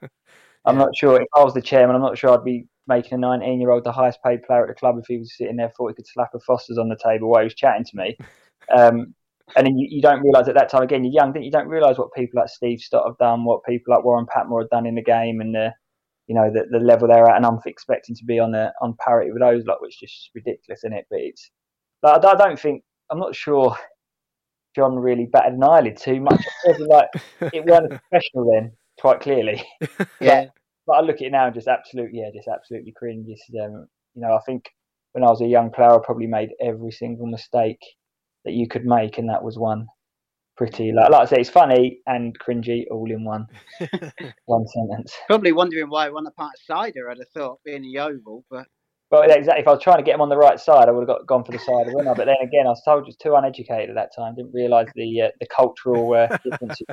I'm 0.66 0.76
not 0.76 0.94
sure 0.94 1.20
if 1.20 1.28
I 1.34 1.42
was 1.42 1.54
the 1.54 1.62
chairman. 1.62 1.96
I'm 1.96 2.02
not 2.02 2.18
sure 2.18 2.30
I'd 2.30 2.44
be 2.44 2.66
making 2.86 3.14
a 3.14 3.18
19 3.18 3.60
year 3.60 3.70
old 3.70 3.84
the 3.84 3.92
highest 3.92 4.22
paid 4.24 4.42
player 4.42 4.62
at 4.62 4.68
the 4.68 4.74
club 4.74 4.98
if 4.98 5.06
he 5.06 5.16
was 5.16 5.36
sitting 5.36 5.56
there 5.56 5.72
thought 5.76 5.88
he 5.88 5.94
could 5.94 6.06
slap 6.06 6.30
a 6.34 6.40
Foster's 6.40 6.78
on 6.78 6.88
the 6.88 6.98
table 7.02 7.30
while 7.30 7.40
he 7.40 7.44
was 7.44 7.54
chatting 7.54 7.84
to 7.84 7.96
me. 7.96 8.16
Um, 8.72 9.14
and 9.56 9.66
then 9.66 9.76
you, 9.76 9.88
you 9.90 10.00
don't 10.00 10.22
realise 10.22 10.46
at 10.46 10.54
that 10.54 10.70
time 10.70 10.82
again 10.82 11.02
you're 11.02 11.12
young, 11.12 11.34
you? 11.42 11.50
don't 11.50 11.66
realise 11.66 11.98
what 11.98 12.14
people 12.14 12.40
like 12.40 12.48
Steve 12.48 12.78
Stott 12.78 13.06
have 13.06 13.18
done, 13.18 13.44
what 13.44 13.64
people 13.64 13.92
like 13.92 14.04
Warren 14.04 14.26
Patmore 14.32 14.60
have 14.60 14.70
done 14.70 14.86
in 14.86 14.94
the 14.94 15.02
game, 15.02 15.40
and 15.40 15.52
the 15.54 15.72
you 16.28 16.34
know 16.34 16.52
the, 16.52 16.66
the 16.70 16.78
level 16.78 17.08
they're 17.08 17.28
at. 17.28 17.36
And 17.36 17.44
I'm 17.44 17.58
expecting 17.66 18.14
to 18.14 18.24
be 18.24 18.38
on 18.38 18.52
the 18.52 18.72
on 18.80 18.94
parity 19.04 19.32
with 19.32 19.40
those 19.40 19.64
lot, 19.64 19.82
which 19.82 20.00
is 20.02 20.12
just 20.12 20.30
ridiculous, 20.34 20.84
isn't 20.84 20.92
it? 20.92 21.06
But 21.10 21.20
it's 21.20 21.50
like, 22.02 22.24
I 22.24 22.34
don't 22.34 22.60
think 22.60 22.84
I'm 23.10 23.18
not 23.18 23.34
sure 23.34 23.76
John 24.74 24.96
really 24.96 25.26
batted 25.26 25.54
an 25.54 25.64
eyelid 25.64 25.96
too 25.96 26.20
much. 26.20 26.40
It 26.64 26.68
wasn't 26.68 26.90
like 26.90 27.08
it 27.52 27.64
weren't 27.64 27.90
professional 27.90 28.52
then, 28.52 28.72
quite 29.00 29.20
clearly. 29.20 29.62
Yeah. 30.20 30.44
But, 30.44 30.52
but 30.86 30.92
I 30.92 31.00
look 31.00 31.16
at 31.16 31.22
it 31.22 31.32
now 31.32 31.46
and 31.46 31.54
just 31.54 31.68
absolutely, 31.68 32.20
yeah, 32.20 32.30
just 32.34 32.48
absolutely 32.48 32.92
cringe. 32.92 33.26
Just, 33.28 33.44
um, 33.62 33.86
you 34.14 34.22
know, 34.22 34.34
I 34.34 34.40
think 34.44 34.70
when 35.12 35.24
I 35.24 35.28
was 35.28 35.40
a 35.40 35.46
young 35.46 35.70
player, 35.70 35.90
I 35.90 35.98
probably 36.04 36.26
made 36.26 36.50
every 36.60 36.90
single 36.90 37.26
mistake 37.26 37.80
that 38.44 38.54
you 38.54 38.68
could 38.68 38.84
make, 38.84 39.18
and 39.18 39.28
that 39.28 39.42
was 39.42 39.58
one. 39.58 39.86
Pretty 40.56 40.92
like, 40.92 41.10
like 41.10 41.22
I 41.22 41.24
say, 41.24 41.40
it's 41.40 41.48
funny 41.48 42.00
and 42.06 42.38
cringy 42.38 42.84
all 42.90 43.10
in 43.10 43.24
one 43.24 43.46
one 44.44 44.66
sentence. 44.66 45.14
Probably 45.26 45.52
wondering 45.52 45.88
why 45.88 46.06
I 46.06 46.10
won 46.10 46.26
a 46.26 46.30
part 46.32 46.52
of 46.54 46.60
cider. 46.66 47.08
I'd 47.08 47.16
have 47.16 47.30
thought 47.30 47.60
being 47.64 47.82
a 47.82 47.88
Yeovil, 47.88 48.44
but 48.50 48.66
Well, 49.10 49.22
exactly. 49.22 49.62
If 49.62 49.68
I 49.68 49.72
was 49.72 49.82
trying 49.82 49.98
to 49.98 50.04
get 50.04 50.14
him 50.14 50.20
on 50.20 50.28
the 50.28 50.36
right 50.36 50.58
side, 50.58 50.88
I 50.88 50.92
would 50.92 51.00
have 51.00 51.08
got, 51.08 51.26
gone 51.26 51.42
for 51.44 51.50
the 51.50 51.58
side 51.58 51.86
of 51.86 51.92
winner. 51.92 52.14
But 52.14 52.26
then 52.26 52.36
again, 52.42 52.66
I 52.66 52.70
was 52.70 52.82
told 52.84 53.06
just 53.06 53.20
too 53.20 53.34
uneducated 53.34 53.90
at 53.90 53.96
that 53.96 54.10
time. 54.16 54.36
Didn't 54.36 54.52
realise 54.54 54.88
the 54.94 55.22
uh, 55.22 55.28
the 55.40 55.46
cultural 55.46 56.14
uh, 56.14 56.28
differences. 56.44 56.86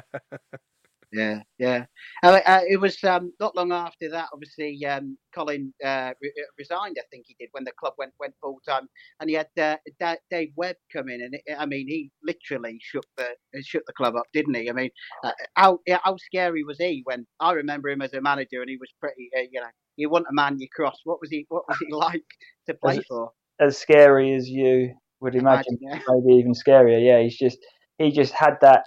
Yeah, 1.13 1.41
yeah. 1.57 1.85
Uh, 2.21 2.41
uh, 2.45 2.61
it 2.67 2.81
was 2.81 3.01
um, 3.03 3.31
not 3.39 3.55
long 3.55 3.71
after 3.71 4.09
that. 4.09 4.27
Obviously, 4.33 4.83
um, 4.85 5.17
Colin 5.33 5.73
uh, 5.83 6.11
re- 6.21 6.33
uh, 6.37 6.51
resigned. 6.57 6.97
I 6.99 7.05
think 7.09 7.25
he 7.27 7.35
did 7.39 7.49
when 7.53 7.63
the 7.63 7.71
club 7.79 7.93
went 7.97 8.11
went 8.19 8.33
full 8.41 8.59
time, 8.67 8.89
and 9.21 9.29
he 9.29 9.35
had 9.35 9.47
uh, 9.57 9.77
Da- 9.99 10.15
Dave 10.29 10.51
Webb 10.57 10.75
come 10.91 11.07
in, 11.07 11.21
and 11.21 11.35
it, 11.35 11.55
I 11.57 11.65
mean, 11.65 11.87
he 11.87 12.11
literally 12.23 12.77
shook 12.81 13.05
the 13.15 13.27
shook 13.63 13.83
the 13.85 13.93
club 13.93 14.15
up, 14.15 14.25
didn't 14.33 14.55
he? 14.55 14.69
I 14.69 14.73
mean, 14.73 14.89
uh, 15.23 15.31
how 15.55 15.79
how 16.03 16.17
scary 16.17 16.63
was 16.63 16.77
he 16.79 17.03
when 17.05 17.25
I 17.39 17.53
remember 17.53 17.89
him 17.89 18.01
as 18.01 18.13
a 18.13 18.21
manager, 18.21 18.61
and 18.61 18.69
he 18.69 18.77
was 18.77 18.91
pretty, 18.99 19.29
uh, 19.37 19.43
you 19.49 19.61
know, 19.61 19.67
you 19.97 20.09
want 20.09 20.25
a 20.29 20.33
man 20.33 20.59
you 20.59 20.67
cross. 20.73 20.99
What 21.03 21.19
was 21.19 21.29
he? 21.29 21.45
What 21.49 21.67
was 21.67 21.77
he 21.79 21.87
like 21.93 22.25
to 22.67 22.73
play 22.73 22.97
as, 22.97 23.05
for? 23.07 23.31
As 23.59 23.77
scary 23.77 24.33
as 24.33 24.47
you 24.47 24.93
would 25.19 25.35
imagine, 25.35 25.77
Imagine, 25.81 26.01
yeah. 26.07 26.13
maybe 26.25 26.39
even 26.39 26.53
scarier. 26.53 27.03
Yeah, 27.03 27.21
he's 27.21 27.37
just 27.37 27.57
he 27.97 28.11
just 28.11 28.33
had 28.33 28.55
that. 28.61 28.83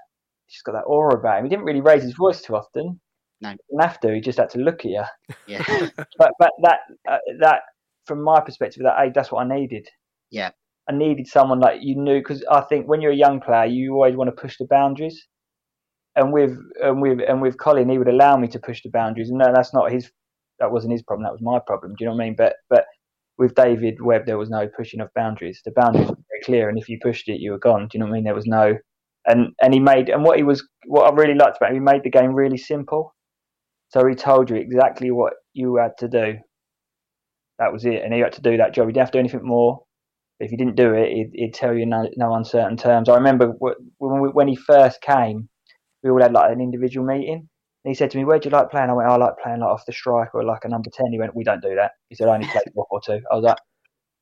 He's 0.47 0.62
got 0.62 0.73
that 0.73 0.85
aura 0.87 1.17
about 1.19 1.38
him. 1.38 1.45
He 1.45 1.50
didn't 1.50 1.64
really 1.64 1.81
raise 1.81 2.02
his 2.02 2.14
voice 2.14 2.40
too 2.40 2.57
often. 2.57 3.00
No. 3.40 3.50
He 3.50 3.57
didn't 3.71 3.83
have 3.83 4.00
to. 4.00 4.14
He 4.14 4.21
just 4.21 4.38
had 4.38 4.50
to 4.50 4.59
look 4.59 4.81
at 4.85 4.90
you. 4.90 5.05
Yeah, 5.47 5.62
But 6.19 6.33
but 6.38 6.50
that 6.62 6.81
uh, 7.09 7.19
that 7.40 7.62
from 8.07 8.23
my 8.23 8.40
perspective, 8.40 8.83
that 8.83 9.00
age, 9.00 9.12
that's 9.14 9.31
what 9.31 9.45
I 9.45 9.57
needed. 9.57 9.88
yeah, 10.31 10.50
I 10.88 10.93
needed 10.93 11.26
someone 11.29 11.61
like 11.61 11.81
you 11.83 11.97
knew 11.97 12.19
because 12.19 12.45
I 12.50 12.62
think 12.62 12.88
when 12.88 13.00
you're 13.00 13.12
a 13.12 13.17
young 13.17 13.40
player, 13.40 13.67
you 13.67 13.95
always 13.95 14.17
want 14.17 14.29
to 14.29 14.40
push 14.40 14.57
the 14.59 14.67
boundaries. 14.67 15.26
And 16.17 16.33
with 16.33 16.59
and 16.83 17.00
with 17.00 17.21
and 17.26 17.40
with 17.40 17.59
Colin, 17.59 17.88
he 17.88 17.99
would 17.99 18.09
allow 18.09 18.37
me 18.37 18.49
to 18.49 18.59
push 18.59 18.83
the 18.83 18.90
boundaries. 18.90 19.31
And 19.31 19.38
no, 19.38 19.52
that's 19.55 19.73
not 19.73 19.93
his. 19.93 20.11
That 20.61 20.73
wasn't 20.73 20.93
his 20.93 21.02
problem. 21.02 21.25
That 21.25 21.33
was 21.33 21.43
my 21.43 21.59
problem. 21.59 21.95
Do 21.97 22.05
you 22.05 22.11
know 22.11 22.17
what 22.17 22.23
I 22.23 22.26
mean? 22.26 22.37
But 22.37 22.57
but 22.69 22.85
with 23.38 23.55
David 23.55 24.00
Webb, 24.02 24.26
there 24.26 24.38
was 24.38 24.50
no 24.50 24.69
pushing 24.69 25.00
of 25.00 25.09
boundaries. 25.14 25.61
The 25.64 25.73
boundaries 25.75 26.09
were 26.09 26.14
very 26.14 26.43
clear, 26.45 26.69
and 26.69 26.79
if 26.79 26.88
you 26.88 26.99
pushed 27.02 27.29
it, 27.29 27.40
you 27.40 27.52
were 27.52 27.59
gone. 27.59 27.88
Do 27.88 27.88
you 27.95 28.00
know 28.00 28.07
what 28.07 28.12
I 28.12 28.14
mean? 28.17 28.25
There 28.25 28.35
was 28.35 28.47
no. 28.47 28.76
And 29.26 29.49
and 29.62 29.75
he 29.75 29.81
made 29.81 30.09
and 30.09 30.25
what 30.25 30.38
he 30.38 30.43
was 30.45 30.67
what 30.87 31.11
I 31.11 31.14
really 31.14 31.35
liked 31.35 31.57
about 31.57 31.71
him, 31.71 31.76
he 31.76 31.81
made 31.81 32.05
the 32.05 32.11
game 32.11 32.35
really 32.35 32.57
simple. 32.57 33.14
So 33.88 34.07
he 34.07 34.14
told 34.14 34.50
you 34.50 34.57
exactly 34.57 35.11
what 35.11 35.35
you 35.52 35.76
had 35.76 35.93
to 35.99 36.09
do. 36.09 36.38
That 37.59 37.73
was 37.73 37.85
it, 37.85 38.02
and 38.02 38.14
he 38.14 38.21
had 38.21 38.33
to 38.33 38.43
do 38.43 38.57
that 38.57 38.73
job. 38.73 38.87
He 38.87 38.93
didn't 38.93 39.02
have 39.07 39.11
to 39.12 39.17
do 39.17 39.21
anything 39.21 39.40
more. 39.45 39.83
If 40.38 40.50
you 40.50 40.57
didn't 40.57 40.76
do 40.76 40.95
it, 40.95 41.12
he'd, 41.12 41.31
he'd 41.35 41.55
tell 41.55 41.75
you 41.75 41.85
no, 41.85 42.09
no 42.17 42.35
uncertain 42.35 42.79
terms. 42.79 43.11
I 43.11 43.14
remember 43.14 43.49
when, 43.59 43.75
we, 43.99 44.29
when 44.31 44.49
he 44.49 44.57
first 44.57 45.02
came, 45.02 45.50
we 46.02 46.09
all 46.09 46.23
had 46.23 46.33
like 46.33 46.50
an 46.50 46.62
individual 46.62 47.07
meeting. 47.07 47.50
And 47.85 47.91
he 47.91 47.95
said 47.95 48.11
to 48.11 48.19
me, 48.19 48.25
"Where 48.25 48.39
do 48.39 48.49
you 48.49 48.53
like 48.55 48.71
playing?" 48.71 48.91
I 48.91 48.93
went, 48.93 49.09
"I 49.09 49.17
like 49.17 49.35
playing 49.43 49.61
like 49.61 49.71
off 49.71 49.87
the 49.87 49.93
strike 49.93 50.35
or 50.35 50.45
like 50.45 50.65
a 50.65 50.69
number 50.69 50.91
10. 50.93 51.13
He 51.13 51.19
went, 51.19 51.35
"We 51.35 51.45
don't 51.45 51.63
do 51.63 51.75
that." 51.77 51.93
He 52.09 52.15
said, 52.15 52.29
"I 52.29 52.35
only 52.35 52.47
play 52.49 52.61
four 52.75 52.87
four 52.91 53.01
two. 53.01 53.21
I 53.31 53.35
was 53.37 53.45
like, 53.45 53.59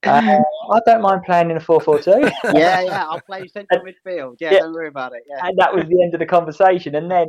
uh, 0.06 0.40
"I 0.72 0.80
don't 0.86 1.02
mind 1.02 1.22
playing 1.24 1.50
in 1.50 1.56
a 1.56 1.60
four 1.60 1.80
four 1.80 1.98
two. 1.98 2.20
yeah, 2.54 2.80
yeah. 2.82 3.06
I'll 3.08 3.20
play 3.20 3.46
central 3.48 3.82
midfield. 3.84 4.36
Yeah, 4.40 4.52
Yeah. 4.52 4.58
don't 4.60 4.72
worry 4.74 4.88
about 4.88 5.12
it. 5.14 5.22
Yeah, 5.28 5.44
and 5.46 5.58
that 5.58 5.74
was 5.74 5.84
the 5.88 6.02
end 6.02 6.14
of 6.14 6.20
the 6.20 6.26
conversation. 6.26 6.94
And 6.94 7.10
then, 7.10 7.26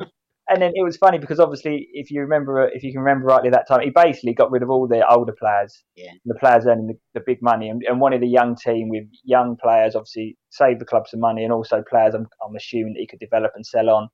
and 0.52 0.62
then 0.62 0.72
it 0.76 0.84
was 0.84 0.98
funny 0.98 1.18
because 1.18 1.40
obviously, 1.40 1.88
if 1.94 2.12
you 2.12 2.22
remember, 2.22 2.68
if 2.68 2.84
you 2.84 2.92
can 2.92 3.02
remember 3.02 3.26
rightly, 3.26 3.50
that 3.50 3.68
time 3.68 3.82
he 3.82 3.90
basically 3.90 4.36
got 4.36 4.52
rid 4.52 4.62
of 4.62 4.70
all 4.70 4.88
the 4.88 5.08
older 5.12 5.34
players, 5.34 5.84
Yeah. 5.96 6.12
the 6.26 6.36
players 6.36 6.68
earning 6.68 6.88
the, 6.88 6.98
the 7.16 7.24
big 7.26 7.42
money, 7.42 7.70
and, 7.70 7.82
and 7.88 8.00
wanted 8.00 8.22
a 8.22 8.28
young 8.28 8.56
team 8.56 8.90
with 8.90 9.06
young 9.24 9.58
players. 9.60 9.96
Obviously, 9.96 10.38
save 10.52 10.78
the 10.78 10.86
club 10.86 11.08
some 11.08 11.22
money, 11.22 11.44
and 11.44 11.52
also 11.52 11.84
players. 11.90 12.14
I'm, 12.14 12.28
I'm 12.48 12.56
assuming 12.56 12.94
that 12.94 13.00
he 13.00 13.08
could 13.08 13.20
develop 13.20 13.54
and 13.56 13.66
sell 13.66 13.90
on. 13.90 14.10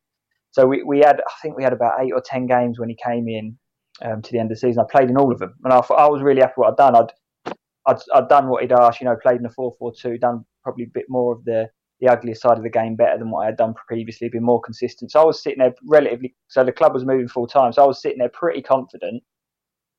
So 0.55 0.65
we, 0.65 0.83
we 0.83 0.99
had, 0.99 1.19
I 1.19 1.33
think 1.41 1.57
we 1.57 1.63
had 1.63 1.73
about 1.73 1.99
eight 1.99 2.13
or 2.13 2.21
ten 2.21 2.47
games 2.47 2.79
when 2.79 2.87
he 2.87 2.95
came 2.95 3.27
in 3.27 3.57
um, 4.05 4.21
to 4.21 4.31
the 4.31 4.39
end 4.39 4.49
of 4.49 4.55
the 4.55 4.59
season. 4.61 4.81
I 4.81 4.89
played 4.89 5.09
in 5.09 5.17
all 5.17 5.33
of 5.33 5.39
them, 5.39 5.53
and 5.65 5.73
I, 5.73 5.79
I 5.79 6.07
was 6.07 6.21
really 6.21 6.39
happy 6.39 6.53
with 6.55 6.67
what 6.67 6.69
I'd 6.69 6.77
done. 6.77 6.95
I'd 6.95 7.53
I'd, 7.85 7.97
I'd 8.13 8.29
done 8.29 8.47
what 8.47 8.61
he'd 8.61 8.71
asked, 8.71 9.01
you 9.01 9.05
know, 9.05 9.17
played 9.21 9.41
in 9.41 9.45
a 9.45 9.49
4 9.49 9.73
4 9.77 9.91
2, 10.01 10.17
done 10.17 10.45
probably 10.63 10.85
a 10.85 10.93
bit 10.93 11.07
more 11.09 11.33
of 11.33 11.43
the, 11.43 11.67
the 11.99 12.07
uglier 12.07 12.35
side 12.35 12.57
of 12.57 12.63
the 12.63 12.69
game 12.69 12.95
better 12.95 13.17
than 13.17 13.31
what 13.31 13.41
I 13.41 13.47
had 13.47 13.57
done 13.57 13.73
previously, 13.87 14.29
been 14.29 14.45
more 14.45 14.61
consistent. 14.61 15.11
So 15.11 15.21
I 15.21 15.25
was 15.25 15.43
sitting 15.43 15.59
there 15.59 15.73
relatively, 15.85 16.33
so 16.47 16.63
the 16.63 16.71
club 16.71 16.93
was 16.93 17.03
moving 17.03 17.27
full 17.27 17.47
time. 17.47 17.73
So 17.73 17.83
I 17.83 17.87
was 17.87 18.01
sitting 18.01 18.19
there 18.19 18.29
pretty 18.29 18.61
confident 18.61 19.23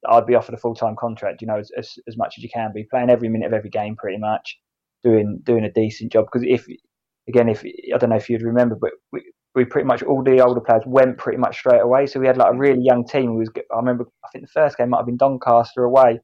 that 0.04 0.12
I'd 0.12 0.26
be 0.26 0.36
offered 0.36 0.54
a 0.54 0.58
full 0.58 0.74
time 0.74 0.96
contract, 0.98 1.42
you 1.42 1.48
know, 1.48 1.58
as, 1.58 1.70
as, 1.76 1.98
as 2.08 2.16
much 2.16 2.36
as 2.38 2.42
you 2.42 2.48
can 2.48 2.72
be, 2.74 2.86
playing 2.90 3.10
every 3.10 3.28
minute 3.28 3.48
of 3.48 3.52
every 3.52 3.70
game 3.70 3.94
pretty 3.94 4.18
much, 4.18 4.58
doing 5.04 5.40
doing 5.44 5.64
a 5.66 5.70
decent 5.70 6.12
job. 6.12 6.24
Because 6.32 6.48
if, 6.48 6.66
again, 7.28 7.50
if 7.50 7.62
I 7.62 7.98
don't 7.98 8.08
know 8.08 8.16
if 8.16 8.30
you'd 8.30 8.40
remember, 8.40 8.78
but 8.80 8.92
we 9.56 9.64
pretty 9.64 9.86
much, 9.86 10.02
all 10.04 10.22
the 10.22 10.40
older 10.40 10.60
players 10.60 10.82
went 10.86 11.18
pretty 11.18 11.38
much 11.38 11.56
straight 11.56 11.80
away. 11.80 12.06
So 12.06 12.20
we 12.20 12.26
had 12.26 12.36
like 12.36 12.52
a 12.52 12.56
really 12.56 12.82
young 12.82 13.04
team. 13.04 13.34
We 13.34 13.40
was, 13.40 13.50
I 13.72 13.76
remember, 13.76 14.04
I 14.24 14.28
think 14.30 14.44
the 14.44 14.52
first 14.52 14.78
game 14.78 14.90
might 14.90 14.98
have 14.98 15.06
been 15.06 15.16
Doncaster 15.16 15.82
away 15.82 16.20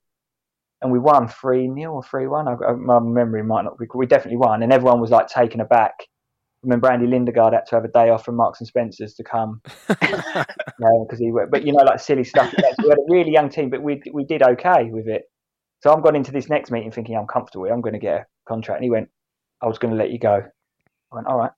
and 0.83 0.91
we 0.91 0.99
won 0.99 1.29
3 1.29 1.73
0 1.75 1.93
or 1.93 2.03
3 2.03 2.27
1. 2.27 2.85
My 2.85 2.99
memory 3.01 3.43
might 3.43 3.63
not 3.63 3.79
be. 3.79 3.87
We 3.95 4.07
definitely 4.07 4.37
won, 4.37 4.63
and 4.63 4.73
everyone 4.73 5.01
was 5.01 5.11
like 5.11 5.29
taken 5.29 5.61
aback. 5.61 5.95
I 6.01 6.65
remember 6.65 6.91
Andy 6.91 7.07
Lindegaard 7.07 7.55
had 7.55 7.67
to 7.67 7.77
have 7.77 7.85
a 7.85 7.89
day 7.89 8.11
off 8.11 8.25
from 8.25 8.37
Marks 8.37 8.61
and 8.61 8.69
Spencer's 8.69 9.15
to 9.15 9.25
come. 9.25 9.63
because 9.89 11.19
he 11.19 11.33
went, 11.33 11.51
but 11.51 11.65
you 11.65 11.73
know, 11.73 11.85
like 11.85 12.01
silly 12.01 12.25
stuff. 12.25 12.53
Like. 12.57 12.77
We 12.79 12.89
had 12.89 12.99
a 12.99 13.07
really 13.09 13.33
young 13.33 13.49
team, 13.49 13.71
but 13.71 13.83
we 13.83 14.03
we 14.13 14.25
did 14.25 14.43
okay 14.43 14.91
with 14.91 15.09
it. 15.09 15.23
So 15.83 15.93
I'm 15.93 16.03
gone 16.03 16.17
into 16.17 16.33
this 16.33 16.49
next 16.49 16.71
meeting 16.71 16.93
thinking 16.93 17.17
I'm 17.17 17.27
comfortable. 17.27 17.67
I'm 17.67 17.81
going 17.81 17.95
to 17.95 17.99
get 17.99 18.15
a 18.15 18.27
contract. 18.49 18.79
And 18.79 18.85
he 18.85 18.91
went, 18.91 19.09
I 19.61 19.67
was 19.67 19.79
going 19.79 19.93
to 19.93 19.99
let 19.99 20.11
you 20.11 20.19
go. 20.19 20.43
I 21.13 21.15
went, 21.15 21.27
all 21.27 21.39
right. 21.39 21.51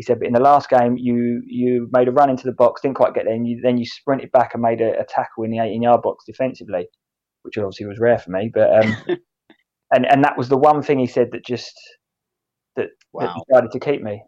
He 0.00 0.04
said, 0.04 0.18
but 0.18 0.28
in 0.28 0.32
the 0.32 0.40
last 0.40 0.70
game, 0.70 0.96
you 0.96 1.42
you 1.44 1.86
made 1.92 2.08
a 2.08 2.10
run 2.10 2.30
into 2.30 2.44
the 2.44 2.52
box, 2.52 2.80
didn't 2.80 2.96
quite 2.96 3.12
get 3.12 3.26
there, 3.26 3.34
and 3.34 3.46
you, 3.46 3.60
then 3.62 3.76
you 3.76 3.84
sprinted 3.84 4.32
back 4.32 4.52
and 4.54 4.62
made 4.62 4.80
a, 4.80 4.98
a 4.98 5.04
tackle 5.04 5.44
in 5.44 5.50
the 5.50 5.58
18 5.58 5.82
yard 5.82 6.00
box 6.00 6.24
defensively, 6.24 6.86
which 7.42 7.58
obviously 7.58 7.84
was 7.84 7.98
rare 7.98 8.18
for 8.18 8.30
me. 8.30 8.50
But 8.52 8.82
um, 8.82 8.96
and 9.90 10.06
and 10.06 10.24
that 10.24 10.38
was 10.38 10.48
the 10.48 10.56
one 10.56 10.82
thing 10.82 10.98
he 10.98 11.06
said 11.06 11.32
that 11.32 11.44
just 11.44 11.74
that, 12.76 12.88
that 13.12 13.34
decided 13.46 13.72
to 13.72 13.78
keep 13.78 14.00
me. 14.00 14.22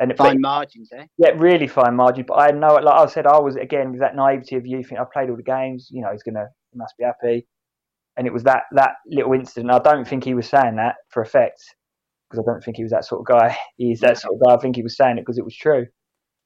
And 0.00 0.10
it, 0.10 0.16
fine 0.16 0.40
margins, 0.40 0.90
eh? 0.92 1.04
yeah, 1.16 1.30
really 1.36 1.68
fine 1.68 1.94
margin. 1.94 2.24
But 2.26 2.40
I 2.40 2.50
know, 2.50 2.74
like 2.74 2.92
I 2.92 3.06
said, 3.06 3.28
I 3.28 3.38
was 3.38 3.54
again 3.54 3.92
with 3.92 4.00
that 4.00 4.16
naivety 4.16 4.56
of 4.56 4.66
youth. 4.66 4.88
think 4.88 5.00
I 5.00 5.04
played 5.12 5.30
all 5.30 5.36
the 5.36 5.44
games. 5.44 5.86
You 5.92 6.02
know, 6.02 6.10
he's 6.10 6.24
gonna, 6.24 6.48
he 6.72 6.76
must 6.76 6.94
be 6.98 7.04
happy. 7.04 7.46
And 8.16 8.26
it 8.26 8.32
was 8.32 8.42
that 8.42 8.64
that 8.72 8.94
little 9.06 9.32
incident. 9.32 9.70
I 9.70 9.78
don't 9.78 10.08
think 10.08 10.24
he 10.24 10.34
was 10.34 10.48
saying 10.48 10.74
that 10.74 10.96
for 11.10 11.22
effect, 11.22 11.62
because 12.34 12.44
I 12.46 12.52
don't 12.52 12.64
think 12.64 12.76
he 12.76 12.82
was 12.82 12.92
that 12.92 13.04
sort 13.04 13.20
of 13.20 13.26
guy. 13.26 13.56
He's 13.76 14.00
that 14.00 14.18
sort 14.18 14.34
of 14.34 14.40
guy. 14.46 14.54
I 14.54 14.58
think 14.58 14.76
he 14.76 14.82
was 14.82 14.96
saying 14.96 15.18
it 15.18 15.22
because 15.22 15.38
it 15.38 15.44
was 15.44 15.56
true. 15.56 15.86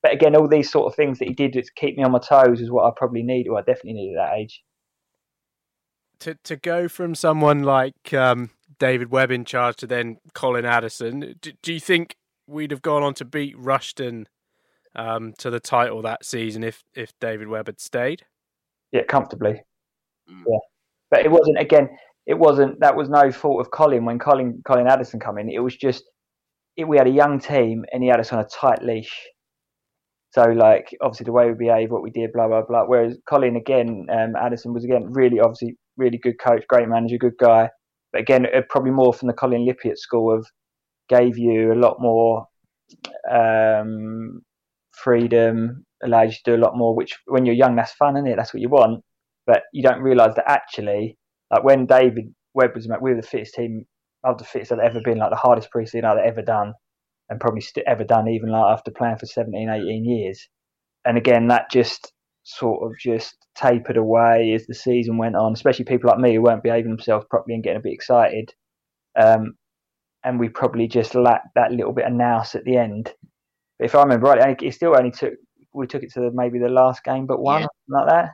But 0.03 0.13
again, 0.13 0.37
all 0.37 0.49
these 0.49 0.71
sort 0.71 0.87
of 0.87 0.95
things 0.95 1.19
that 1.19 1.29
he 1.29 1.35
did 1.35 1.53
to 1.55 1.63
keep 1.75 1.97
me 1.97 2.05
on 2.05 2.13
my 2.13 2.21
toes 2.21 2.61
is 2.61 2.71
what 2.71 2.85
I 2.85 2.91
probably 2.97 3.23
needed. 3.23 3.51
Or 3.51 3.59
I 3.59 3.63
definitely 3.63 3.95
needed 3.95 4.19
at 4.19 4.31
that 4.31 4.39
age. 4.39 4.63
to 6.21 6.35
to 6.45 6.57
go 6.57 6.89
from 6.89 7.15
someone 7.15 7.63
like 7.63 8.13
um, 8.13 8.51
David 8.79 9.11
Webb 9.11 9.31
in 9.31 9.45
charge 9.45 9.77
to 9.77 9.87
then 9.87 10.19
Colin 10.35 10.65
Addison, 10.65 11.35
do, 11.41 11.53
do 11.63 11.73
you 11.73 11.81
think 11.81 12.17
we'd 12.47 12.71
have 12.71 12.83
gone 12.83 13.03
on 13.03 13.15
to 13.15 13.25
beat 13.25 13.57
Rushden 13.57 14.27
um, 14.95 15.35
to 15.39 15.51
the 15.51 15.61
title 15.61 16.03
that 16.03 16.25
season 16.25 16.63
if 16.63 16.85
if 16.95 17.13
David 17.21 17.49
Webb 17.49 17.67
had 17.67 17.81
stayed? 17.81 18.25
Yeah, 18.93 19.03
comfortably. 19.03 19.63
Yeah, 20.29 20.59
but 21.11 21.21
it 21.21 21.31
wasn't 21.31 21.59
again. 21.59 21.89
It 22.29 22.39
wasn't. 22.39 22.79
That 22.81 22.95
was 22.95 23.09
no 23.09 23.33
fault 23.33 23.61
of 23.63 23.71
Colin 23.71 24.05
when 24.05 24.19
Colin 24.19 24.63
Colin 24.67 24.87
Addison 24.87 25.19
come 25.19 25.39
in. 25.39 25.51
It 25.51 25.61
was 25.61 25.75
just 25.75 26.05
it, 26.77 26.87
we 26.87 26.99
had 26.99 27.07
a 27.09 27.11
young 27.11 27.41
team 27.41 27.87
and 27.91 28.03
he 28.03 28.11
had 28.11 28.21
us 28.21 28.33
on 28.33 28.39
a 28.41 28.45
tight 28.45 28.83
leash. 28.83 29.13
So 30.31 30.43
like 30.43 30.95
obviously 31.01 31.25
the 31.25 31.33
way 31.33 31.49
we 31.49 31.55
behaved, 31.55 31.91
what 31.91 32.03
we 32.03 32.11
did, 32.11 32.35
blah 32.35 32.47
blah 32.47 32.63
blah. 32.69 32.85
Whereas 32.85 33.17
Colin 33.27 33.57
again, 33.57 34.07
um, 34.13 34.37
Addison 34.37 34.75
was 34.75 34.85
again 34.85 35.07
really 35.11 35.41
obviously 35.41 35.77
really 35.97 36.19
good 36.19 36.39
coach, 36.39 36.65
great 36.69 36.89
manager, 36.89 37.17
good 37.17 37.39
guy. 37.41 37.71
But 38.13 38.21
again, 38.21 38.47
uh, 38.47 38.61
probably 38.69 38.91
more 38.91 39.15
from 39.15 39.29
the 39.29 39.35
Colin 39.35 39.67
Lippiatt 39.67 39.97
school 39.97 40.35
of 40.35 40.47
gave 41.09 41.39
you 41.39 41.73
a 41.73 41.81
lot 41.81 41.97
more 41.99 42.47
um, 43.31 44.43
freedom, 44.93 45.85
allowed 46.05 46.25
you 46.25 46.33
to 46.33 46.41
do 46.45 46.57
a 46.57 46.65
lot 46.65 46.77
more. 46.77 46.95
Which 46.95 47.17
when 47.27 47.47
you're 47.47 47.55
young, 47.55 47.75
that's 47.75 47.93
fun, 47.93 48.17
isn't 48.19 48.27
it? 48.27 48.37
That's 48.37 48.53
what 48.53 48.61
you 48.61 48.69
want. 48.69 49.03
But 49.47 49.63
you 49.73 49.83
don't 49.83 50.03
realise 50.03 50.35
that 50.37 50.49
actually, 50.49 51.18
like 51.51 51.65
when 51.65 51.87
David 51.87 52.35
Webb 52.55 52.75
was, 52.75 52.89
we 53.01 53.15
were 53.15 53.21
the 53.21 53.27
fittest 53.27 53.55
team, 53.55 53.85
of 54.25 54.39
the 54.39 54.45
fittest 54.45 54.73
I'd 54.73 54.81
ever 54.81 55.01
been, 55.05 55.19
like 55.19 55.31
the 55.31 55.37
hardest 55.37 55.69
preseason 55.75 56.05
I'd 56.05 56.27
ever 56.27 56.43
done, 56.43 56.75
and 57.29 57.41
probably 57.41 57.61
st- 57.61 57.87
ever 57.87 58.05
done, 58.05 58.29
even 58.29 58.51
like 58.51 58.73
after 58.73 58.91
playing 58.91 59.19
for 59.19 59.27
17, 59.27 59.69
18 59.69 60.05
years. 60.05 60.49
And 61.05 61.17
again, 61.17 61.49
that 61.49 61.71
just 61.71 62.13
sort 62.43 62.83
of 62.83 62.99
just 62.99 63.37
tapered 63.55 63.97
away 63.97 64.53
as 64.55 64.67
the 64.67 64.75
season 64.75 65.19
went 65.19 65.37
on, 65.37 65.53
especially 65.53 65.85
people 65.85 66.09
like 66.11 66.19
me 66.19 66.35
who 66.35 66.43
weren't 66.43 66.63
behaving 66.63 66.91
themselves 66.91 67.27
properly 67.31 67.55
and 67.55 67.63
getting 67.63 67.79
a 67.79 67.83
bit 67.83 67.93
excited. 67.93 68.53
Um, 69.21 69.55
and 70.25 70.39
we 70.41 70.49
probably 70.49 70.89
just 70.89 71.15
lacked 71.15 71.49
that 71.55 71.73
little 71.73 71.93
bit 71.93 72.07
of 72.07 72.13
nous 72.13 72.55
at 72.55 72.65
the 72.65 72.77
end. 72.77 73.13
But 73.79 73.85
if 73.85 73.95
I 73.95 74.03
remember 74.03 74.27
right, 74.29 74.61
it 74.61 74.75
still 74.75 74.97
only 74.97 75.11
took 75.13 75.35
we 75.73 75.87
took 75.87 76.03
it 76.03 76.13
to 76.15 76.21
the, 76.21 76.31
maybe 76.33 76.59
the 76.59 76.69
last 76.69 77.05
game, 77.05 77.27
but 77.27 77.41
one 77.41 77.63
Yeah. 77.63 77.67
like 77.89 78.09
that. 78.09 78.31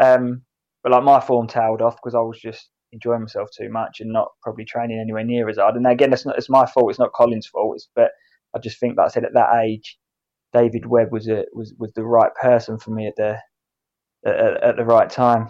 Um, 0.00 0.42
but 0.86 0.92
like 0.92 1.02
my 1.02 1.18
form 1.18 1.48
tailed 1.48 1.82
off 1.82 1.96
because 1.96 2.14
I 2.14 2.20
was 2.20 2.38
just 2.40 2.70
enjoying 2.92 3.22
myself 3.22 3.48
too 3.50 3.68
much 3.68 3.98
and 3.98 4.12
not 4.12 4.28
probably 4.40 4.64
training 4.64 5.00
anywhere 5.00 5.24
near 5.24 5.48
as 5.48 5.56
hard. 5.56 5.74
And 5.74 5.84
again, 5.84 6.10
that's 6.10 6.24
not 6.24 6.38
it's 6.38 6.48
my 6.48 6.64
fault. 6.64 6.90
It's 6.90 7.00
not 7.00 7.12
Colin's 7.12 7.48
fault. 7.48 7.74
It's, 7.74 7.88
but 7.96 8.12
I 8.54 8.60
just 8.60 8.78
think, 8.78 8.96
like 8.96 9.06
I 9.06 9.08
said, 9.08 9.24
at 9.24 9.34
that 9.34 9.64
age, 9.64 9.98
David 10.52 10.86
Webb 10.86 11.10
was 11.10 11.26
a, 11.26 11.44
was 11.52 11.74
was 11.76 11.92
the 11.94 12.04
right 12.04 12.32
person 12.40 12.78
for 12.78 12.92
me 12.92 13.08
at 13.08 13.16
the 13.16 13.36
at, 14.24 14.62
at 14.62 14.76
the 14.76 14.84
right 14.84 15.10
time. 15.10 15.48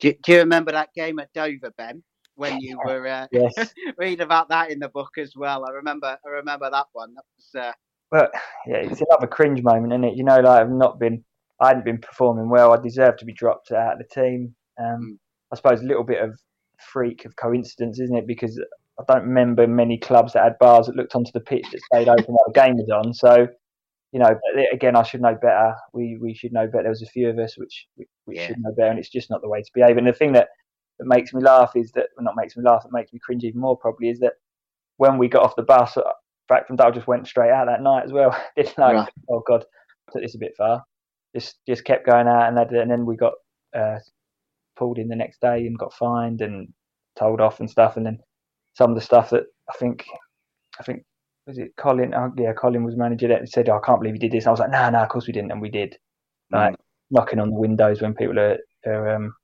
Do, 0.00 0.12
do 0.22 0.32
you 0.32 0.38
remember 0.40 0.72
that 0.72 0.92
game 0.94 1.18
at 1.18 1.32
Dover, 1.32 1.72
Ben? 1.78 2.02
when 2.34 2.60
you 2.60 2.78
were 2.84 3.06
uh, 3.06 3.28
Yes. 3.32 3.54
reading 3.96 4.20
about 4.20 4.50
that 4.50 4.70
in 4.70 4.78
the 4.78 4.90
book 4.90 5.12
as 5.16 5.34
well. 5.34 5.64
I 5.64 5.70
remember 5.70 6.18
I 6.26 6.28
remember 6.28 6.68
that 6.70 6.88
one. 6.92 7.14
That 7.14 7.24
was 7.38 7.64
uh, 7.68 7.72
But 8.10 8.30
yeah, 8.66 8.76
it's 8.76 9.00
another 9.00 9.28
cringe 9.28 9.62
moment, 9.62 9.94
isn't 9.94 10.04
it? 10.04 10.16
You 10.18 10.24
know, 10.24 10.40
like 10.40 10.60
I've 10.60 10.70
not 10.70 10.98
been, 11.00 11.24
I 11.62 11.68
hadn't 11.68 11.84
been 11.84 11.98
performing 11.98 12.48
well. 12.50 12.72
I 12.72 12.76
deserved 12.80 13.20
to 13.20 13.24
be 13.24 13.32
dropped 13.32 13.70
out 13.72 13.92
of 13.94 13.98
the 13.98 14.04
team. 14.12 14.54
Um, 14.82 15.18
I 15.52 15.56
suppose 15.56 15.80
a 15.80 15.84
little 15.86 16.02
bit 16.02 16.20
of 16.22 16.38
freak 16.92 17.24
of 17.24 17.36
coincidence, 17.36 18.00
isn't 18.00 18.16
it? 18.16 18.26
Because 18.26 18.60
I 18.98 19.04
don't 19.12 19.22
remember 19.28 19.66
many 19.68 19.96
clubs 19.96 20.32
that 20.32 20.42
had 20.42 20.58
bars 20.58 20.86
that 20.86 20.96
looked 20.96 21.14
onto 21.14 21.30
the 21.32 21.40
pitch 21.40 21.64
that 21.70 21.80
stayed 21.82 22.08
open 22.08 22.34
while 22.34 22.44
the 22.48 22.52
game 22.60 22.76
was 22.76 22.88
on. 22.90 23.14
So, 23.14 23.46
you 24.10 24.18
know, 24.18 24.28
but 24.28 24.64
again, 24.74 24.96
I 24.96 25.04
should 25.04 25.22
know 25.22 25.36
better. 25.40 25.74
We 25.92 26.18
we 26.20 26.34
should 26.34 26.52
know 26.52 26.66
better. 26.66 26.82
There 26.82 26.90
was 26.90 27.02
a 27.02 27.06
few 27.06 27.30
of 27.30 27.38
us 27.38 27.56
which 27.56 27.86
which 28.24 28.38
Yeah. 28.38 28.46
should 28.48 28.58
know 28.60 28.72
better, 28.76 28.90
and 28.90 28.98
it's 28.98 29.08
just 29.08 29.30
not 29.30 29.40
the 29.40 29.48
way 29.48 29.62
to 29.62 29.70
behave. 29.72 29.96
And 29.96 30.06
the 30.06 30.12
thing 30.12 30.32
that 30.32 30.48
that 30.98 31.06
makes 31.06 31.32
me 31.32 31.42
laugh 31.42 31.72
is 31.76 31.92
that, 31.92 32.08
well, 32.16 32.24
not 32.24 32.36
makes 32.36 32.56
me 32.56 32.64
laugh, 32.64 32.84
it 32.84 32.92
makes 32.92 33.12
me 33.12 33.20
cringe 33.24 33.44
even 33.44 33.60
more 33.60 33.76
probably, 33.78 34.10
is 34.10 34.18
that 34.20 34.34
when 34.96 35.16
we 35.16 35.28
got 35.28 35.42
off 35.44 35.56
the 35.56 35.62
bus, 35.62 35.96
uh, 35.96 36.02
back 36.48 36.66
from 36.66 36.76
Dale 36.76 36.90
just 36.92 37.06
went 37.06 37.26
straight 37.26 37.50
out 37.50 37.66
that 37.66 37.82
night 37.82 38.04
as 38.04 38.12
well. 38.12 38.36
Didn't 38.56 38.76
like, 38.78 38.94
Right. 38.96 39.08
oh 39.30 39.42
god, 39.46 39.64
took 40.12 40.22
this 40.22 40.34
a 40.34 40.38
bit 40.38 40.54
far. 40.56 40.84
Just 41.34 41.56
just 41.66 41.84
kept 41.84 42.06
going 42.06 42.28
out, 42.28 42.48
and, 42.48 42.56
that, 42.56 42.72
and 42.72 42.90
then 42.90 43.06
we 43.06 43.16
got 43.16 43.34
uh, 43.74 43.98
pulled 44.76 44.98
in 44.98 45.08
the 45.08 45.16
next 45.16 45.40
day 45.40 45.66
and 45.66 45.78
got 45.78 45.94
fined 45.94 46.42
and 46.42 46.68
told 47.18 47.40
off 47.40 47.60
and 47.60 47.70
stuff. 47.70 47.96
And 47.96 48.04
then 48.06 48.18
some 48.74 48.90
of 48.90 48.96
the 48.96 49.00
stuff 49.02 49.30
that 49.30 49.44
I 49.68 49.74
think, 49.78 50.04
I 50.78 50.82
think 50.82 51.04
was 51.46 51.58
it 51.58 51.72
Colin? 51.76 52.14
Oh, 52.14 52.32
yeah, 52.36 52.52
Colin 52.52 52.84
was 52.84 52.96
manager 52.96 53.28
that 53.28 53.40
and 53.40 53.48
said, 53.48 53.68
oh, 53.68 53.78
"I 53.82 53.86
can't 53.86 54.00
believe 54.00 54.14
you 54.14 54.20
did 54.20 54.32
this." 54.32 54.44
And 54.44 54.48
I 54.48 54.52
was 54.52 54.60
like, 54.60 54.70
"No, 54.70 54.90
no, 54.90 54.98
of 55.02 55.08
course 55.08 55.26
we 55.26 55.32
didn't," 55.32 55.52
and 55.52 55.60
we 55.62 55.70
did. 55.70 55.96
Like 56.52 56.76
knocking 57.10 57.40
on 57.40 57.50
the 57.50 57.56
windows 57.58 58.02
when 58.02 58.14
people 58.14 58.38
are 58.38 58.58
are, 58.86 59.14
um, 59.14 59.34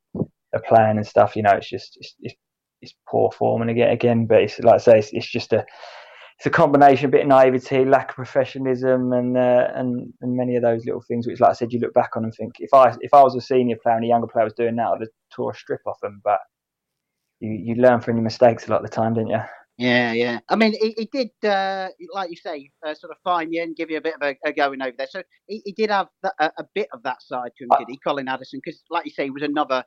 are 0.54 0.62
playing 0.68 0.98
and 0.98 1.06
stuff. 1.06 1.36
You 1.36 1.42
know, 1.42 1.52
it's 1.52 1.68
just 1.68 1.96
it's, 2.00 2.14
it's, 2.20 2.34
it's 2.82 2.94
poor 3.08 3.30
form. 3.32 3.62
And 3.62 3.70
again, 3.70 3.90
again, 3.90 4.26
but 4.26 4.42
it's 4.42 4.58
like 4.60 4.74
I 4.76 4.78
say, 4.78 4.98
it's, 4.98 5.10
it's 5.12 5.30
just 5.30 5.52
a 5.52 5.64
it's 6.38 6.46
a 6.46 6.50
combination, 6.50 7.06
of 7.06 7.08
a 7.10 7.12
bit 7.12 7.22
of 7.22 7.26
naivety, 7.28 7.84
lack 7.84 8.10
of 8.10 8.14
professionalism, 8.14 9.12
and 9.12 9.36
uh, 9.36 9.68
and 9.74 10.12
and 10.20 10.36
many 10.36 10.54
of 10.54 10.62
those 10.62 10.84
little 10.86 11.02
things. 11.02 11.26
Which, 11.26 11.40
like 11.40 11.50
I 11.50 11.54
said, 11.54 11.72
you 11.72 11.80
look 11.80 11.94
back 11.94 12.16
on 12.16 12.22
and 12.22 12.32
think, 12.32 12.54
if 12.60 12.72
I 12.72 12.94
if 13.00 13.12
I 13.12 13.22
was 13.22 13.34
a 13.34 13.40
senior 13.40 13.76
player 13.82 13.96
and 13.96 14.04
a 14.04 14.08
younger 14.08 14.28
player 14.28 14.44
was 14.44 14.54
doing 14.54 14.76
that, 14.76 14.86
I'd 14.86 15.00
have 15.00 15.08
tore 15.34 15.50
a 15.50 15.54
strip 15.54 15.80
off 15.84 15.98
them. 16.00 16.20
But 16.22 16.38
you 17.40 17.50
you 17.50 17.74
learn 17.74 18.00
from 18.00 18.16
your 18.16 18.22
mistakes 18.22 18.68
a 18.68 18.70
lot 18.70 18.84
of 18.84 18.90
the 18.90 18.94
time, 18.94 19.14
don't 19.14 19.26
you? 19.26 19.40
Yeah, 19.78 20.12
yeah. 20.12 20.40
I 20.48 20.56
mean, 20.56 20.74
he, 20.80 20.94
he 20.98 21.08
did, 21.12 21.48
uh, 21.48 21.88
like 22.12 22.30
you 22.30 22.36
say, 22.36 22.70
uh, 22.84 22.94
sort 22.94 23.12
of 23.12 23.16
fine 23.22 23.52
you 23.52 23.62
and 23.62 23.76
give 23.76 23.90
you 23.90 23.98
a 23.98 24.00
bit 24.00 24.14
of 24.14 24.22
a, 24.22 24.36
a 24.44 24.52
going 24.52 24.82
over 24.82 24.94
there. 24.98 25.06
So 25.08 25.22
he, 25.46 25.62
he 25.64 25.72
did 25.72 25.90
have 25.90 26.08
that, 26.24 26.34
a, 26.40 26.50
a 26.58 26.64
bit 26.74 26.88
of 26.92 27.04
that 27.04 27.22
side 27.22 27.52
to 27.56 27.64
him, 27.64 27.70
did 27.78 27.86
he, 27.88 27.96
Colin 28.04 28.26
Addison? 28.26 28.60
Because, 28.64 28.82
like 28.90 29.04
you 29.04 29.12
say, 29.12 29.24
he 29.24 29.30
was 29.30 29.44
another 29.44 29.84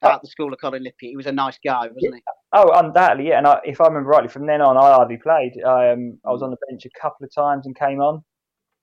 at 0.00 0.22
the 0.22 0.28
school 0.28 0.52
of 0.52 0.60
Colin 0.60 0.84
Lippy. 0.84 1.08
He 1.08 1.16
was 1.16 1.26
a 1.26 1.32
nice 1.32 1.58
guy, 1.64 1.88
wasn't 1.88 2.14
he? 2.14 2.22
Oh, 2.52 2.70
undoubtedly, 2.74 3.28
yeah. 3.28 3.38
And 3.38 3.46
I, 3.46 3.60
if 3.64 3.80
I 3.80 3.86
remember 3.86 4.10
rightly, 4.10 4.28
from 4.28 4.46
then 4.46 4.60
on, 4.60 4.76
I 4.76 4.94
hardly 4.94 5.16
played. 5.16 5.52
I, 5.64 5.90
um, 5.90 6.18
I 6.26 6.30
was 6.30 6.42
on 6.42 6.50
the 6.50 6.58
bench 6.68 6.84
a 6.84 7.00
couple 7.00 7.24
of 7.24 7.34
times 7.34 7.66
and 7.66 7.76
came 7.78 8.00
on. 8.00 8.22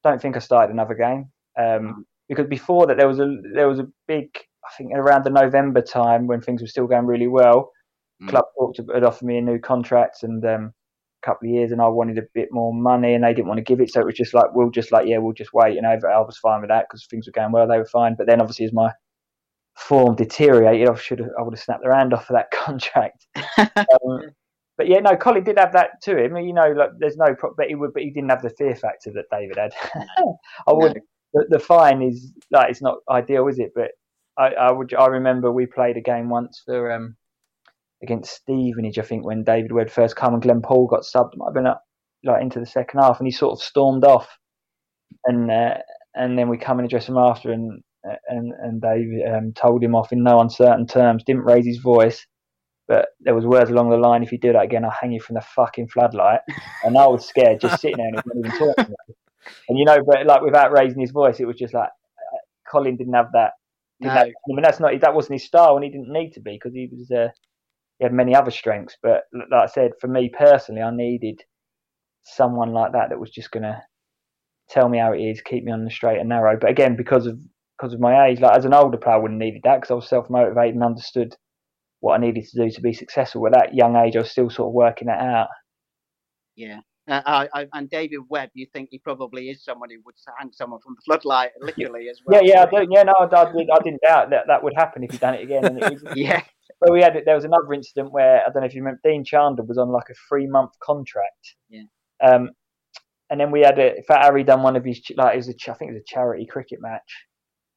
Don't 0.03 0.21
think 0.21 0.35
I 0.35 0.39
started 0.39 0.73
another 0.73 0.95
game 0.95 1.29
um, 1.57 2.05
because 2.27 2.47
before 2.47 2.87
that 2.87 2.97
there 2.97 3.07
was 3.07 3.19
a 3.19 3.35
there 3.53 3.67
was 3.67 3.79
a 3.79 3.87
big. 4.07 4.29
I 4.65 4.75
think 4.77 4.91
around 4.93 5.23
the 5.23 5.29
November 5.29 5.81
time 5.81 6.27
when 6.27 6.41
things 6.41 6.61
were 6.61 6.67
still 6.67 6.87
going 6.87 7.05
really 7.05 7.27
well, 7.27 7.71
club 8.27 8.45
talked 8.57 8.79
had 8.93 9.03
offered 9.03 9.25
me 9.25 9.37
a 9.37 9.41
new 9.41 9.59
contract 9.59 10.23
and 10.23 10.43
um, 10.45 10.73
a 11.23 11.25
couple 11.25 11.49
of 11.49 11.53
years, 11.53 11.71
and 11.71 11.81
I 11.81 11.87
wanted 11.87 12.17
a 12.17 12.27
bit 12.33 12.49
more 12.51 12.73
money, 12.73 13.13
and 13.13 13.23
they 13.23 13.33
didn't 13.33 13.47
want 13.47 13.57
to 13.59 13.63
give 13.63 13.81
it. 13.81 13.91
So 13.91 14.01
it 14.01 14.05
was 14.05 14.15
just 14.15 14.33
like 14.33 14.53
we'll 14.53 14.71
just 14.71 14.91
like 14.91 15.07
yeah, 15.07 15.17
we'll 15.17 15.33
just 15.33 15.53
wait. 15.53 15.77
And 15.77 15.87
I, 15.87 15.93
I 15.93 16.19
was 16.19 16.37
fine 16.37 16.61
with 16.61 16.69
that 16.69 16.85
because 16.89 17.05
things 17.07 17.27
were 17.27 17.33
going 17.33 17.51
well. 17.51 17.67
They 17.67 17.77
were 17.77 17.85
fine, 17.85 18.15
but 18.17 18.27
then 18.27 18.41
obviously 18.41 18.65
as 18.65 18.73
my 18.73 18.91
form 19.75 20.15
deteriorated, 20.15 20.89
I 20.89 20.95
should 20.95 21.19
have 21.19 21.29
I 21.37 21.41
would 21.41 21.53
have 21.53 21.63
snapped 21.63 21.83
their 21.83 21.93
hand 21.93 22.13
off 22.13 22.25
for 22.25 22.33
that 22.33 22.51
contract. 22.51 23.25
um, 23.57 24.21
but 24.77 24.87
yeah, 24.87 24.99
no, 24.99 25.15
Colin 25.15 25.43
did 25.43 25.59
have 25.59 25.73
that 25.73 26.01
to 26.03 26.17
him. 26.17 26.37
You 26.37 26.53
know, 26.53 26.71
like 26.71 26.91
there's 26.99 27.17
no, 27.17 27.35
pro- 27.35 27.53
but 27.55 27.67
he 27.67 27.75
would, 27.75 27.93
but 27.93 28.03
he 28.03 28.11
didn't 28.11 28.29
have 28.29 28.41
the 28.41 28.49
fear 28.51 28.75
factor 28.75 29.11
that 29.13 29.25
David 29.31 29.57
had. 29.57 29.73
I 30.67 30.73
would. 30.73 30.99
The, 31.33 31.45
the 31.49 31.59
fine 31.59 32.01
is 32.01 32.31
like 32.49 32.71
it's 32.71 32.81
not 32.81 32.97
ideal, 33.09 33.47
is 33.47 33.59
it? 33.59 33.71
But 33.75 33.91
I, 34.37 34.47
I 34.53 34.71
would. 34.71 34.93
I 34.93 35.07
remember 35.07 35.51
we 35.51 35.65
played 35.65 35.97
a 35.97 36.01
game 36.01 36.29
once 36.29 36.61
for 36.65 36.91
um 36.91 37.15
against 38.01 38.33
Stevenage, 38.33 38.97
I 38.97 39.03
think, 39.03 39.25
when 39.25 39.43
David 39.43 39.71
Webb 39.71 39.89
first 39.89 40.15
come 40.15 40.33
and 40.33 40.41
Glenn 40.41 40.61
Paul 40.61 40.87
got 40.87 41.01
subbed. 41.01 41.35
Might 41.35 41.47
have 41.47 41.53
been 41.53 41.67
up 41.67 41.83
like 42.23 42.41
into 42.41 42.59
the 42.59 42.65
second 42.65 43.01
half, 43.01 43.19
and 43.19 43.27
he 43.27 43.31
sort 43.31 43.51
of 43.51 43.63
stormed 43.63 44.05
off, 44.05 44.27
and 45.25 45.51
uh, 45.51 45.75
and 46.15 46.37
then 46.37 46.49
we 46.49 46.57
come 46.57 46.79
and 46.79 46.85
address 46.85 47.07
him 47.07 47.17
after, 47.17 47.51
and 47.51 47.83
and 48.27 48.53
and 48.61 48.81
David 48.81 49.27
um, 49.33 49.53
told 49.53 49.83
him 49.83 49.95
off 49.95 50.11
in 50.11 50.23
no 50.23 50.39
uncertain 50.39 50.87
terms, 50.87 51.23
didn't 51.25 51.43
raise 51.43 51.65
his 51.65 51.77
voice. 51.79 52.25
But 52.87 53.09
there 53.19 53.35
was 53.35 53.45
words 53.45 53.69
along 53.69 53.91
the 53.91 53.97
line, 53.97 54.23
if 54.23 54.31
you 54.31 54.39
do 54.39 54.53
that 54.53 54.63
again, 54.63 54.83
I'll 54.83 54.91
hang 54.91 55.11
you 55.11 55.21
from 55.21 55.35
the 55.35 55.41
fucking 55.41 55.89
floodlight. 55.89 56.41
And 56.83 56.97
I 56.97 57.07
was 57.07 57.27
scared, 57.27 57.59
just 57.61 57.81
sitting 57.81 57.97
there 57.97 58.07
and 58.07 58.23
even 58.37 58.51
talking. 58.51 58.75
to 58.85 58.91
me. 58.91 58.95
And 59.69 59.77
you 59.79 59.85
know, 59.85 59.99
but 60.05 60.25
like 60.25 60.41
without 60.41 60.71
raising 60.71 60.99
his 61.01 61.11
voice, 61.11 61.39
it 61.39 61.45
was 61.45 61.57
just 61.57 61.73
like 61.73 61.89
uh, 61.89 62.37
Colin 62.71 62.97
didn't 62.97 63.13
have 63.13 63.31
that. 63.33 63.53
Didn't 64.01 64.15
No. 64.15 64.19
have- 64.21 64.27
I 64.29 64.33
mean, 64.47 64.61
that's 64.63 64.79
not 64.79 64.99
that 65.01 65.13
wasn't 65.15 65.33
his 65.41 65.45
style, 65.47 65.75
and 65.75 65.83
he 65.83 65.91
didn't 65.91 66.11
need 66.13 66.31
to 66.33 66.41
be 66.41 66.53
because 66.53 66.73
he 66.73 66.89
was 66.91 67.11
uh, 67.11 67.29
he 67.99 68.05
had 68.05 68.13
many 68.13 68.35
other 68.35 68.51
strengths. 68.51 68.97
But 69.03 69.23
like 69.33 69.63
I 69.63 69.67
said, 69.67 69.91
for 70.01 70.07
me 70.07 70.29
personally, 70.29 70.81
I 70.81 70.91
needed 70.95 71.41
someone 72.23 72.73
like 72.73 72.93
that 72.93 73.09
that 73.09 73.19
was 73.19 73.31
just 73.31 73.51
gonna 73.51 73.83
tell 74.69 74.89
me 74.89 74.99
how 74.99 75.13
it 75.13 75.19
is, 75.19 75.41
keep 75.41 75.63
me 75.63 75.71
on 75.71 75.85
the 75.85 75.91
straight 75.91 76.19
and 76.19 76.29
narrow. 76.29 76.57
But 76.59 76.69
again, 76.71 76.95
because 76.95 77.25
of 77.27 77.39
because 77.79 77.93
of 77.93 77.99
my 77.99 78.27
age, 78.27 78.39
like 78.39 78.57
as 78.57 78.65
an 78.65 78.73
older 78.73 78.97
player, 78.97 79.15
I 79.15 79.19
wouldn't 79.19 79.39
needed 79.39 79.61
that 79.63 79.77
because 79.77 79.91
I 79.91 79.95
was 79.95 80.09
self 80.09 80.29
motivated 80.29 80.75
and 80.75 80.83
understood 80.83 81.35
what 82.01 82.15
I 82.15 82.17
needed 82.17 82.45
to 82.45 82.63
do 82.63 82.71
to 82.71 82.81
be 82.81 82.93
successful. 82.93 83.45
At 83.47 83.53
that 83.53 83.73
young 83.73 83.95
age, 83.95 84.15
I 84.15 84.19
was 84.19 84.31
still 84.31 84.49
sort 84.49 84.67
of 84.67 84.73
working 84.73 85.07
that 85.07 85.21
out. 85.21 85.47
Yeah. 86.55 86.79
Uh, 87.07 87.21
I, 87.25 87.49
I, 87.53 87.67
and 87.73 87.89
David 87.89 88.19
Webb, 88.29 88.49
you 88.53 88.67
think 88.71 88.89
he 88.91 88.99
probably 88.99 89.49
is 89.49 89.63
someone 89.63 89.89
who 89.89 89.97
would 90.05 90.13
hang 90.37 90.51
someone 90.51 90.79
from 90.81 90.95
the 90.95 91.01
floodlight, 91.05 91.51
literally 91.59 92.07
as 92.09 92.19
well. 92.23 92.43
Yeah, 92.43 92.53
yeah, 92.53 92.63
I 92.63 92.83
do, 92.83 92.87
yeah. 92.91 93.03
No, 93.03 93.13
I, 93.19 93.25
I, 93.25 93.45
I 93.45 93.83
didn't 93.83 94.01
doubt 94.01 94.29
that 94.29 94.45
that 94.47 94.63
would 94.63 94.73
happen 94.75 95.03
if 95.03 95.11
he'd 95.11 95.21
done 95.21 95.33
it 95.35 95.43
again. 95.43 95.65
And 95.65 95.81
it 95.81 95.99
Yeah. 96.15 96.43
But 96.79 96.91
we 96.93 97.01
had. 97.01 97.17
There 97.25 97.35
was 97.35 97.45
another 97.45 97.73
incident 97.73 98.11
where 98.13 98.41
I 98.41 98.51
don't 98.51 98.61
know 98.61 98.67
if 98.67 98.73
you 98.73 98.81
remember. 98.81 99.01
Dean 99.03 99.25
Chandler 99.25 99.65
was 99.65 99.77
on 99.77 99.89
like 99.89 100.09
a 100.09 100.13
three 100.29 100.47
month 100.47 100.71
contract. 100.81 101.55
Yeah. 101.67 101.83
Um, 102.23 102.51
and 103.29 103.39
then 103.39 103.51
we 103.51 103.61
had 103.61 103.79
a. 103.79 103.97
In 103.97 104.03
fact, 104.03 104.23
Harry 104.23 104.43
done 104.43 104.63
one 104.63 104.77
of 104.77 104.85
his 104.85 105.01
like 105.17 105.33
it 105.33 105.37
was 105.37 105.49
a. 105.49 105.71
I 105.71 105.73
think 105.73 105.91
it 105.91 105.95
was 105.95 106.03
a 106.03 106.13
charity 106.13 106.45
cricket 106.45 106.79
match. 106.81 107.25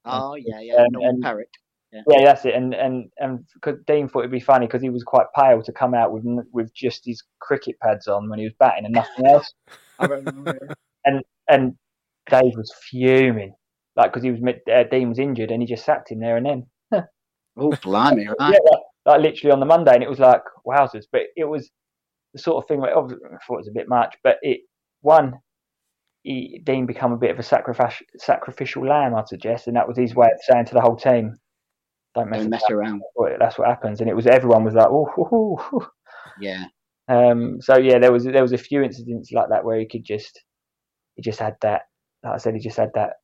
Oh, 0.04 0.34
yeah, 0.34 0.60
yeah. 0.60 0.74
Um, 0.74 0.86
Norman 0.92 1.10
and- 1.10 1.22
Parrott. 1.22 1.48
Yeah. 1.92 2.00
Yeah, 2.08 2.24
that's 2.24 2.46
it. 2.46 2.54
And 2.54 2.72
and 2.72 3.10
and 3.18 3.44
because 3.52 3.78
Dean 3.86 4.08
thought 4.08 4.20
it'd 4.20 4.30
be 4.30 4.40
funny 4.40 4.66
because 4.66 4.80
he 4.80 4.88
was 4.88 5.02
quite 5.04 5.26
pale 5.36 5.62
to 5.62 5.72
come 5.72 5.92
out 5.92 6.10
with 6.10 6.24
with 6.50 6.72
just 6.74 7.04
his 7.04 7.22
cricket 7.38 7.78
pads 7.80 8.08
on 8.08 8.30
when 8.30 8.38
he 8.38 8.46
was 8.46 8.54
batting 8.58 8.86
and 8.86 8.94
nothing 8.94 9.26
else. 9.26 9.52
I 9.98 10.06
remember. 10.06 10.74
and 11.04 11.22
and 11.48 11.74
Dave 12.30 12.54
was 12.56 12.72
fuming, 12.88 13.54
like 13.94 14.10
because 14.10 14.22
he 14.22 14.30
was 14.30 14.40
uh, 14.42 14.84
Dean 14.90 15.10
was 15.10 15.18
injured 15.18 15.50
and 15.50 15.60
he 15.60 15.68
just 15.68 15.84
sacked 15.84 16.10
him 16.10 16.20
there 16.20 16.38
and 16.38 16.46
then. 16.46 16.66
oh, 17.58 17.76
blimey, 17.82 18.26
right? 18.26 18.52
Yeah, 18.52 18.58
like, 18.70 18.80
like 19.04 19.20
literally 19.20 19.52
on 19.52 19.60
the 19.60 19.66
Monday, 19.66 19.92
and 19.92 20.02
it 20.02 20.08
was 20.08 20.18
like 20.18 20.42
wowzers. 20.66 21.04
But 21.12 21.22
it 21.36 21.44
was 21.44 21.70
the 22.32 22.40
sort 22.40 22.64
of 22.64 22.68
thing 22.68 22.80
where 22.80 22.96
obviously 22.96 23.26
I 23.26 23.36
thought 23.46 23.56
it 23.56 23.66
was 23.66 23.68
a 23.68 23.78
bit 23.78 23.88
much, 23.90 24.16
but 24.24 24.36
it 24.40 24.60
one. 25.02 25.34
He, 26.22 26.60
Dean 26.64 26.86
become 26.86 27.12
a 27.12 27.16
bit 27.16 27.30
of 27.32 27.38
a 27.38 27.42
sacrificial 27.42 28.06
sacrificial 28.16 28.86
lamb, 28.86 29.14
I'd 29.14 29.28
suggest, 29.28 29.66
and 29.66 29.76
that 29.76 29.88
was 29.88 29.96
his 29.98 30.14
way 30.14 30.26
of 30.26 30.40
saying 30.42 30.66
to 30.66 30.74
the 30.74 30.80
whole 30.80 30.96
team, 30.96 31.36
"Don't 32.14 32.30
mess, 32.30 32.40
Don't 32.42 32.50
mess 32.50 32.70
around. 32.70 33.00
That's 33.00 33.12
what- 33.14 33.38
That's 33.40 33.58
what 33.58 33.68
happens." 33.68 34.00
And 34.00 34.08
it 34.08 34.14
was 34.14 34.26
everyone 34.26 34.64
was 34.64 34.74
like, 34.74 34.86
"Oh." 34.88 35.06
hoo, 35.14 35.24
hoo, 35.24 35.56
hoo." 35.56 35.86
Yeah. 36.40 36.66
Um, 37.08 37.60
so 37.60 37.76
yeah, 37.78 37.98
there 37.98 38.12
was 38.12 38.24
there 38.24 38.42
was 38.42 38.52
a 38.52 38.58
few 38.58 38.82
incidents 38.82 39.32
like 39.32 39.48
that 39.50 39.64
where 39.64 39.78
he 39.78 39.86
could 39.88 40.04
just 40.04 40.40
he 41.16 41.22
just 41.22 41.40
had 41.40 41.56
that 41.60 41.82
like 42.22 42.34
I 42.34 42.36
said 42.38 42.54
he 42.54 42.60
just 42.60 42.76
had 42.76 42.90
that 42.94 43.14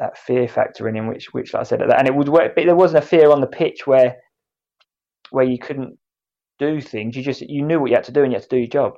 that 0.00 0.18
fear 0.18 0.48
factor 0.48 0.88
in 0.88 0.96
him 0.96 1.06
which 1.06 1.32
which 1.32 1.54
like 1.54 1.60
I 1.60 1.64
said 1.64 1.80
and 1.82 2.08
it 2.08 2.14
would 2.14 2.28
work 2.28 2.54
but 2.56 2.64
there 2.66 2.74
wasn't 2.74 3.04
a 3.04 3.06
fear 3.06 3.30
on 3.30 3.40
the 3.40 3.46
pitch 3.46 3.86
where 3.86 4.16
where 5.30 5.44
you 5.44 5.58
couldn't 5.58 5.96
do 6.58 6.80
things 6.80 7.16
you 7.16 7.22
just 7.22 7.40
you 7.42 7.62
knew 7.62 7.78
what 7.80 7.90
you 7.90 7.96
had 7.96 8.04
to 8.04 8.12
do 8.12 8.22
and 8.22 8.32
you 8.32 8.36
had 8.36 8.42
to 8.42 8.48
do 8.48 8.58
your 8.58 8.66
job 8.66 8.94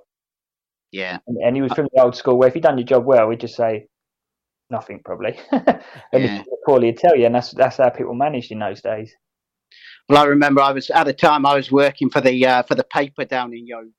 Yeah. 0.93 1.19
and, 1.27 1.39
and 1.39 1.57
he 1.57 1.63
was 1.63 1.73
from 1.73 1.89
the 1.93 2.03
old 2.03 2.15
school 2.15 2.39
where 2.39 2.49
if 2.49 2.55
you'd 2.55 2.63
done 2.65 2.79
your 2.79 2.87
job 2.87 3.05
well 3.05 3.27
we'd 3.29 3.41
just 3.41 3.57
say 3.57 3.87
nothing 4.71 5.01
probably 5.05 5.39
and 5.53 5.81
if 6.13 6.31
Yeah. 6.31 6.39
you 6.47 6.59
poorly, 6.67 6.87
he'd 6.89 6.99
tell 6.99 7.17
you 7.17 7.27
and 7.27 7.35
that's 7.35 7.51
that's 7.53 7.79
how 7.79 7.91
people 7.91 8.15
managed 8.15 8.53
in 8.53 8.59
those 8.61 8.81
days 8.83 9.13
Well, 10.09 10.23
I 10.23 10.27
remember 10.27 10.61
I 10.61 10.73
was 10.73 10.91
at 10.91 11.05
the 11.05 11.13
time 11.13 11.47
I 11.47 11.55
was 11.55 11.71
working 11.73 12.11
for 12.11 12.21
the 12.21 12.47
uh, 12.47 12.63
for 12.65 12.75
the 12.75 12.85
paper 12.85 13.25
down 13.25 13.53
in 13.55 13.67
Yeovil, 13.67 13.91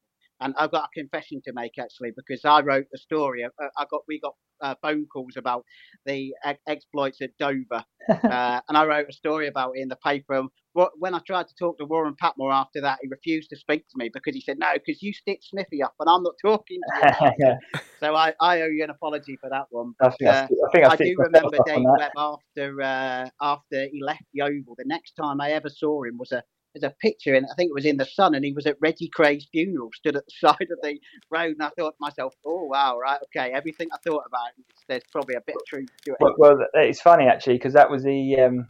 and 0.43 0.55
I've 0.57 0.71
got 0.71 0.85
a 0.85 0.99
confession 0.99 1.41
to 1.45 1.53
make 1.53 1.79
actually 1.79 2.11
because 2.15 2.41
I 2.45 2.61
wrote 2.61 2.87
a 2.93 2.99
story. 2.99 3.45
Uh, 3.45 3.49
I 3.77 3.85
got 3.89 4.01
we 4.07 4.19
got 4.19 4.35
uh, 4.61 4.75
phone 4.81 5.07
calls 5.11 5.35
about 5.37 5.65
the 6.05 6.33
ex- 6.45 6.61
exploits 6.67 7.21
at 7.21 7.37
Dover, 7.39 7.83
uh, 8.29 8.61
and 8.69 8.77
I 8.77 8.85
wrote 8.85 9.09
a 9.09 9.13
story 9.13 9.47
about 9.47 9.73
it 9.75 9.81
in 9.81 9.89
the 9.89 9.97
paper. 9.97 10.35
And 10.35 10.49
what, 10.73 10.91
when 10.99 11.15
I 11.15 11.19
tried 11.25 11.47
to 11.49 11.55
talk 11.59 11.77
to 11.79 11.85
Warren 11.85 12.15
Patmore 12.19 12.53
after 12.53 12.81
that, 12.81 12.99
he 13.01 13.09
refused 13.09 13.49
to 13.51 13.57
speak 13.57 13.85
to 13.89 13.95
me 13.97 14.09
because 14.13 14.35
he 14.35 14.41
said 14.41 14.59
no, 14.59 14.73
because 14.73 15.01
you 15.03 15.13
stitched 15.13 15.49
Smithy 15.49 15.83
up, 15.83 15.95
and 15.99 16.09
I'm 16.09 16.23
not 16.23 16.35
talking 16.43 16.85
to 16.93 16.97
you. 16.97 17.55
so 17.99 18.15
I, 18.15 18.33
I 18.41 18.61
owe 18.61 18.67
you 18.67 18.83
an 18.83 18.89
apology 18.91 19.37
for 19.41 19.49
that 19.49 19.67
one. 19.71 19.93
I 20.01 20.09
But, 20.09 20.17
think 20.19 20.31
I 20.31 20.33
uh, 20.33 20.47
I 20.65 20.69
think 20.71 20.85
I 20.85 20.89
I 20.89 20.97
do 20.97 21.17
remember 21.19 21.57
foot 21.57 21.59
off 21.59 21.71
on 21.75 21.83
Dave. 21.85 21.93
Webb 21.95 22.13
after 22.17 22.81
uh, 22.81 23.29
after 23.41 23.87
he 23.91 24.01
left 24.03 24.23
the 24.33 24.41
Oval. 24.43 24.75
The 24.77 24.85
next 24.85 25.13
time 25.13 25.41
I 25.41 25.51
ever 25.51 25.69
saw 25.69 26.03
him 26.03 26.17
was 26.17 26.31
a 26.31 26.43
there's 26.73 26.83
a 26.83 26.95
picture, 27.01 27.35
and 27.35 27.45
I 27.45 27.55
think 27.55 27.69
it 27.69 27.73
was 27.73 27.85
in 27.85 27.97
the 27.97 28.05
Sun, 28.05 28.35
and 28.35 28.43
he 28.43 28.51
was 28.53 28.65
at 28.65 28.77
Reggie 28.81 29.09
Kray's 29.09 29.45
funeral, 29.51 29.89
stood 29.93 30.15
at 30.15 30.25
the 30.25 30.31
side 30.47 30.67
of 30.71 30.79
the 30.81 30.99
road, 31.29 31.53
and 31.53 31.63
I 31.63 31.69
thought 31.77 31.91
to 31.91 31.97
myself, 31.99 32.33
oh 32.45 32.65
wow, 32.65 32.97
right, 32.97 33.19
okay, 33.25 33.51
everything 33.53 33.87
I 33.93 33.97
thought 33.97 34.23
about, 34.27 34.49
there's 34.87 35.03
probably 35.11 35.35
a 35.35 35.41
bit 35.45 35.55
of 35.55 35.65
truth 35.67 35.89
to 36.05 36.11
it. 36.11 36.17
Well, 36.19 36.35
well 36.37 36.57
it's 36.73 37.01
funny 37.01 37.27
actually 37.27 37.55
because 37.55 37.73
that 37.73 37.89
was 37.89 38.03
the 38.03 38.39
um, 38.39 38.69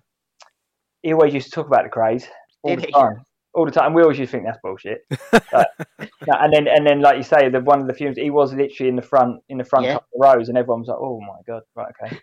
he 1.02 1.14
always 1.14 1.34
used 1.34 1.48
to 1.48 1.52
talk 1.52 1.68
about 1.68 1.84
the 1.84 1.90
Krays 1.90 2.26
all 2.64 2.72
Did 2.72 2.80
the 2.84 2.88
he? 2.88 2.92
time. 2.92 3.26
All 3.56 3.66
the 3.66 3.72
time, 3.72 3.94
we 3.94 4.02
always 4.02 4.18
used 4.18 4.32
to 4.32 4.38
think 4.38 4.48
that's 4.48 4.58
bullshit. 4.64 5.06
But- 5.52 5.70
and 6.00 6.52
then, 6.52 6.68
and 6.68 6.88
then, 6.88 7.02
like 7.02 7.18
you 7.18 7.24
say, 7.24 7.50
the 7.50 7.60
one 7.60 7.82
of 7.82 7.88
the 7.88 7.94
funerals, 7.94 8.18
he 8.18 8.32
was 8.32 8.52
literally 8.52 8.90
in 8.90 8.96
the 8.96 9.04
front, 9.04 9.44
in 9.48 9.60
the 9.60 9.64
front 9.64 9.86
Yeah. 9.86 9.94
couple 9.94 10.08
of 10.22 10.36
rows, 10.36 10.50
and 10.50 10.58
everyone 10.58 10.80
was 10.80 10.88
like, 10.88 10.98
"Oh 11.00 11.20
my 11.22 11.38
god, 11.46 11.62
right, 11.76 11.94
okay." 12.02 12.20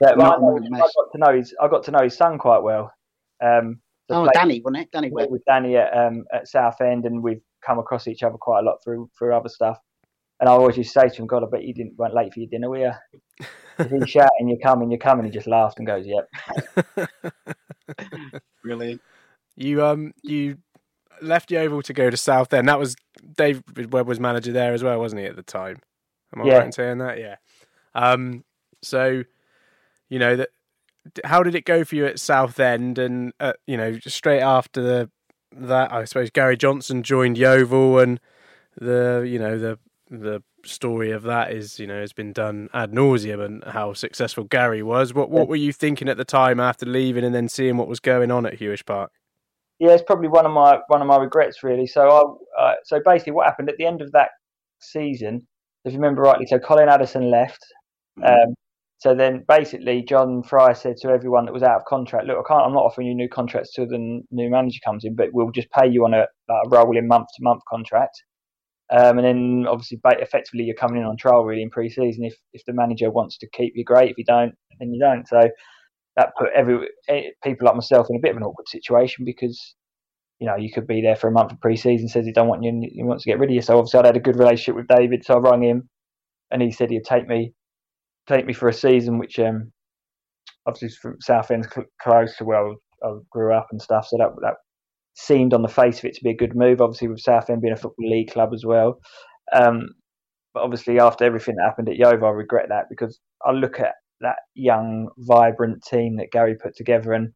But, 0.00 0.12
I, 0.12 0.14
know, 0.16 0.38
one 0.38 0.58
of 0.58 0.62
the 0.68 0.76
I 0.76 0.80
got 0.80 1.12
to 1.12 1.18
know 1.18 1.36
his, 1.36 1.54
I 1.60 1.68
got 1.68 1.82
to 1.84 1.90
know 1.92 2.02
his 2.02 2.16
son 2.16 2.36
quite 2.36 2.62
well. 2.62 2.92
Um, 3.42 3.80
Oh, 4.10 4.22
play- 4.24 4.30
Danny, 4.34 4.60
wasn't 4.60 4.82
it? 4.82 4.90
Danny 4.92 5.10
with, 5.10 5.22
Webb. 5.24 5.30
with 5.30 5.44
Danny 5.44 5.76
at 5.76 5.96
um, 5.96 6.24
at 6.32 6.48
Southend, 6.48 7.04
and 7.04 7.22
we've 7.22 7.42
come 7.64 7.78
across 7.78 8.06
each 8.08 8.22
other 8.22 8.36
quite 8.38 8.60
a 8.60 8.62
lot 8.62 8.78
through 8.82 9.10
through 9.18 9.34
other 9.34 9.48
stuff. 9.48 9.78
And 10.40 10.48
I 10.48 10.52
always 10.52 10.76
used 10.76 10.92
to 10.94 11.00
say 11.00 11.08
to 11.08 11.16
him, 11.22 11.26
"God, 11.26 11.42
I 11.42 11.46
bet 11.50 11.64
you 11.64 11.74
didn't 11.74 11.96
weren't 11.98 12.14
late 12.14 12.32
for 12.32 12.40
your 12.40 12.48
dinner, 12.48 12.70
were 12.70 12.78
you?" 12.78 12.92
If 13.80 13.90
he's 13.92 14.08
shouting, 14.10 14.48
"You're 14.48 14.58
coming, 14.58 14.90
you're 14.90 14.98
coming," 14.98 15.24
he 15.24 15.30
just 15.30 15.46
laughed 15.46 15.78
and 15.78 15.86
goes, 15.86 16.04
"Yep." 16.06 16.28
Brilliant. 18.62 19.00
You 19.56 19.84
um 19.84 20.12
you 20.22 20.58
left 21.22 21.50
Yeovil 21.50 21.82
to 21.82 21.92
go 21.92 22.10
to 22.10 22.16
Southend. 22.16 22.68
That 22.68 22.78
was 22.78 22.96
David 23.36 23.92
Webb 23.92 24.06
was 24.08 24.20
manager 24.20 24.52
there 24.52 24.72
as 24.72 24.82
well, 24.82 24.98
wasn't 24.98 25.20
he 25.22 25.26
at 25.26 25.36
the 25.36 25.42
time? 25.42 25.80
Am 26.34 26.42
I 26.42 26.46
Yeah. 26.46 26.56
right 26.58 26.66
in 26.66 26.72
saying 26.72 26.98
that? 26.98 27.18
Yeah. 27.18 27.36
Um. 27.94 28.44
So, 28.82 29.24
you 30.08 30.18
know 30.18 30.36
that. 30.36 30.50
How 31.24 31.42
did 31.42 31.54
it 31.54 31.64
go 31.64 31.84
for 31.84 31.94
you 31.94 32.06
at 32.06 32.18
Southend? 32.18 32.98
And 32.98 33.32
uh, 33.40 33.54
you 33.66 33.76
know, 33.76 33.98
straight 34.06 34.40
after 34.40 34.82
the 34.82 35.10
that, 35.52 35.92
I 35.92 36.04
suppose 36.04 36.30
Gary 36.30 36.56
Johnson 36.56 37.02
joined 37.02 37.38
Yeovil, 37.38 37.98
and 37.98 38.20
the 38.76 39.26
you 39.26 39.38
know 39.38 39.58
the 39.58 39.78
the 40.10 40.42
story 40.64 41.10
of 41.10 41.22
that 41.22 41.52
is 41.52 41.78
you 41.78 41.86
know 41.86 42.00
has 42.00 42.12
been 42.12 42.32
done 42.32 42.68
ad 42.74 42.92
nauseum 42.92 43.44
and 43.44 43.64
how 43.64 43.92
successful 43.92 44.44
Gary 44.44 44.82
was. 44.82 45.14
What 45.14 45.30
what 45.30 45.48
were 45.48 45.56
you 45.56 45.72
thinking 45.72 46.08
at 46.08 46.16
the 46.16 46.24
time 46.24 46.60
after 46.60 46.86
leaving 46.86 47.24
and 47.24 47.34
then 47.34 47.48
seeing 47.48 47.76
what 47.76 47.88
was 47.88 48.00
going 48.00 48.30
on 48.30 48.46
at 48.46 48.58
Huish 48.58 48.84
Park? 48.84 49.12
Yeah, 49.78 49.90
it's 49.90 50.02
probably 50.02 50.28
one 50.28 50.46
of 50.46 50.52
my 50.52 50.78
one 50.88 51.00
of 51.00 51.06
my 51.06 51.16
regrets 51.16 51.62
really. 51.62 51.86
So 51.86 52.08
I 52.58 52.62
uh, 52.62 52.74
so 52.84 53.00
basically 53.04 53.32
what 53.32 53.46
happened 53.46 53.68
at 53.68 53.76
the 53.78 53.86
end 53.86 54.02
of 54.02 54.12
that 54.12 54.30
season, 54.80 55.46
if 55.84 55.92
you 55.92 55.98
remember 55.98 56.22
rightly, 56.22 56.46
so 56.46 56.58
Colin 56.58 56.88
Addison 56.88 57.30
left. 57.30 57.64
Um, 58.24 58.54
so 58.98 59.14
then 59.14 59.44
basically 59.46 60.02
John 60.02 60.42
Fry 60.42 60.72
said 60.72 60.96
to 60.98 61.10
everyone 61.10 61.44
that 61.46 61.52
was 61.52 61.62
out 61.62 61.76
of 61.76 61.84
contract, 61.84 62.26
look, 62.26 62.38
I 62.38 62.48
can't, 62.48 62.66
I'm 62.66 62.74
not 62.74 62.84
offering 62.84 63.06
you 63.06 63.14
new 63.14 63.28
contracts 63.28 63.72
till 63.72 63.86
the 63.86 64.22
new 64.30 64.50
manager 64.50 64.80
comes 64.84 65.04
in, 65.04 65.14
but 65.14 65.28
we'll 65.32 65.52
just 65.52 65.70
pay 65.70 65.88
you 65.88 66.04
on 66.04 66.14
a, 66.14 66.26
like, 66.48 66.66
a 66.66 66.68
rolling 66.68 67.06
month 67.06 67.28
to 67.36 67.44
month 67.44 67.62
contract. 67.68 68.20
Um, 68.90 69.18
and 69.18 69.26
then 69.26 69.66
obviously 69.68 70.00
effectively 70.04 70.64
you're 70.64 70.74
coming 70.74 71.00
in 71.00 71.06
on 71.06 71.16
trial 71.16 71.44
really 71.44 71.62
in 71.62 71.70
pre-season. 71.70 72.24
If 72.24 72.34
if 72.54 72.64
the 72.64 72.72
manager 72.72 73.10
wants 73.10 73.36
to 73.38 73.48
keep 73.52 73.74
you, 73.76 73.84
great. 73.84 74.10
If 74.10 74.18
you 74.18 74.24
don't, 74.24 74.54
then 74.80 74.92
you 74.92 74.98
don't. 74.98 75.28
So 75.28 75.48
that 76.16 76.32
put 76.38 76.48
every 76.56 76.88
eh, 77.08 77.30
people 77.44 77.66
like 77.66 77.74
myself 77.76 78.06
in 78.10 78.16
a 78.16 78.20
bit 78.20 78.30
of 78.32 78.38
an 78.38 78.44
awkward 78.44 78.66
situation 78.66 79.26
because 79.26 79.74
you 80.40 80.46
know 80.46 80.56
you 80.56 80.72
could 80.72 80.86
be 80.86 81.02
there 81.02 81.16
for 81.16 81.28
a 81.28 81.32
month 81.32 81.52
of 81.52 81.60
pre-season, 81.60 82.08
says 82.08 82.24
he 82.24 82.32
don't 82.32 82.48
want 82.48 82.62
you, 82.62 82.70
and 82.70 82.82
he 82.82 83.02
wants 83.02 83.24
to 83.24 83.30
get 83.30 83.38
rid 83.38 83.50
of 83.50 83.54
you. 83.54 83.62
So 83.62 83.78
obviously 83.78 84.00
I'd 84.00 84.06
had 84.06 84.16
a 84.16 84.20
good 84.20 84.38
relationship 84.38 84.74
with 84.74 84.88
David, 84.88 85.22
so 85.22 85.34
I 85.34 85.38
rang 85.38 85.62
him, 85.62 85.88
and 86.50 86.62
he 86.62 86.72
said 86.72 86.90
he'd 86.90 87.04
take 87.04 87.28
me 87.28 87.52
take 88.28 88.46
me 88.46 88.52
for 88.52 88.68
a 88.68 88.72
season, 88.72 89.18
which 89.18 89.38
um 89.38 89.72
obviously 90.66 90.90
from 91.00 91.16
Southend 91.20 91.66
cl- 91.72 91.86
close 92.00 92.36
to 92.36 92.44
where 92.44 92.68
I, 92.68 92.74
grew 93.30 93.54
up 93.54 93.68
and 93.70 93.80
stuff. 93.80 94.06
So 94.08 94.16
that 94.18 94.30
that 94.42 94.54
seemed 95.14 95.54
on 95.54 95.62
the 95.62 95.68
face 95.68 95.98
of 95.98 96.04
it 96.04 96.14
to 96.14 96.24
be 96.24 96.30
a 96.30 96.36
good 96.36 96.54
move. 96.54 96.80
Obviously 96.80 97.08
with 97.08 97.20
Southend 97.20 97.62
being 97.62 97.72
a 97.72 97.76
football 97.76 98.10
league 98.10 98.30
club 98.30 98.50
as 98.52 98.64
well. 98.64 99.00
Um, 99.54 99.88
but 100.54 100.62
obviously 100.62 100.98
after 100.98 101.24
everything 101.24 101.56
that 101.56 101.64
happened 101.64 101.88
at 101.88 101.96
Yeovil, 101.96 102.26
I 102.26 102.30
regret 102.30 102.66
that 102.70 102.86
because 102.90 103.18
I 103.44 103.52
look 103.52 103.78
at 103.80 103.94
that 104.20 104.36
young, 104.54 105.08
vibrant 105.18 105.82
team 105.84 106.16
that 106.16 106.32
Gary 106.32 106.56
put 106.60 106.74
together, 106.76 107.12
and 107.12 107.32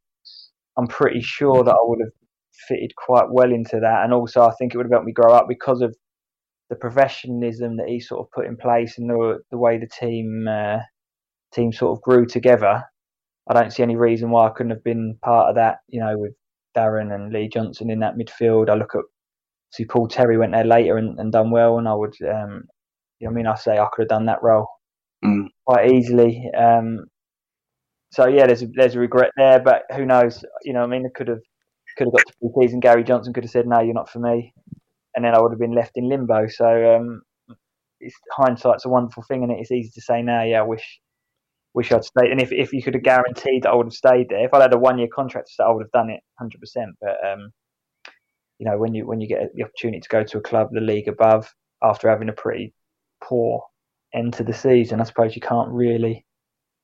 I'm 0.77 0.89
pretty 0.89 1.21
sure 1.21 1.63
that 1.63 1.71
I 1.71 1.83
would 1.83 2.01
have 2.01 2.13
fitted 2.69 2.93
quite 2.97 3.31
well 3.31 3.53
into 3.53 3.79
that. 3.81 4.03
And 4.05 4.13
also, 4.13 4.43
I 4.43 4.53
think 4.59 4.75
it 4.75 4.77
would 4.77 4.87
have 4.87 4.93
helped 4.93 5.07
me 5.07 5.13
grow 5.13 5.33
up 5.33 5.47
because 5.49 5.81
of 5.81 5.95
the 6.73 6.77
professionalism 6.77 7.77
that 7.77 7.87
he 7.87 8.01
sort 8.01 8.21
of 8.21 8.31
put 8.31 8.47
in 8.47 8.57
place 8.57 8.97
and 8.97 9.11
the 9.11 9.39
the 9.51 9.59
way 9.59 9.77
the 9.77 9.87
team 9.87 10.47
uh, 10.49 10.79
team 11.55 11.71
sort 11.71 11.97
of 11.97 12.03
grew 12.03 12.25
together. 12.25 12.83
I 13.51 13.53
don't 13.55 13.73
see 13.73 13.83
any 13.83 13.97
reason 13.97 14.31
why 14.31 14.47
I 14.47 14.53
couldn't 14.53 14.71
have 14.71 14.83
been 14.83 15.19
part 15.23 15.51
of 15.51 15.57
that. 15.57 15.79
You 15.89 16.01
know, 16.01 16.15
with 16.17 16.33
Darren 16.75 17.15
and 17.15 17.31
Lee 17.31 17.51
Johnson 17.53 17.91
in 17.91 18.01
that 18.01 18.15
midfield. 18.17 18.71
I 18.71 18.75
look 18.75 18.95
at 18.95 19.03
see 19.71 19.85
Paul 19.85 20.09
Terry 20.09 20.39
went 20.39 20.53
there 20.53 20.65
later 20.65 20.97
and, 20.97 21.19
and 21.19 21.31
done 21.31 21.51
well, 21.51 21.79
and 21.79 21.87
I 21.89 21.95
would, 21.95 22.15
um, 22.23 22.63
you 23.19 23.27
know, 23.27 23.31
I 23.31 23.35
mean, 23.35 23.47
I 23.47 23.55
say 23.55 23.73
I 23.79 23.87
could 23.93 24.05
have 24.05 24.09
done 24.09 24.27
that 24.27 24.43
role 24.43 24.69
Mm. 25.25 25.47
quite 25.65 25.93
easily. 25.93 26.51
Um, 26.59 27.05
so 28.13 28.27
yeah, 28.27 28.47
there's 28.47 28.63
a, 28.63 28.67
there's 28.75 28.97
a 28.97 28.99
regret 28.99 29.31
there, 29.37 29.61
but 29.61 29.83
who 29.95 30.05
knows? 30.05 30.45
You 30.65 30.73
know, 30.73 30.81
what 30.81 30.87
I 30.87 30.91
mean, 30.91 31.07
I 31.07 31.11
could 31.17 31.29
have 31.29 31.39
could 31.97 32.09
have 32.09 32.13
got 32.15 32.27
to 32.27 32.33
pre-season. 32.41 32.81
Gary 32.81 33.05
Johnson 33.05 33.33
could 33.33 33.45
have 33.45 33.51
said, 33.53 33.67
"No, 33.69 33.81
you're 33.81 33.95
not 33.95 34.11
for 34.11 34.19
me," 34.19 34.53
and 35.15 35.25
then 35.25 35.35
I 35.35 35.41
would 35.41 35.53
have 35.53 35.59
been 35.59 35.75
left 35.75 35.93
in 35.97 36.09
limbo. 36.09 36.49
So 36.49 36.97
um, 36.97 37.23
it's, 38.01 38.17
hindsight's 38.33 38.85
a 38.85 38.89
wonderful 38.89 39.25
thing, 39.25 39.43
and 39.43 39.53
it's 39.53 39.71
easy 39.71 39.91
to 39.95 40.01
say 40.01 40.23
now. 40.23 40.43
Yeah, 40.43 40.61
I 40.61 40.65
wish 40.65 41.01
wish 41.75 41.93
I'd 41.93 42.05
stayed. 42.05 42.31
And 42.31 42.41
if 42.41 42.53
if 42.53 42.73
you 42.73 42.83
could 42.83 42.95
have 42.95 43.03
guaranteed 43.03 43.63
that 43.63 43.71
I 43.71 43.75
would 43.75 43.87
have 43.87 43.93
stayed 43.93 44.29
there, 44.29 44.45
if 44.45 44.55
I 44.55 44.61
had 44.63 44.75
a 44.75 44.79
one 44.79 44.99
year 44.99 45.09
contract 45.15 45.51
I 45.61 45.71
would 45.71 45.83
have 45.83 45.93
done 45.93 46.11
it 46.11 46.21
100. 46.39 46.61
percent 46.61 46.91
But 47.01 47.17
um, 47.27 47.53
you 48.59 48.67
know, 48.67 48.79
when 48.79 48.95
you 48.95 49.07
when 49.07 49.21
you 49.21 49.29
get 49.29 49.55
the 49.55 49.65
opportunity 49.65 50.01
to 50.01 50.09
go 50.09 50.25
to 50.25 50.39
a 50.39 50.43
club, 50.43 50.69
the 50.73 50.81
league 50.81 51.09
above, 51.09 51.53
after 51.83 52.09
having 52.09 52.29
a 52.29 52.35
pretty 52.35 52.75
poor 53.23 53.63
end 54.15 54.35
to 54.35 54.45
the 54.45 54.53
season, 54.53 55.01
I 55.01 55.05
suppose 55.05 55.35
you 55.35 55.43
can't 55.43 55.71
really 55.71 56.25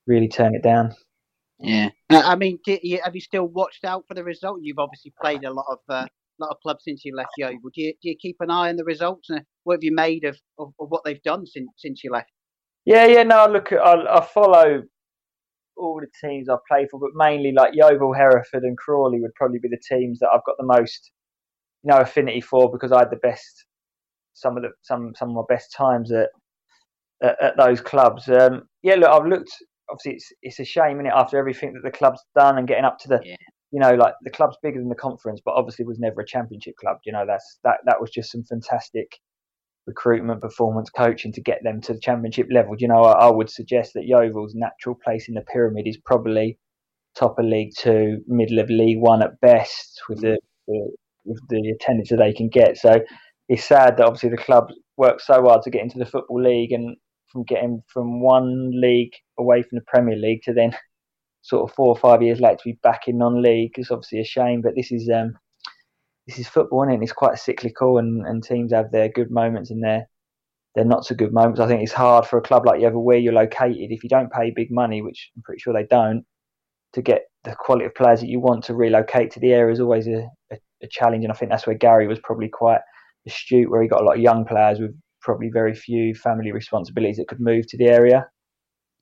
really 0.07 0.27
turn 0.27 0.55
it 0.55 0.63
down. 0.63 0.93
Yeah. 1.59 1.89
I 2.09 2.35
mean, 2.35 2.57
you, 2.65 2.99
have 3.03 3.15
you 3.15 3.21
still 3.21 3.45
watched 3.45 3.83
out 3.83 4.05
for 4.07 4.13
the 4.13 4.23
result? 4.23 4.59
You've 4.61 4.79
obviously 4.79 5.13
played 5.21 5.43
a 5.43 5.51
lot 5.51 5.65
of 5.69 5.79
uh, 5.89 6.07
lot 6.39 6.51
of 6.51 6.57
clubs 6.61 6.83
since 6.83 7.03
you 7.05 7.15
left 7.15 7.31
Yeovil. 7.37 7.71
Do 7.73 7.81
you, 7.81 7.93
do 8.01 8.09
you 8.09 8.15
keep 8.19 8.37
an 8.39 8.51
eye 8.51 8.69
on 8.69 8.75
the 8.75 8.83
results 8.83 9.29
and 9.29 9.41
what 9.63 9.75
have 9.75 9.83
you 9.83 9.93
made 9.93 10.23
of, 10.23 10.37
of, 10.57 10.73
of 10.79 10.89
what 10.89 11.03
they've 11.03 11.21
done 11.23 11.45
since 11.45 11.69
since 11.77 12.03
you 12.03 12.11
left? 12.11 12.31
Yeah, 12.85 13.05
yeah. 13.05 13.23
No, 13.23 13.37
I 13.39 13.47
look 13.47 13.71
at 13.71 13.79
I, 13.79 14.17
I 14.17 14.25
follow 14.25 14.83
all 15.77 16.01
the 16.01 16.27
teams 16.27 16.49
I 16.49 16.55
play 16.67 16.87
for, 16.89 16.99
but 16.99 17.11
mainly 17.15 17.51
like 17.51 17.73
Yeovil, 17.73 18.13
Hereford, 18.13 18.63
and 18.63 18.77
Crawley 18.77 19.19
would 19.21 19.33
probably 19.35 19.59
be 19.59 19.69
the 19.69 19.81
teams 19.89 20.19
that 20.19 20.29
I've 20.33 20.45
got 20.45 20.57
the 20.57 20.65
most, 20.65 21.11
you 21.83 21.91
know, 21.91 21.99
affinity 21.99 22.41
for 22.41 22.71
because 22.71 22.91
I 22.91 22.99
had 22.99 23.11
the 23.11 23.17
best, 23.17 23.65
some 24.33 24.57
of 24.57 24.63
the 24.63 24.69
some 24.81 25.13
some 25.15 25.29
of 25.29 25.35
my 25.35 25.43
best 25.47 25.73
times 25.73 26.11
at 26.11 26.29
at, 27.23 27.41
at 27.41 27.57
those 27.57 27.81
clubs. 27.81 28.27
Um, 28.29 28.63
yeah, 28.83 28.95
look, 28.95 29.09
I've 29.09 29.27
looked. 29.27 29.51
Obviously, 29.91 30.13
it's 30.13 30.31
it's 30.43 30.59
a 30.59 30.65
shame, 30.65 30.99
is 30.99 31.07
it, 31.07 31.13
after 31.15 31.37
everything 31.37 31.73
that 31.73 31.83
the 31.83 31.97
club's 31.97 32.21
done 32.37 32.59
and 32.59 32.67
getting 32.67 32.85
up 32.85 32.99
to 32.99 33.07
the, 33.07 33.19
Yeah. 33.23 33.35
You 33.71 33.79
know, 33.79 33.93
like 33.93 34.13
the 34.23 34.31
club's 34.31 34.57
bigger 34.63 34.79
than 34.79 34.89
the 34.89 34.95
conference, 34.95 35.41
but 35.43 35.53
obviously 35.53 35.85
was 35.85 35.99
never 35.99 36.21
a 36.21 36.25
championship 36.25 36.75
club. 36.77 36.97
You 37.05 37.13
know, 37.13 37.25
that's 37.25 37.59
that 37.63 37.77
that 37.85 38.01
was 38.01 38.09
just 38.09 38.31
some 38.31 38.43
fantastic 38.43 39.19
recruitment, 39.85 40.41
performance, 40.41 40.89
coaching 40.89 41.31
to 41.33 41.41
get 41.41 41.63
them 41.63 41.81
to 41.81 41.93
the 41.93 41.99
championship 41.99 42.47
level. 42.51 42.75
You 42.77 42.87
know, 42.87 43.03
I, 43.03 43.27
I 43.27 43.31
would 43.31 43.49
suggest 43.49 43.93
that 43.93 44.05
Yeovil's 44.05 44.55
natural 44.55 44.95
place 45.03 45.27
in 45.27 45.35
the 45.35 45.41
pyramid 45.41 45.87
is 45.87 45.97
probably 45.97 46.57
top 47.15 47.37
of 47.39 47.45
League 47.45 47.73
Two, 47.77 48.19
middle 48.27 48.59
of 48.59 48.69
League 48.69 48.99
One 48.99 49.21
at 49.21 49.39
best, 49.41 50.01
with 50.09 50.21
the, 50.21 50.39
the 50.67 50.91
with 51.25 51.41
the 51.49 51.75
attendance 51.79 52.09
that 52.09 52.17
they 52.17 52.33
can 52.33 52.49
get. 52.49 52.77
So 52.77 53.01
it's 53.49 53.65
sad 53.65 53.97
that 53.97 54.05
obviously 54.05 54.29
the 54.29 54.37
club 54.37 54.69
worked 54.97 55.21
so 55.21 55.43
hard 55.43 55.61
to 55.63 55.69
get 55.69 55.81
into 55.81 55.99
the 55.99 56.05
football 56.05 56.41
league, 56.41 56.71
and 56.71 56.95
from 57.31 57.43
getting 57.43 57.83
from 57.87 58.21
one 58.21 58.71
league 58.73 59.13
away 59.37 59.61
from 59.61 59.77
the 59.77 59.85
Premier 59.85 60.15
League 60.15 60.41
to 60.43 60.53
then 60.53 60.75
sort 61.41 61.69
of 61.69 61.75
four 61.75 61.87
or 61.87 61.97
five 61.97 62.21
years 62.21 62.39
later 62.39 62.57
to 62.57 62.69
be 62.69 62.79
back 62.83 63.07
in 63.07 63.17
non-league 63.17 63.77
is 63.77 63.91
obviously 63.91 64.19
a 64.19 64.25
shame. 64.25 64.61
But 64.61 64.73
this 64.75 64.91
is 64.91 65.09
um, 65.09 65.33
this 66.27 66.39
is 66.39 66.47
football, 66.47 66.83
is 66.83 66.91
it? 66.91 66.93
And 66.95 67.03
it's 67.03 67.11
quite 67.11 67.37
cyclical, 67.37 67.97
and, 67.97 68.25
and 68.25 68.43
teams 68.43 68.73
have 68.73 68.91
their 68.91 69.09
good 69.09 69.31
moments 69.31 69.71
and 69.71 69.83
their 69.83 70.07
their 70.75 70.85
not 70.85 71.05
so 71.05 71.15
good 71.15 71.33
moments. 71.33 71.59
I 71.59 71.67
think 71.67 71.81
it's 71.81 71.91
hard 71.91 72.25
for 72.25 72.37
a 72.37 72.41
club 72.41 72.65
like 72.65 72.79
you 72.79 72.87
Yeovil, 72.87 73.03
where 73.03 73.17
you're 73.17 73.33
located, 73.33 73.91
if 73.91 74.03
you 74.03 74.09
don't 74.09 74.31
pay 74.31 74.51
big 74.55 74.71
money, 74.71 75.01
which 75.01 75.31
I'm 75.35 75.41
pretty 75.41 75.59
sure 75.59 75.73
they 75.73 75.87
don't, 75.89 76.23
to 76.93 77.01
get 77.01 77.23
the 77.43 77.55
quality 77.55 77.85
of 77.85 77.95
players 77.95 78.19
that 78.19 78.29
you 78.29 78.39
want 78.39 78.63
to 78.65 78.75
relocate 78.75 79.31
to 79.31 79.39
the 79.39 79.53
area 79.53 79.73
is 79.73 79.79
always 79.79 80.07
a, 80.07 80.27
a, 80.51 80.57
a 80.83 80.87
challenge. 80.89 81.23
And 81.23 81.31
I 81.31 81.35
think 81.35 81.51
that's 81.51 81.65
where 81.65 81.75
Gary 81.75 82.07
was 82.07 82.19
probably 82.19 82.49
quite 82.49 82.81
astute, 83.27 83.69
where 83.69 83.81
he 83.81 83.87
got 83.87 84.01
a 84.01 84.03
lot 84.03 84.15
of 84.15 84.21
young 84.21 84.45
players 84.45 84.79
with 84.79 84.95
probably 85.21 85.49
very 85.51 85.73
few 85.73 86.13
family 86.13 86.51
responsibilities 86.51 87.17
that 87.17 87.27
could 87.27 87.39
move 87.39 87.65
to 87.67 87.77
the 87.77 87.87
area. 87.87 88.27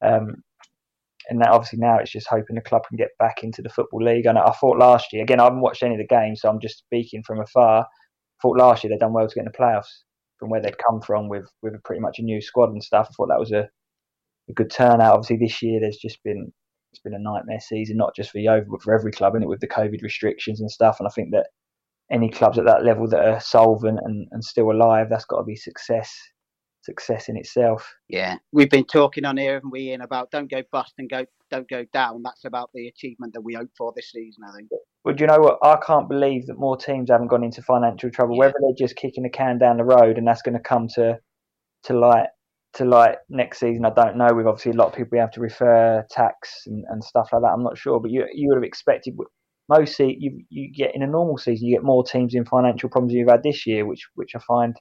Um, 0.01 0.43
and 1.29 1.39
now, 1.39 1.53
obviously, 1.53 1.79
now 1.79 1.97
it's 1.97 2.11
just 2.11 2.27
hoping 2.29 2.55
the 2.55 2.61
club 2.61 2.83
can 2.87 2.97
get 2.97 3.09
back 3.19 3.43
into 3.43 3.61
the 3.61 3.69
football 3.69 4.03
league. 4.03 4.25
And 4.25 4.37
I 4.37 4.51
thought 4.51 4.77
last 4.77 5.11
year, 5.11 5.23
again, 5.23 5.39
I 5.39 5.45
haven't 5.45 5.61
watched 5.61 5.83
any 5.83 5.95
of 5.95 5.99
the 5.99 6.07
games, 6.07 6.41
so 6.41 6.49
I'm 6.49 6.59
just 6.59 6.79
speaking 6.79 7.23
from 7.23 7.41
afar. 7.41 7.81
I 7.81 7.85
thought 8.41 8.57
last 8.57 8.83
year 8.83 8.91
they'd 8.91 8.99
done 8.99 9.13
well 9.13 9.27
to 9.27 9.35
get 9.35 9.41
in 9.41 9.51
the 9.51 9.57
playoffs 9.57 10.03
from 10.37 10.49
where 10.49 10.61
they'd 10.61 10.77
come 10.77 11.01
from 11.01 11.27
with 11.27 11.45
with 11.61 11.81
pretty 11.83 12.01
much 12.01 12.19
a 12.19 12.23
new 12.23 12.41
squad 12.41 12.69
and 12.69 12.83
stuff. 12.83 13.07
I 13.09 13.13
thought 13.13 13.29
that 13.29 13.39
was 13.39 13.51
a, 13.51 13.67
a 14.49 14.53
good 14.53 14.71
turnout. 14.71 15.15
Obviously, 15.15 15.37
this 15.37 15.61
year 15.61 15.79
there's 15.81 15.97
just 15.97 16.23
been 16.23 16.51
it's 16.91 17.01
been 17.01 17.13
a 17.13 17.19
nightmare 17.19 17.59
season, 17.59 17.97
not 17.97 18.15
just 18.15 18.31
for 18.31 18.39
Yeovil 18.39 18.71
but 18.71 18.81
for 18.81 18.93
every 18.93 19.11
club, 19.11 19.35
in 19.35 19.43
it 19.43 19.49
with 19.49 19.59
the 19.59 19.67
COVID 19.67 20.01
restrictions 20.01 20.61
and 20.61 20.71
stuff. 20.71 20.97
And 20.99 21.07
I 21.07 21.11
think 21.11 21.31
that 21.31 21.47
any 22.11 22.29
clubs 22.29 22.57
at 22.57 22.65
that 22.65 22.85
level 22.85 23.07
that 23.09 23.25
are 23.25 23.39
solvent 23.41 23.99
and, 24.03 24.27
and 24.31 24.43
still 24.43 24.71
alive, 24.71 25.07
that's 25.09 25.25
got 25.25 25.39
to 25.39 25.43
be 25.43 25.55
success 25.57 26.15
success 26.87 27.29
in 27.29 27.37
itself. 27.37 27.95
Yeah, 28.07 28.37
we've 28.51 28.69
been 28.69 28.85
talking 28.85 29.25
on 29.25 29.37
here, 29.37 29.55
haven't 29.55 29.71
we, 29.71 29.89
Ian, 29.89 30.01
about 30.01 30.31
don't 30.31 30.49
go 30.49 30.63
bust 30.71 30.93
and 30.97 31.09
go 31.09 31.25
don't 31.51 31.69
go 31.69 31.85
down. 31.93 32.23
That's 32.23 32.45
about 32.45 32.71
the 32.73 32.87
achievement 32.87 33.33
that 33.33 33.41
we 33.41 33.53
hope 33.53 33.69
for 33.77 33.93
this 33.95 34.11
season, 34.11 34.43
I 34.47 34.55
think. 34.55 34.69
Well, 35.03 35.15
do 35.15 35.23
you 35.23 35.27
know 35.27 35.39
what? 35.39 35.59
I 35.61 35.77
can't 35.85 36.09
believe 36.09 36.47
that 36.47 36.57
more 36.57 36.75
teams 36.75 37.09
haven't 37.09 37.27
gone 37.27 37.43
into 37.43 37.61
financial 37.61 38.09
trouble. 38.09 38.35
Yeah. 38.35 38.39
Whether 38.39 38.55
they're 38.61 38.87
just 38.87 38.95
kicking 38.95 39.23
the 39.23 39.29
can 39.29 39.57
down 39.57 39.77
the 39.77 39.83
road 39.83 40.17
and 40.17 40.27
that's 40.27 40.41
going 40.41 40.57
to 40.57 40.63
come 40.63 40.87
to 40.95 41.19
to 41.83 41.93
light 41.93 42.27
to 42.73 42.85
light 42.85 43.17
next 43.29 43.59
season, 43.59 43.85
I 43.85 43.91
don't 43.91 44.17
know. 44.17 44.27
We've 44.33 44.47
obviously 44.47 44.71
a 44.71 44.75
lot 44.75 44.87
of 44.87 44.95
people 44.95 45.19
have 45.19 45.31
to 45.31 45.41
refer 45.41 46.05
tax 46.09 46.63
and, 46.65 46.83
and 46.89 47.03
stuff 47.03 47.29
like 47.31 47.41
that. 47.41 47.53
I'm 47.53 47.63
not 47.63 47.77
sure, 47.77 47.99
but 47.99 48.11
you 48.11 48.25
you 48.33 48.49
would 48.49 48.57
have 48.57 48.63
expected 48.63 49.15
mostly 49.69 50.15
you 50.19 50.43
you 50.49 50.71
get 50.73 50.95
in 50.95 51.03
a 51.03 51.07
normal 51.07 51.37
season 51.37 51.67
you 51.67 51.75
get 51.75 51.83
more 51.83 52.03
teams 52.03 52.33
in 52.33 52.45
financial 52.45 52.89
problems 52.89 53.11
than 53.11 53.19
you've 53.19 53.29
had 53.29 53.43
this 53.43 53.65
year, 53.65 53.85
which 53.85 54.07
which 54.15 54.35
I 54.35 54.39
find 54.39 54.75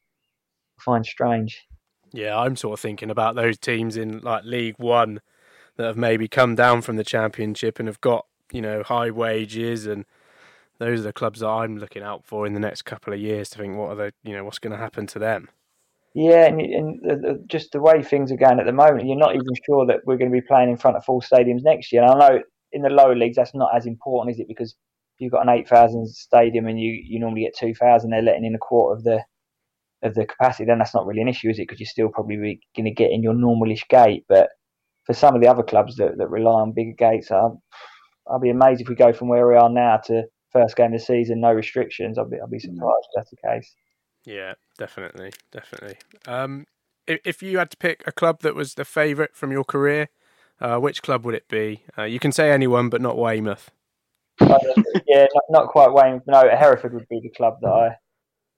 find 0.81 1.05
strange. 1.05 1.65
Yeah, 2.13 2.39
I'm 2.39 2.57
sort 2.57 2.75
of 2.75 2.81
thinking 2.81 3.11
about 3.11 3.35
those 3.35 3.59
teams 3.59 3.97
in 3.97 4.21
like 4.21 4.45
League 4.45 4.77
One 4.79 5.21
that 5.77 5.87
have 5.87 5.97
maybe 5.97 6.29
come 6.29 6.55
down 6.55 6.83
from 6.83 6.97
the 6.97 7.05
Championship 7.05 7.79
and 7.79 7.89
have 7.89 8.01
got 8.01 8.27
you 8.53 8.63
know 8.63 8.83
high 8.83 9.11
wages, 9.11 9.87
and 9.87 10.05
those 10.79 11.01
are 11.01 11.05
the 11.05 11.13
clubs 11.13 11.41
that 11.41 11.49
I'm 11.49 11.79
looking 11.79 12.03
out 12.03 12.25
for 12.25 12.47
in 12.47 12.55
the 12.55 12.61
next 12.61 12.83
couple 12.83 13.13
of 13.13 13.21
years 13.21 13.51
to 13.51 13.59
think 13.59 13.77
what 13.77 13.91
are 13.91 13.97
the 13.97 14.13
you 14.23 14.35
know 14.35 14.45
what's 14.45 14.59
going 14.59 14.73
to 14.73 14.79
happen 14.79 15.07
to 15.09 15.19
them. 15.19 15.49
Yeah, 16.15 16.47
and, 16.47 16.61
and 16.61 17.49
just 17.51 17.73
the 17.73 17.81
way 17.81 18.03
things 18.03 18.33
are 18.33 18.39
going 18.39 18.59
at 18.59 18.65
the 18.65 18.73
moment, 18.73 19.07
you're 19.07 19.19
not 19.19 19.35
even 19.35 19.45
sure 19.67 19.85
that 19.85 20.01
we're 20.07 20.17
going 20.17 20.31
to 20.31 20.35
be 20.35 20.47
playing 20.47 20.71
in 20.71 20.79
front 20.79 20.97
of 20.97 21.05
full 21.05 21.21
stadiums 21.21 21.63
next 21.63 21.93
year. 21.93 22.03
And 22.03 22.11
I 22.11 22.29
know 22.29 22.43
in 22.73 22.81
the 22.81 22.89
lower 22.89 23.15
leagues 23.15 23.37
that's 23.37 23.55
not 23.55 23.77
as 23.77 23.85
important, 23.85 24.35
is 24.35 24.41
it? 24.41 24.49
Because 24.49 24.75
you've 25.19 25.33
got 25.33 25.43
an 25.43 25.51
8,000 25.51 26.09
stadium 26.09 26.69
and 26.69 26.81
you, 26.81 26.91
you 26.91 27.21
normally 27.21 27.43
get 27.43 27.55
2,000, 27.59 28.09
they're 28.09 28.23
letting 28.23 28.47
in 28.47 28.55
a 28.55 28.59
quarter 28.59 28.97
of 28.97 29.05
the 29.05 29.23
of 30.07 30.15
the 30.15 30.27
capacity, 30.27 30.65
then 30.65 30.79
that's 30.79 30.95
not 30.95 31.07
really 31.07 31.21
an 31.21 31.29
issue, 31.29 31.51
is 31.51 31.59
it? 31.59 31.63
Because 31.63 31.81
you're 31.81 31.87
still 31.87 32.09
probably 32.09 32.61
going 32.77 32.85
to 32.85 32.91
get 32.91 33.11
in 33.11 33.23
your 33.23 33.35
normalish 33.35 33.89
gate. 33.89 34.25
But 34.29 34.49
for 35.05 35.13
some 35.15 35.35
of 35.35 35.43
the 35.43 35.49
other 35.49 35.63
clubs 35.63 35.97
that, 35.97 36.19
that 36.19 36.31
rely 36.31 36.61
on 36.61 36.73
bigger 36.73 36.95
gates, 36.97 37.31
I'll, 37.31 37.63
I'll 38.27 38.41
be 38.41 38.51
amazed 38.51 38.81
if 38.81 38.89
we 38.89 38.95
go 38.95 39.13
from 39.13 39.29
where 39.29 39.47
we 39.47 39.57
are 39.57 39.69
now 39.69 39.99
to 40.07 40.25
first 40.53 40.77
game 40.77 40.87
of 40.87 40.93
the 40.93 40.99
season, 40.99 41.41
no 41.41 41.53
restrictions. 41.53 42.19
I'll 42.19 42.29
be, 42.29 42.41
I'll 42.41 42.49
be 42.49 42.59
surprised 42.59 42.81
if 42.81 43.11
that's 43.15 43.31
the 43.31 43.49
case. 43.49 43.75
Yeah, 44.25 44.55
definitely, 44.79 45.33
definitely. 45.53 45.97
Um, 46.27 46.67
if, 47.07 47.43
you 47.43 47.59
had 47.59 47.71
to 47.71 47.77
pick 47.77 48.03
a 48.07 48.13
club 48.13 48.41
that 48.43 48.55
was 48.55 48.75
the 48.75 48.85
favourite 48.85 49.35
from 49.35 49.53
your 49.53 49.65
career, 49.65 50.09
uh, 50.61 50.79
which 50.79 51.03
club 51.03 51.25
would 51.25 51.35
it 51.35 51.49
be? 51.49 51.85
Uh, 51.97 52.03
you 52.03 52.19
can 52.19 52.33
say 52.33 52.51
anyone, 52.51 52.89
but 52.89 53.01
not 53.01 53.17
Weymouth. 53.17 53.71
Yeah, 55.07 55.27
not, 55.35 55.45
not, 55.51 55.69
quite 55.69 55.93
Weymouth. 55.93 56.25
No, 56.27 56.49
Hereford 56.49 56.93
would 56.93 57.09
be 57.09 57.21
the 57.23 57.31
club 57.31 57.59
that 57.63 57.69
I 57.69 57.97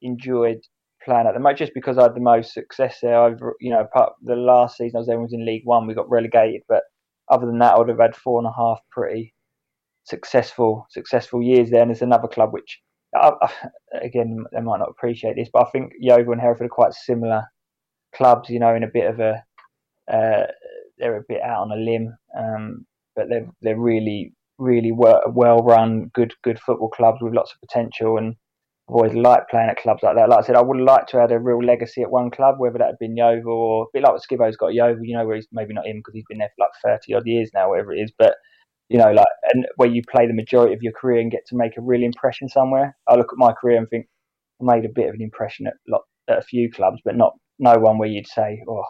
enjoyed 0.00 0.60
playing 1.08 1.26
at 1.26 1.34
the 1.34 1.40
moment, 1.40 1.58
just 1.58 1.74
because 1.74 1.98
I 1.98 2.02
had 2.04 2.14
the 2.14 2.20
most 2.20 2.52
success 2.52 2.98
there. 3.02 3.20
I've, 3.20 3.40
you 3.60 3.70
know, 3.70 3.86
the 4.22 4.36
last 4.36 4.76
season 4.76 4.96
I 4.96 5.00
was 5.00 5.06
there 5.06 5.20
was 5.20 5.32
in 5.32 5.46
League 5.46 5.64
One. 5.64 5.86
We 5.86 5.94
got 5.94 6.10
relegated, 6.10 6.62
but 6.68 6.82
other 7.30 7.46
than 7.46 7.58
that, 7.58 7.74
I 7.74 7.78
would 7.78 7.88
have 7.88 8.00
had 8.00 8.16
four 8.16 8.38
and 8.38 8.46
a 8.46 8.52
half 8.56 8.78
pretty 8.90 9.34
successful 10.04 10.86
successful 10.90 11.42
years 11.42 11.70
there. 11.70 11.82
And 11.82 11.90
there's 11.90 12.02
another 12.02 12.28
club 12.28 12.52
which, 12.52 12.80
I, 13.14 13.32
I, 13.42 13.50
again, 14.02 14.44
they 14.52 14.60
might 14.60 14.78
not 14.78 14.90
appreciate 14.90 15.36
this, 15.36 15.50
but 15.52 15.66
I 15.66 15.70
think 15.70 15.92
Yeovil 15.98 16.32
and 16.32 16.40
Hereford 16.40 16.66
are 16.66 16.70
quite 16.70 16.94
similar 16.94 17.44
clubs. 18.14 18.48
You 18.48 18.60
know, 18.60 18.74
in 18.74 18.84
a 18.84 18.88
bit 18.92 19.10
of 19.10 19.20
a 19.20 19.42
uh, 20.12 20.46
they're 20.98 21.18
a 21.18 21.24
bit 21.28 21.42
out 21.42 21.62
on 21.62 21.72
a 21.72 21.76
limb, 21.76 22.16
um, 22.38 22.86
but 23.16 23.28
they're 23.28 23.48
they're 23.62 23.78
really 23.78 24.32
really 24.58 24.92
well 24.92 25.62
run, 25.62 26.10
good 26.14 26.34
good 26.42 26.58
football 26.60 26.90
clubs 26.90 27.18
with 27.22 27.34
lots 27.34 27.52
of 27.52 27.60
potential. 27.60 28.18
And 28.18 28.34
I've 28.88 28.94
always 28.94 29.14
liked 29.14 29.50
playing 29.50 29.68
at 29.68 29.76
clubs 29.76 30.02
like 30.02 30.16
that. 30.16 30.28
Like 30.28 30.38
I 30.38 30.46
said, 30.46 30.56
I 30.56 30.62
would 30.62 30.80
liked 30.80 31.10
to 31.10 31.20
have 31.20 31.30
a 31.30 31.38
real 31.38 31.62
legacy 31.62 32.02
at 32.02 32.10
one 32.10 32.30
club, 32.30 32.56
whether 32.58 32.78
that 32.78 32.86
had 32.86 32.98
been 32.98 33.16
Yeovil 33.16 33.52
or 33.52 33.82
a 33.82 33.86
bit 33.92 34.02
like 34.02 34.12
what 34.12 34.22
Skivo's 34.22 34.56
got 34.56 34.74
Yeovil. 34.74 35.04
You 35.04 35.16
know, 35.16 35.26
where 35.26 35.36
he's 35.36 35.48
maybe 35.52 35.74
not 35.74 35.86
him 35.86 35.98
because 35.98 36.14
he's 36.14 36.24
been 36.28 36.38
there 36.38 36.50
for 36.56 36.64
like 36.64 36.72
thirty 36.84 37.14
odd 37.14 37.26
years 37.26 37.50
now, 37.54 37.70
whatever 37.70 37.92
it 37.92 38.00
is, 38.00 38.12
but. 38.18 38.34
You 38.90 38.96
know, 38.96 39.12
like, 39.12 39.26
and 39.52 39.66
where 39.76 39.90
you 39.90 40.00
play 40.10 40.26
the 40.26 40.32
majority 40.32 40.72
of 40.72 40.80
your 40.80 40.94
career 40.94 41.20
and 41.20 41.30
get 41.30 41.42
to 41.48 41.56
make 41.58 41.76
a 41.76 41.82
real 41.82 42.02
impression 42.02 42.48
somewhere. 42.48 42.96
I 43.06 43.16
look 43.16 43.30
at 43.30 43.36
my 43.36 43.52
career 43.52 43.76
and 43.76 43.86
think 43.86 44.06
I 44.62 44.64
made 44.64 44.86
a 44.86 44.88
bit 44.88 45.10
of 45.10 45.14
an 45.14 45.20
impression 45.20 45.66
at, 45.66 45.74
at 46.26 46.38
a 46.38 46.40
few 46.40 46.70
clubs, 46.70 46.98
but 47.04 47.14
not 47.14 47.34
no 47.58 47.74
one 47.74 47.98
where 47.98 48.08
you'd 48.08 48.26
say, 48.26 48.62
oh, 48.66 48.84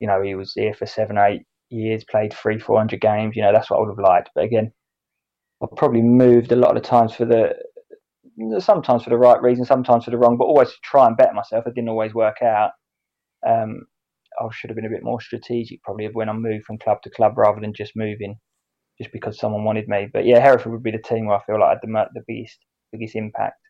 you 0.00 0.08
know, 0.08 0.22
he 0.22 0.34
was 0.34 0.54
here 0.54 0.72
for 0.72 0.86
seven, 0.86 1.18
eight 1.18 1.42
years, 1.68 2.02
played 2.10 2.32
three, 2.32 2.58
four 2.58 2.78
hundred 2.78 3.02
games. 3.02 3.36
You 3.36 3.42
know, 3.42 3.52
that's 3.52 3.70
what 3.70 3.76
I 3.76 3.80
would 3.80 3.90
have 3.90 3.98
liked. 3.98 4.30
But 4.34 4.44
again, 4.44 4.72
I 5.62 5.66
probably 5.76 6.00
moved 6.00 6.50
a 6.50 6.56
lot 6.56 6.74
of 6.74 6.82
the 6.82 6.88
times 6.88 7.14
for 7.14 7.26
the 7.26 7.54
sometimes 8.58 9.04
for 9.04 9.10
the 9.10 9.16
right 9.16 9.40
reason, 9.40 9.64
sometimes 9.64 10.04
for 10.04 10.10
the 10.10 10.18
wrong, 10.18 10.36
but 10.36 10.44
always 10.44 10.70
to 10.70 10.76
try 10.82 11.06
and 11.06 11.16
better 11.16 11.32
myself. 11.32 11.66
It 11.66 11.74
didn't 11.74 11.90
always 11.90 12.14
work 12.14 12.42
out. 12.42 12.70
Um, 13.46 13.82
I 14.38 14.46
should 14.52 14.70
have 14.70 14.76
been 14.76 14.86
a 14.86 14.90
bit 14.90 15.04
more 15.04 15.20
strategic 15.20 15.82
probably 15.82 16.04
of 16.06 16.14
when 16.14 16.28
I 16.28 16.32
moved 16.32 16.64
from 16.66 16.78
club 16.78 16.98
to 17.02 17.10
club 17.10 17.38
rather 17.38 17.60
than 17.60 17.72
just 17.74 17.92
moving 17.96 18.36
just 18.98 19.12
because 19.12 19.38
someone 19.38 19.64
wanted 19.64 19.88
me. 19.88 20.08
But 20.12 20.26
yeah, 20.26 20.40
Hereford 20.40 20.72
would 20.72 20.82
be 20.82 20.90
the 20.90 20.98
team 20.98 21.26
where 21.26 21.38
I 21.38 21.44
feel 21.44 21.60
like 21.60 21.68
I 21.68 21.70
had 21.70 21.78
the, 21.82 22.04
the 22.14 22.24
biggest 22.26 22.58
biggest 22.92 23.16
impact. 23.16 23.60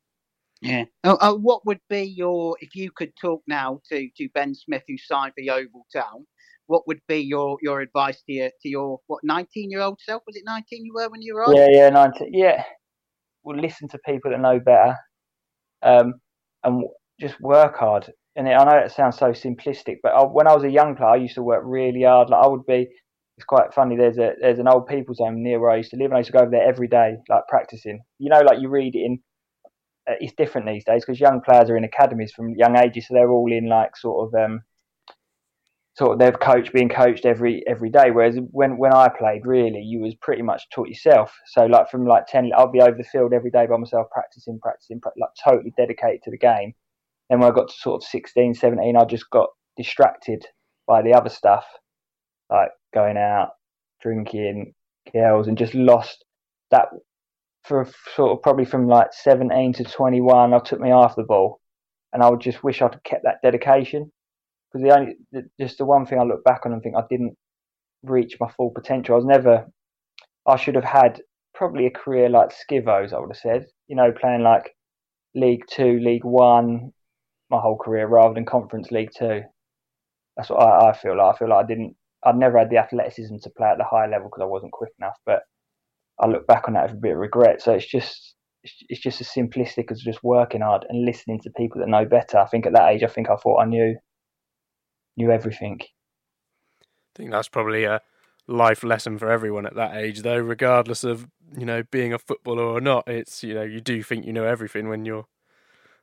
Yeah. 0.63 0.85
Uh, 1.05 1.17
uh, 1.21 1.35
what 1.35 1.67
would 1.67 1.81
be 1.89 2.03
your 2.03 2.57
if 2.61 2.75
you 2.75 2.91
could 2.91 3.13
talk 3.21 3.43
now 3.47 3.81
to 3.91 4.09
to 4.17 4.29
Ben 4.35 4.55
Smith 4.55 4.83
who 4.89 4.97
signed 4.99 5.33
for 5.35 5.43
Yeovil 5.43 5.87
Town? 5.93 6.27
what 6.67 6.87
would 6.87 7.01
be 7.09 7.19
your, 7.19 7.59
your 7.63 7.81
advice 7.81 8.23
to 8.23 8.33
your 8.33 8.51
to 8.61 8.69
your 8.69 9.01
what 9.07 9.21
nineteen 9.23 9.71
year 9.71 9.81
old 9.81 10.01
self? 10.05 10.23
Was 10.27 10.37
it 10.37 10.43
nineteen 10.45 10.85
you 10.85 10.95
were 10.95 11.09
when 11.09 11.23
you 11.23 11.35
were 11.35 11.45
on? 11.45 11.57
Yeah, 11.57 11.69
yeah, 11.71 11.89
nineteen. 11.91 12.31
Yeah, 12.33 12.65
well, 13.47 13.59
listen 13.59 13.89
to 13.89 13.99
people 14.05 14.33
that 14.33 14.41
know 14.41 14.59
better, 14.59 14.97
um, 15.83 16.15
and 16.65 16.85
just 17.21 17.41
work 17.41 17.77
hard. 17.77 18.13
And 18.35 18.49
I 18.49 18.65
know 18.65 18.79
it 18.79 18.91
sounds 18.93 19.17
so 19.17 19.31
simplistic, 19.31 19.99
but 20.03 20.13
I, 20.13 20.25
when 20.25 20.49
I 20.49 20.55
was 20.55 20.65
a 20.65 20.71
young 20.71 20.97
player, 20.97 21.11
I 21.11 21.17
used 21.17 21.37
to 21.37 21.43
work 21.43 21.63
really 21.65 22.03
hard. 22.03 22.29
Like 22.29 22.45
I 22.45 22.49
would 22.49 22.67
be. 22.67 22.89
It's 23.39 23.45
quite 23.45 23.75
funny. 23.75 23.97
There's 23.97 24.19
a 24.19 24.33
there's 24.41 24.59
an 24.59 24.69
old 24.69 24.87
people's 24.87 25.19
home 25.19 25.43
near 25.43 25.61
where 25.61 25.71
I 25.71 25.77
used 25.77 25.91
to 25.91 25.97
live, 25.97 26.07
and 26.07 26.15
I 26.15 26.19
used 26.19 26.29
to 26.29 26.33
go 26.33 26.41
over 26.41 26.51
there 26.51 26.69
every 26.69 26.89
day, 26.89 27.17
like 27.29 27.43
practicing. 27.49 28.01
You 28.19 28.31
know, 28.31 28.41
like 28.41 28.61
you 28.61 28.69
read 28.69 28.95
it 28.95 29.01
in. 29.05 29.19
Uh, 30.09 30.15
it's 30.21 30.33
different 30.37 30.67
these 30.67 30.85
days 30.85 31.05
because 31.05 31.21
young 31.21 31.41
players 31.41 31.69
are 31.69 31.77
in 31.77 31.85
academies 31.85 32.33
from 32.35 32.55
young 32.57 32.77
ages, 32.77 33.07
so 33.07 33.15
they're 33.15 33.31
all 33.31 33.53
in 33.53 33.69
like 33.69 33.97
sort 33.97 34.27
of 34.27 34.43
um, 34.43 34.61
sort 35.99 36.13
of 36.13 36.19
they've 36.19 36.39
coached 36.39 36.73
being 36.73 36.89
coached 36.89 37.25
every 37.25 37.63
every 37.67 37.91
day. 37.91 38.11
Whereas 38.11 38.37
when 38.51 38.77
when 38.77 38.93
I 38.93 39.09
played, 39.09 39.47
really, 39.47 39.81
you 39.81 40.01
was 40.01 40.15
pretty 40.17 40.43
much 40.43 40.69
taught 40.71 40.89
yourself. 40.89 41.33
So 41.47 41.67
like 41.67 41.91
from 41.91 42.07
like 42.07 42.27
ten, 42.27 42.51
I'll 42.57 42.71
be 42.71 42.81
over 42.81 42.97
the 42.97 43.05
field 43.05 43.33
every 43.33 43.51
day 43.51 43.67
by 43.67 43.77
myself, 43.77 44.09
practicing, 44.11 44.59
practicing, 44.61 45.01
like 45.05 45.31
totally 45.43 45.73
dedicated 45.77 46.23
to 46.25 46.31
the 46.31 46.39
game. 46.39 46.75
Then 47.31 47.41
when 47.41 47.51
I 47.51 47.55
got 47.55 47.69
to 47.69 47.75
sort 47.75 48.03
of 48.03 48.09
16, 48.09 48.55
17, 48.55 48.97
I 48.97 49.05
just 49.05 49.29
got 49.31 49.49
distracted 49.77 50.47
by 50.87 51.03
the 51.03 51.13
other 51.13 51.29
stuff, 51.29 51.65
like 52.51 52.69
going 52.95 53.17
out, 53.17 53.51
drinking, 54.01 54.75
girls, 55.13 55.49
and 55.49 55.59
just 55.59 55.75
lost 55.75 56.25
that 56.71 56.89
for 57.65 57.89
sort 58.15 58.33
of 58.33 58.43
probably 58.43 58.65
from 58.65 58.87
like 58.87 59.13
17 59.13 59.73
to 59.75 59.85
21. 59.85 60.55
I 60.55 60.59
took 60.61 60.79
me 60.79 60.93
off 60.93 61.17
the 61.17 61.25
ball, 61.25 61.61
and 62.13 62.23
I 62.23 62.31
would 62.31 62.41
just 62.41 62.63
wish 62.63 62.83
I'd 62.83 63.03
kept 63.03 63.25
that 63.25 63.41
dedication 63.43 64.13
because 64.77 64.83
the 64.89 64.99
only 64.99 65.45
just 65.61 65.79
the 65.79 65.85
one 65.85 66.07
thing 66.07 66.19
I 66.19 66.25
look 66.25 66.45
back 66.45 66.62
on 66.65 66.73
and 66.73 66.83
think 66.83 66.97
I 66.97 67.03
didn't 67.09 67.37
reach 68.03 68.37
my 68.41 68.51
full 68.57 68.71
potential. 68.71 69.15
I 69.15 69.17
was 69.17 69.25
never. 69.25 69.67
I 70.47 70.57
should 70.57 70.77
have 70.77 70.85
had 70.85 71.21
probably 71.55 71.87
a 71.87 71.91
career 71.91 72.29
like 72.29 72.51
Skivo's. 72.51 73.12
I 73.12 73.19
would 73.19 73.31
have 73.31 73.37
said, 73.37 73.67
you 73.89 73.97
know, 73.97 74.12
playing 74.12 74.43
like 74.43 74.77
League 75.35 75.65
Two, 75.69 75.99
League 76.01 76.25
One, 76.25 76.93
my 77.51 77.59
whole 77.59 77.79
career 77.79 78.07
rather 78.07 78.35
than 78.35 78.45
Conference 78.45 78.91
League 78.91 79.11
Two. 79.17 79.43
That's 80.37 80.51
what 80.51 80.62
I, 80.62 80.91
I 80.91 80.97
feel 80.97 81.17
like. 81.17 81.35
I 81.35 81.39
feel 81.39 81.49
like 81.49 81.65
I 81.65 81.67
didn't. 81.67 81.97
I'd 82.25 82.37
never 82.37 82.59
had 82.59 82.71
the 82.71 82.79
athleticism 82.79 83.37
to 83.43 83.51
play 83.57 83.69
at 83.69 83.79
the 83.79 83.85
high 83.85 84.07
level 84.07 84.29
because 84.29 84.43
I 84.43 84.47
wasn't 84.47 84.73
quick 84.73 84.93
enough. 84.99 85.17
But 85.25 85.43
I 86.21 86.27
look 86.27 86.47
back 86.47 86.65
on 86.67 86.75
that 86.75 86.89
with 86.89 86.99
a 86.99 87.01
bit 87.01 87.12
of 87.12 87.19
regret. 87.19 87.62
So 87.62 87.73
it's 87.73 87.87
just 87.87 88.35
it's 88.89 89.01
just 89.01 89.21
as 89.21 89.29
simplistic 89.29 89.93
as 89.93 90.01
just 90.01 90.25
working 90.25 90.61
hard 90.61 90.85
and 90.89 91.05
listening 91.05 91.41
to 91.41 91.51
people 91.57 91.81
that 91.81 91.89
know 91.89 92.05
better. 92.05 92.39
I 92.39 92.47
think 92.47 92.67
at 92.67 92.73
that 92.73 92.91
age, 92.91 93.03
I 93.05 93.09
think 93.09 93.31
I 93.31 93.37
thought 93.37 93.61
I 93.61 93.65
knew 93.65 93.97
knew 95.17 95.31
everything. 95.31 95.81
I 95.83 96.87
think 97.15 97.31
that's 97.31 97.49
probably 97.49 97.85
a 97.85 98.01
life 98.47 98.85
lesson 98.85 99.19
for 99.19 99.31
everyone 99.31 99.67
at 99.67 99.75
that 99.75 99.97
age, 99.97 100.23
though, 100.23 100.39
regardless 100.39 101.05
of 101.05 101.27
you 101.57 101.67
know 101.67 101.83
being 101.91 102.12
a 102.12 102.19
footballer 102.19 102.64
or 102.64 102.81
not. 102.81 103.09
It's 103.09 103.43
you 103.43 103.55
know 103.55 103.62
you 103.62 103.81
do 103.81 104.03
think 104.03 104.27
you 104.27 104.33
know 104.33 104.45
everything 104.45 104.89
when 104.89 105.05
you're 105.05 105.27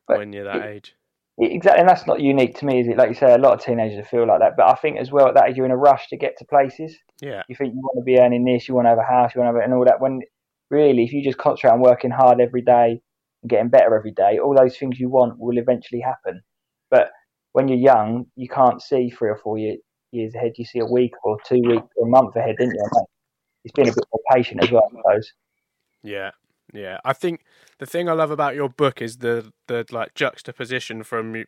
but 0.07 0.17
when 0.17 0.33
you're 0.33 0.45
that 0.45 0.57
it, 0.57 0.75
age. 0.75 0.95
Exactly, 1.39 1.79
and 1.79 1.89
that's 1.89 2.05
not 2.05 2.21
unique 2.21 2.57
to 2.59 2.65
me, 2.65 2.81
is 2.81 2.87
it? 2.87 2.97
Like 2.97 3.09
you 3.09 3.15
say, 3.15 3.33
a 3.33 3.39
lot 3.39 3.53
of 3.53 3.63
teenagers 3.63 4.05
feel 4.07 4.27
like 4.27 4.39
that. 4.39 4.55
But 4.55 4.69
I 4.69 4.75
think 4.75 4.99
as 4.99 5.11
well 5.11 5.27
at 5.27 5.33
that 5.35 5.49
age, 5.49 5.57
you're 5.57 5.65
in 5.65 5.71
a 5.71 5.77
rush 5.77 6.07
to 6.09 6.17
get 6.17 6.37
to 6.37 6.45
places. 6.45 6.95
Yeah. 7.21 7.41
You 7.49 7.55
think 7.55 7.73
you 7.73 7.79
want 7.79 7.97
to 7.97 8.03
be 8.03 8.19
earning 8.19 8.45
this, 8.45 8.67
you 8.67 8.75
want 8.75 8.85
to 8.85 8.89
have 8.89 8.99
a 8.99 9.03
house, 9.03 9.31
you 9.33 9.41
want 9.41 9.53
to 9.53 9.59
have 9.59 9.63
it, 9.63 9.65
and 9.65 9.73
all 9.73 9.85
that. 9.85 9.99
When 9.99 10.21
really, 10.69 11.03
if 11.03 11.11
you 11.11 11.23
just 11.23 11.39
concentrate 11.39 11.71
on 11.71 11.81
working 11.81 12.11
hard 12.11 12.39
every 12.39 12.61
day 12.61 13.01
and 13.41 13.49
getting 13.49 13.69
better 13.69 13.95
every 13.95 14.11
day, 14.11 14.37
all 14.37 14.55
those 14.55 14.77
things 14.77 14.99
you 14.99 15.09
want 15.09 15.39
will 15.39 15.57
eventually 15.57 16.01
happen. 16.01 16.43
When 17.53 17.67
you're 17.67 17.77
young, 17.77 18.25
you 18.35 18.49
can't 18.49 18.81
see 18.81 19.09
three 19.09 19.29
or 19.29 19.37
four 19.37 19.57
year, 19.57 19.77
years 20.11 20.35
ahead. 20.35 20.53
You 20.57 20.65
see 20.65 20.79
a 20.79 20.85
week 20.85 21.13
or 21.23 21.37
two 21.47 21.61
weeks 21.61 21.87
or 21.95 22.07
a 22.07 22.09
month 22.09 22.35
ahead, 22.35 22.55
didn't 22.57 22.75
you? 22.75 23.05
he's 23.63 23.71
been 23.71 23.87
a 23.87 23.93
bit 23.93 24.05
more 24.11 24.21
patient 24.35 24.63
as 24.63 24.71
well, 24.71 24.83
I 24.85 24.97
suppose. 24.97 25.33
Yeah, 26.03 26.31
yeah. 26.73 26.99
I 27.05 27.13
think 27.13 27.45
the 27.79 27.85
thing 27.85 28.09
I 28.09 28.13
love 28.13 28.31
about 28.31 28.55
your 28.55 28.69
book 28.69 29.01
is 29.01 29.17
the 29.17 29.51
the 29.67 29.85
like 29.91 30.13
juxtaposition 30.13 31.03
from 31.03 31.45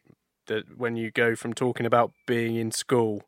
the 0.47 0.63
when 0.75 0.95
you 0.95 1.11
go 1.11 1.35
from 1.35 1.53
talking 1.53 1.85
about 1.85 2.11
being 2.25 2.55
in 2.55 2.71
school 2.71 3.23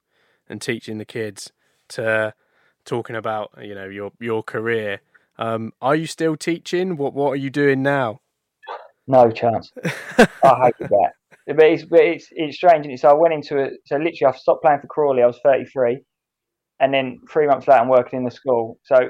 and 0.49 0.61
teaching 0.61 0.97
the 0.97 1.05
kids 1.05 1.51
to 1.89 2.33
talking 2.85 3.15
about 3.15 3.51
you 3.61 3.75
know 3.75 3.85
your 3.85 4.11
your 4.19 4.41
career. 4.41 5.01
Um, 5.37 5.73
are 5.81 5.95
you 5.95 6.07
still 6.07 6.35
teaching? 6.35 6.97
What 6.97 7.13
what 7.13 7.31
are 7.31 7.37
you 7.37 7.49
doing 7.49 7.83
now? 7.83 8.21
No 9.05 9.29
chance. 9.31 9.71
I 10.17 10.71
hate 10.79 10.89
that. 10.89 11.11
But 11.47 11.59
it's, 11.61 11.85
but 11.85 12.01
it's 12.01 12.27
it's 12.31 12.57
strange. 12.57 12.85
And 12.85 12.99
so 12.99 13.09
I 13.09 13.13
went 13.13 13.33
into 13.33 13.57
it. 13.57 13.73
So 13.85 13.95
literally, 13.95 14.33
I 14.33 14.37
stopped 14.37 14.63
playing 14.63 14.79
for 14.81 14.87
Crawley. 14.87 15.23
I 15.23 15.27
was 15.27 15.39
33, 15.43 15.99
and 16.79 16.93
then 16.93 17.19
three 17.31 17.47
months 17.47 17.67
later, 17.67 17.79
I'm 17.81 17.89
working 17.89 18.19
in 18.19 18.25
the 18.25 18.31
school. 18.31 18.79
So 18.83 19.09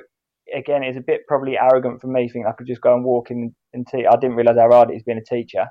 again, 0.55 0.83
it's 0.83 0.97
a 0.97 1.01
bit 1.01 1.21
probably 1.27 1.57
arrogant 1.57 2.01
for 2.01 2.07
me, 2.07 2.27
thinking 2.27 2.45
I 2.47 2.53
could 2.53 2.67
just 2.67 2.81
go 2.81 2.93
and 2.93 3.03
walk 3.03 3.31
in 3.31 3.55
and 3.73 3.87
teach. 3.87 4.05
I 4.09 4.15
didn't 4.17 4.35
realise 4.35 4.57
how 4.57 4.69
hard 4.71 4.91
it 4.91 4.95
is 4.95 5.03
being 5.03 5.17
a 5.17 5.35
teacher. 5.35 5.65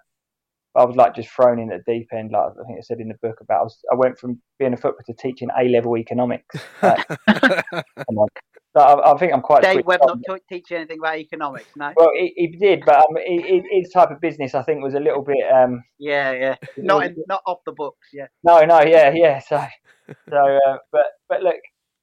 But 0.74 0.82
I 0.82 0.84
was 0.86 0.96
like 0.96 1.14
just 1.14 1.30
thrown 1.30 1.58
in 1.58 1.72
at 1.72 1.80
the 1.86 1.92
deep 1.92 2.08
end. 2.12 2.32
Like 2.32 2.50
I 2.50 2.66
think 2.66 2.78
I 2.78 2.82
said 2.82 3.00
in 3.00 3.08
the 3.08 3.14
book 3.22 3.36
about, 3.40 3.60
I, 3.60 3.62
was, 3.62 3.78
I 3.92 3.94
went 3.94 4.18
from 4.18 4.40
being 4.58 4.74
a 4.74 4.76
footballer 4.76 5.04
to 5.06 5.14
teaching 5.14 5.48
A 5.58 5.68
level 5.68 5.96
economics. 5.96 6.56
Like, 6.82 7.08
like, 7.28 8.42
I, 8.80 9.12
I, 9.12 9.18
think 9.18 9.32
I'm 9.32 9.40
quite. 9.40 9.62
Dave 9.62 9.84
Webb 9.86 10.00
not 10.04 10.18
t- 10.28 10.42
teach 10.48 10.70
you 10.70 10.76
anything 10.76 10.98
about 10.98 11.16
economics, 11.16 11.68
no. 11.76 11.92
Well, 11.96 12.10
he, 12.14 12.32
he 12.36 12.46
did, 12.48 12.82
but 12.84 12.96
um, 12.96 13.16
he, 13.24 13.40
he, 13.42 13.80
his 13.80 13.90
type 13.90 14.10
of 14.10 14.20
business, 14.20 14.54
I 14.54 14.62
think, 14.62 14.82
was 14.82 14.94
a 14.94 15.00
little 15.00 15.22
bit. 15.22 15.38
Um, 15.52 15.82
yeah, 15.98 16.32
yeah, 16.32 16.54
not 16.76 17.06
in, 17.06 17.16
not 17.28 17.42
off 17.46 17.58
the 17.66 17.72
books, 17.72 18.08
yeah. 18.12 18.26
No, 18.44 18.64
no, 18.64 18.82
yeah, 18.82 19.12
yeah. 19.14 19.38
So, 19.40 19.64
so, 20.30 20.58
uh, 20.66 20.76
but 20.92 21.06
but 21.28 21.42
look, 21.42 21.56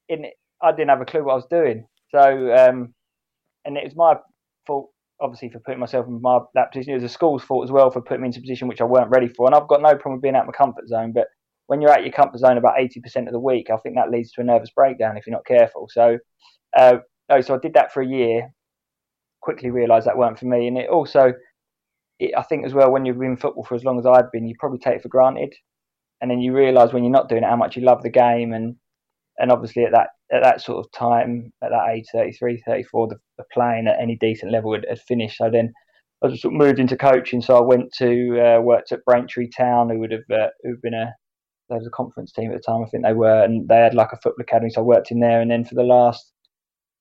in 0.08 0.26
I 0.62 0.72
didn't 0.72 0.88
have 0.88 1.00
a 1.00 1.04
clue 1.04 1.24
what 1.24 1.32
I 1.32 1.36
was 1.36 1.46
doing. 1.50 1.86
So, 2.10 2.54
um, 2.54 2.94
and 3.64 3.76
it 3.76 3.84
was 3.84 3.96
my 3.96 4.16
fault, 4.66 4.90
obviously, 5.20 5.50
for 5.50 5.60
putting 5.60 5.80
myself 5.80 6.06
in 6.06 6.20
my 6.20 6.38
that 6.54 6.72
position. 6.72 6.92
It 6.92 6.96
was 6.96 7.02
the 7.02 7.08
school's 7.08 7.42
fault 7.42 7.64
as 7.64 7.70
well 7.70 7.90
for 7.90 8.00
putting 8.00 8.22
me 8.22 8.28
into 8.28 8.38
a 8.38 8.42
position 8.42 8.68
which 8.68 8.80
I 8.80 8.84
weren't 8.84 9.10
ready 9.10 9.28
for. 9.28 9.46
And 9.46 9.54
I've 9.54 9.68
got 9.68 9.82
no 9.82 9.96
problem 9.96 10.20
being 10.20 10.34
out 10.34 10.42
of 10.42 10.46
my 10.46 10.52
comfort 10.52 10.88
zone, 10.88 11.12
but 11.12 11.28
when 11.66 11.80
you're 11.80 11.90
out 11.90 12.04
your 12.04 12.12
comfort 12.12 12.38
zone 12.38 12.58
about 12.58 12.76
80% 12.76 13.26
of 13.26 13.32
the 13.32 13.40
week, 13.40 13.70
I 13.70 13.76
think 13.78 13.96
that 13.96 14.10
leads 14.10 14.32
to 14.32 14.42
a 14.42 14.44
nervous 14.44 14.70
breakdown 14.70 15.16
if 15.16 15.26
you're 15.26 15.34
not 15.34 15.46
careful. 15.46 15.88
So, 15.90 16.18
uh, 16.76 16.96
oh, 17.30 17.40
so 17.40 17.54
I 17.54 17.58
did 17.58 17.74
that 17.74 17.92
for 17.92 18.02
a 18.02 18.06
year. 18.06 18.50
Quickly 19.42 19.70
realised 19.70 20.06
that 20.06 20.18
weren't 20.18 20.38
for 20.38 20.46
me, 20.46 20.66
and 20.66 20.78
it 20.78 20.88
also, 20.88 21.32
it, 22.18 22.32
I 22.36 22.42
think 22.42 22.64
as 22.64 22.74
well, 22.74 22.90
when 22.90 23.04
you've 23.04 23.18
been 23.18 23.36
football 23.36 23.64
for 23.64 23.74
as 23.74 23.84
long 23.84 23.98
as 23.98 24.06
I've 24.06 24.32
been, 24.32 24.48
you 24.48 24.54
probably 24.58 24.78
take 24.78 24.96
it 24.96 25.02
for 25.02 25.08
granted, 25.08 25.52
and 26.20 26.30
then 26.30 26.40
you 26.40 26.54
realise 26.54 26.92
when 26.92 27.04
you're 27.04 27.12
not 27.12 27.28
doing 27.28 27.42
it 27.42 27.48
how 27.48 27.56
much 27.56 27.76
you 27.76 27.82
love 27.82 28.02
the 28.02 28.10
game, 28.10 28.52
and 28.52 28.76
and 29.38 29.50
obviously 29.50 29.84
at 29.84 29.92
that 29.92 30.08
at 30.32 30.42
that 30.42 30.60
sort 30.62 30.84
of 30.84 30.90
time, 30.92 31.52
at 31.62 31.70
that 31.70 31.90
age, 31.94 32.06
33, 32.12 32.62
34, 32.66 33.08
the, 33.08 33.16
the 33.38 33.44
playing 33.52 33.86
at 33.86 34.00
any 34.00 34.16
decent 34.16 34.50
level 34.50 34.72
had, 34.72 34.86
had 34.88 35.00
finished. 35.00 35.36
So 35.36 35.50
then 35.50 35.72
I 36.24 36.28
just 36.28 36.42
sort 36.42 36.54
of 36.54 36.58
moved 36.58 36.78
into 36.78 36.96
coaching. 36.96 37.42
So 37.42 37.56
I 37.56 37.60
went 37.60 37.92
to 37.98 38.40
uh, 38.40 38.60
worked 38.62 38.92
at 38.92 39.04
Braintree 39.04 39.50
Town, 39.56 39.90
who 39.90 39.98
would 39.98 40.12
have 40.12 40.30
uh, 40.32 40.48
who've 40.62 40.80
been 40.80 40.94
a 40.94 41.12
there 41.68 41.78
was 41.78 41.86
a 41.86 41.90
conference 41.90 42.32
team 42.32 42.50
at 42.50 42.56
the 42.56 42.62
time, 42.62 42.84
I 42.84 42.88
think 42.88 43.04
they 43.04 43.14
were, 43.14 43.42
and 43.42 43.66
they 43.68 43.76
had 43.76 43.94
like 43.94 44.12
a 44.12 44.16
football 44.16 44.42
academy. 44.42 44.70
So 44.70 44.80
I 44.80 44.84
worked 44.84 45.10
in 45.10 45.20
there, 45.20 45.40
and 45.40 45.50
then 45.50 45.64
for 45.64 45.74
the 45.74 45.82
last 45.82 46.32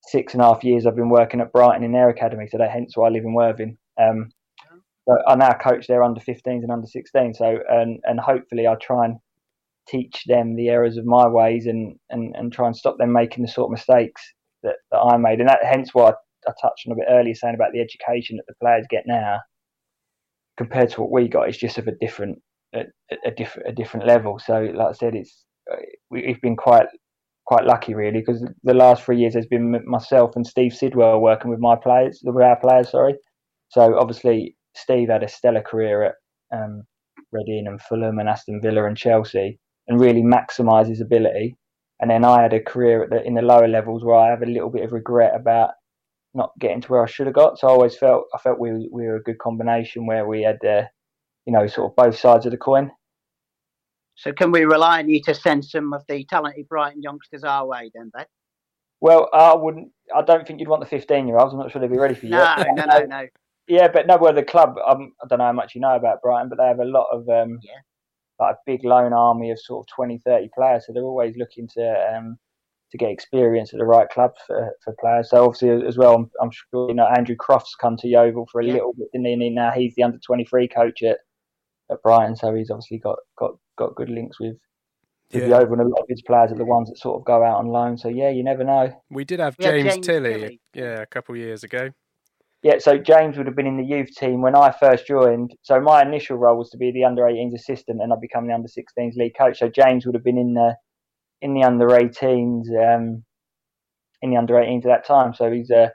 six 0.08 0.34
and 0.34 0.42
a 0.42 0.46
half 0.46 0.64
years, 0.64 0.86
I've 0.86 0.96
been 0.96 1.10
working 1.10 1.42
at 1.42 1.52
Brighton 1.52 1.84
in 1.84 1.92
their 1.92 2.10
academy. 2.10 2.48
So 2.50 2.58
that 2.58 2.72
hence 2.72 2.96
why 2.96 3.08
I 3.08 3.12
live 3.12 3.24
in 3.24 3.34
Worthing. 3.34 3.78
Um, 4.02 4.30
so 5.08 5.18
I 5.28 5.36
now 5.36 5.54
coach 5.54 5.88
their 5.88 6.04
under 6.04 6.22
15s 6.22 6.64
and 6.64 6.72
under 6.72 6.88
16. 6.88 7.34
So 7.34 7.60
and 7.70 8.00
and 8.04 8.20
hopefully 8.20 8.68
I 8.68 8.76
try 8.76 9.06
and 9.06 9.18
teach 9.88 10.24
them 10.28 10.56
the 10.56 10.70
errors 10.70 10.98
of 10.98 11.06
my 11.06 11.28
ways 11.28 11.66
and, 11.66 11.98
and, 12.10 12.34
and 12.36 12.54
try 12.54 12.68
and 12.68 12.76
stop 12.76 12.98
them 12.98 13.12
making 13.12 13.44
the 13.44 13.52
sort 13.52 13.68
of 13.68 13.72
mistakes 13.72 14.22
that, 14.64 14.76
that 14.92 14.98
I 14.98 15.18
made. 15.18 15.40
And 15.40 15.50
that 15.50 15.60
hence 15.64 15.90
why 15.94 16.12
I, 16.12 16.14
I 16.48 16.54
touched 16.62 16.88
on 16.88 16.94
a 16.94 16.96
bit 16.96 17.08
earlier, 17.10 17.36
saying 17.36 17.56
about 17.56 17.74
the 17.74 17.82
education 17.82 18.38
that 18.38 18.46
the 18.48 18.56
players 18.62 18.86
get 18.90 19.04
now 19.06 19.40
compared 20.58 20.90
to 20.92 21.02
what 21.02 21.12
we 21.12 21.28
got 21.28 21.50
is 21.50 21.58
just 21.58 21.78
of 21.78 21.88
a 21.88 21.96
different 22.00 22.40
a, 22.74 22.84
a 23.26 23.32
different 23.32 23.70
a 23.70 23.72
different 23.72 24.08
level. 24.08 24.40
So 24.40 24.72
like 24.74 24.90
I 24.90 24.92
said, 24.94 25.16
it's 25.16 25.46
uh, 25.72 25.78
we've 26.10 26.42
been 26.42 26.56
quite 26.56 26.88
quite 27.46 27.66
lucky 27.66 27.94
really 27.94 28.20
because 28.20 28.46
the 28.64 28.74
last 28.74 29.04
three 29.04 29.18
years 29.18 29.34
has 29.36 29.46
been 29.46 29.82
myself 29.86 30.36
and 30.36 30.48
Steve 30.48 30.74
Sidwell 30.74 31.20
working 31.20 31.52
with 31.52 31.60
my 31.60 31.76
players, 31.76 32.22
with 32.24 32.44
our 32.44 32.60
players. 32.60 32.90
Sorry. 32.90 33.16
So 33.70 33.98
obviously 33.98 34.56
Steve 34.76 35.10
had 35.10 35.24
a 35.24 35.28
stellar 35.28 35.62
career 35.62 36.04
at 36.04 36.16
um, 36.58 36.84
Reading 37.32 37.68
and 37.68 37.82
Fulham 37.82 38.20
and 38.20 38.30
Aston 38.30 38.62
Villa 38.62 38.86
and 38.86 38.98
Chelsea 38.98 39.60
and 39.88 40.00
really 40.00 40.22
maximise 40.22 40.88
his 40.88 41.02
ability. 41.02 41.56
And 42.00 42.10
then 42.10 42.26
I 42.26 42.42
had 42.42 42.54
a 42.54 42.62
career 42.62 43.08
the, 43.10 43.24
in 43.24 43.34
the 43.34 43.42
lower 43.42 43.68
levels 43.68 44.04
where 44.04 44.16
I 44.16 44.30
have 44.30 44.42
a 44.42 44.48
little 44.48 44.70
bit 44.70 44.84
of 44.84 44.92
regret 44.92 45.34
about 45.36 45.72
not 46.34 46.52
getting 46.60 46.82
to 46.82 46.88
where 46.92 47.04
I 47.04 47.08
should 47.08 47.28
have 47.28 47.36
got. 47.36 47.60
So 47.60 47.68
I 47.68 47.72
always 47.72 47.96
felt 47.96 48.26
I 48.34 48.38
felt 48.40 48.60
we 48.60 48.90
we 48.92 49.06
were 49.06 49.18
a 49.18 49.24
good 49.24 49.40
combination 49.40 50.06
where 50.06 50.28
we 50.28 50.44
had 50.44 50.64
uh, 50.66 50.84
you 51.46 51.54
know 51.54 51.68
sort 51.68 51.92
of 51.92 51.96
both 51.96 52.18
sides 52.18 52.46
of 52.46 52.52
the 52.52 52.58
coin. 52.58 52.92
So 54.16 54.32
can 54.32 54.52
we 54.52 54.66
rely 54.66 55.00
on 55.00 55.10
you 55.10 55.22
to 55.24 55.34
send 55.34 55.66
some 55.66 55.94
of 55.94 56.04
the 56.08 56.24
talented 56.26 56.68
Brighton 56.68 57.02
youngsters 57.02 57.44
our 57.44 57.66
way 57.66 57.92
then, 57.94 58.10
Ben? 58.10 58.26
Well, 59.02 59.30
I 59.34 59.54
wouldn't. 59.56 59.92
I 60.16 60.22
don't 60.22 60.48
think 60.48 60.60
you'd 60.60 60.70
want 60.70 60.82
the 60.82 60.88
fifteen-year-olds. 60.88 61.54
I'm 61.54 61.60
not 61.60 61.72
sure 61.72 61.82
they'd 61.82 61.92
be 61.92 61.98
ready 61.98 62.16
for 62.16 62.26
you. 62.26 62.32
No, 62.32 62.56
no, 62.76 62.86
no, 62.86 63.00
no. 63.06 63.28
Yeah, 63.66 63.88
but 63.88 64.08
no. 64.08 64.18
Well, 64.18 64.34
the 64.34 64.44
club. 64.44 64.76
Um, 64.86 65.14
I 65.24 65.28
don't 65.28 65.40
know 65.40 65.46
how 65.46 65.54
much 65.54 65.74
you 65.74 65.80
know 65.80 65.96
about 65.96 66.22
Brighton, 66.22 66.50
but 66.50 66.58
they 66.58 66.68
have 66.68 66.80
a 66.80 66.86
lot 66.86 67.08
of 67.14 67.22
um, 67.30 67.60
yeah 67.64 67.80
like 68.40 68.56
a 68.56 68.60
big 68.66 68.84
loan 68.84 69.14
army 69.14 69.52
of 69.52 69.60
sort 69.60 69.86
of 69.86 69.96
20, 69.96 70.20
30 70.20 70.50
players. 70.54 70.86
So 70.86 70.94
they're 70.94 71.04
always 71.04 71.36
looking 71.38 71.68
to 71.76 72.16
um, 72.16 72.38
to 72.92 72.98
get 72.98 73.10
experience 73.10 73.74
at 73.74 73.80
the 73.80 73.86
right 73.86 74.10
club 74.10 74.32
for, 74.46 74.72
for 74.84 74.96
players. 75.00 75.30
So 75.30 75.46
obviously 75.46 75.88
as 75.88 75.98
well, 75.98 76.16
I'm, 76.16 76.32
I'm 76.42 76.52
sure 76.52 76.90
you 76.90 76.96
know 76.96 77.08
Andrew 77.08 77.36
Croft's 77.36 77.76
come 77.76 77.98
to 77.98 78.08
Yeovil 78.08 78.48
for 78.52 78.62
a 78.62 78.66
yeah. 78.66 78.74
little 78.74 78.94
bit, 78.94 79.08
didn't 79.12 79.26
he? 79.26 79.48
And 79.48 79.56
now 79.56 79.72
he's 79.72 79.96
the 79.96 80.04
under 80.04 80.20
23 80.20 80.68
coach 80.68 81.04
at, 81.04 81.20
at 81.94 82.02
Brighton. 82.04 82.36
So 82.36 82.54
he's 82.54 82.70
obviously 82.70 83.00
got 83.00 83.18
got 83.38 83.52
got 83.78 83.96
good 83.96 84.10
links 84.10 84.40
with. 84.40 84.56
With 85.32 85.50
yeah. 85.50 85.62
Yeovil 85.62 85.80
and 85.80 85.82
a 85.82 85.88
lot 85.88 86.02
of 86.02 86.06
his 86.10 86.22
players 86.22 86.52
are 86.52 86.58
the 86.58 86.66
ones 86.66 86.90
that 86.90 87.00
sort 87.00 87.20
of 87.20 87.26
go 87.26 87.44
out 87.44 87.58
on 87.58 87.66
loan. 87.66 87.98
So 87.98 88.08
yeah, 88.08 88.30
you 88.30 88.44
never 88.44 88.64
know. 88.64 88.94
We 89.10 89.26
did 89.26 89.40
have 89.40 89.58
James, 89.58 89.84
yeah, 89.84 89.92
James 89.94 90.06
Tilley, 90.06 90.34
Tilley, 90.34 90.62
yeah, 90.76 91.02
a 91.02 91.08
couple 91.08 91.34
of 91.34 91.42
years 91.42 91.64
ago. 91.64 91.90
Yeah, 92.64 92.80
so 92.80 92.98
James 92.98 93.36
would 93.38 93.46
have 93.46 93.58
been 93.58 93.68
in 93.68 93.76
the 93.76 93.84
youth 93.84 94.16
team 94.16 94.42
when 94.42 94.56
I 94.56 94.72
first 94.72 95.06
joined. 95.06 95.54
So 95.64 95.82
my 95.82 96.02
initial 96.02 96.38
role 96.38 96.58
was 96.58 96.70
to 96.70 96.78
be 96.78 96.94
the 96.94 97.04
under 97.04 97.24
18s 97.24 97.54
assistant, 97.54 98.02
and 98.02 98.14
I 98.14 98.16
become 98.22 98.48
the 98.48 98.54
under 98.54 98.70
16s 98.70 99.18
lead 99.18 99.34
coach. 99.38 99.60
So 99.60 99.68
James 99.68 100.06
would 100.06 100.16
have 100.16 100.24
been 100.24 100.38
in 100.38 100.54
the 100.54 100.76
in 101.42 101.54
the 101.54 101.64
under 101.64 101.88
18s, 101.88 102.68
um, 102.96 103.26
in 104.22 104.30
the 104.32 104.38
under 104.38 104.54
18s 104.54 104.86
at 104.86 104.88
that 104.88 105.06
time. 105.06 105.34
So 105.34 105.52
he's 105.52 105.70
uh, 105.70 105.90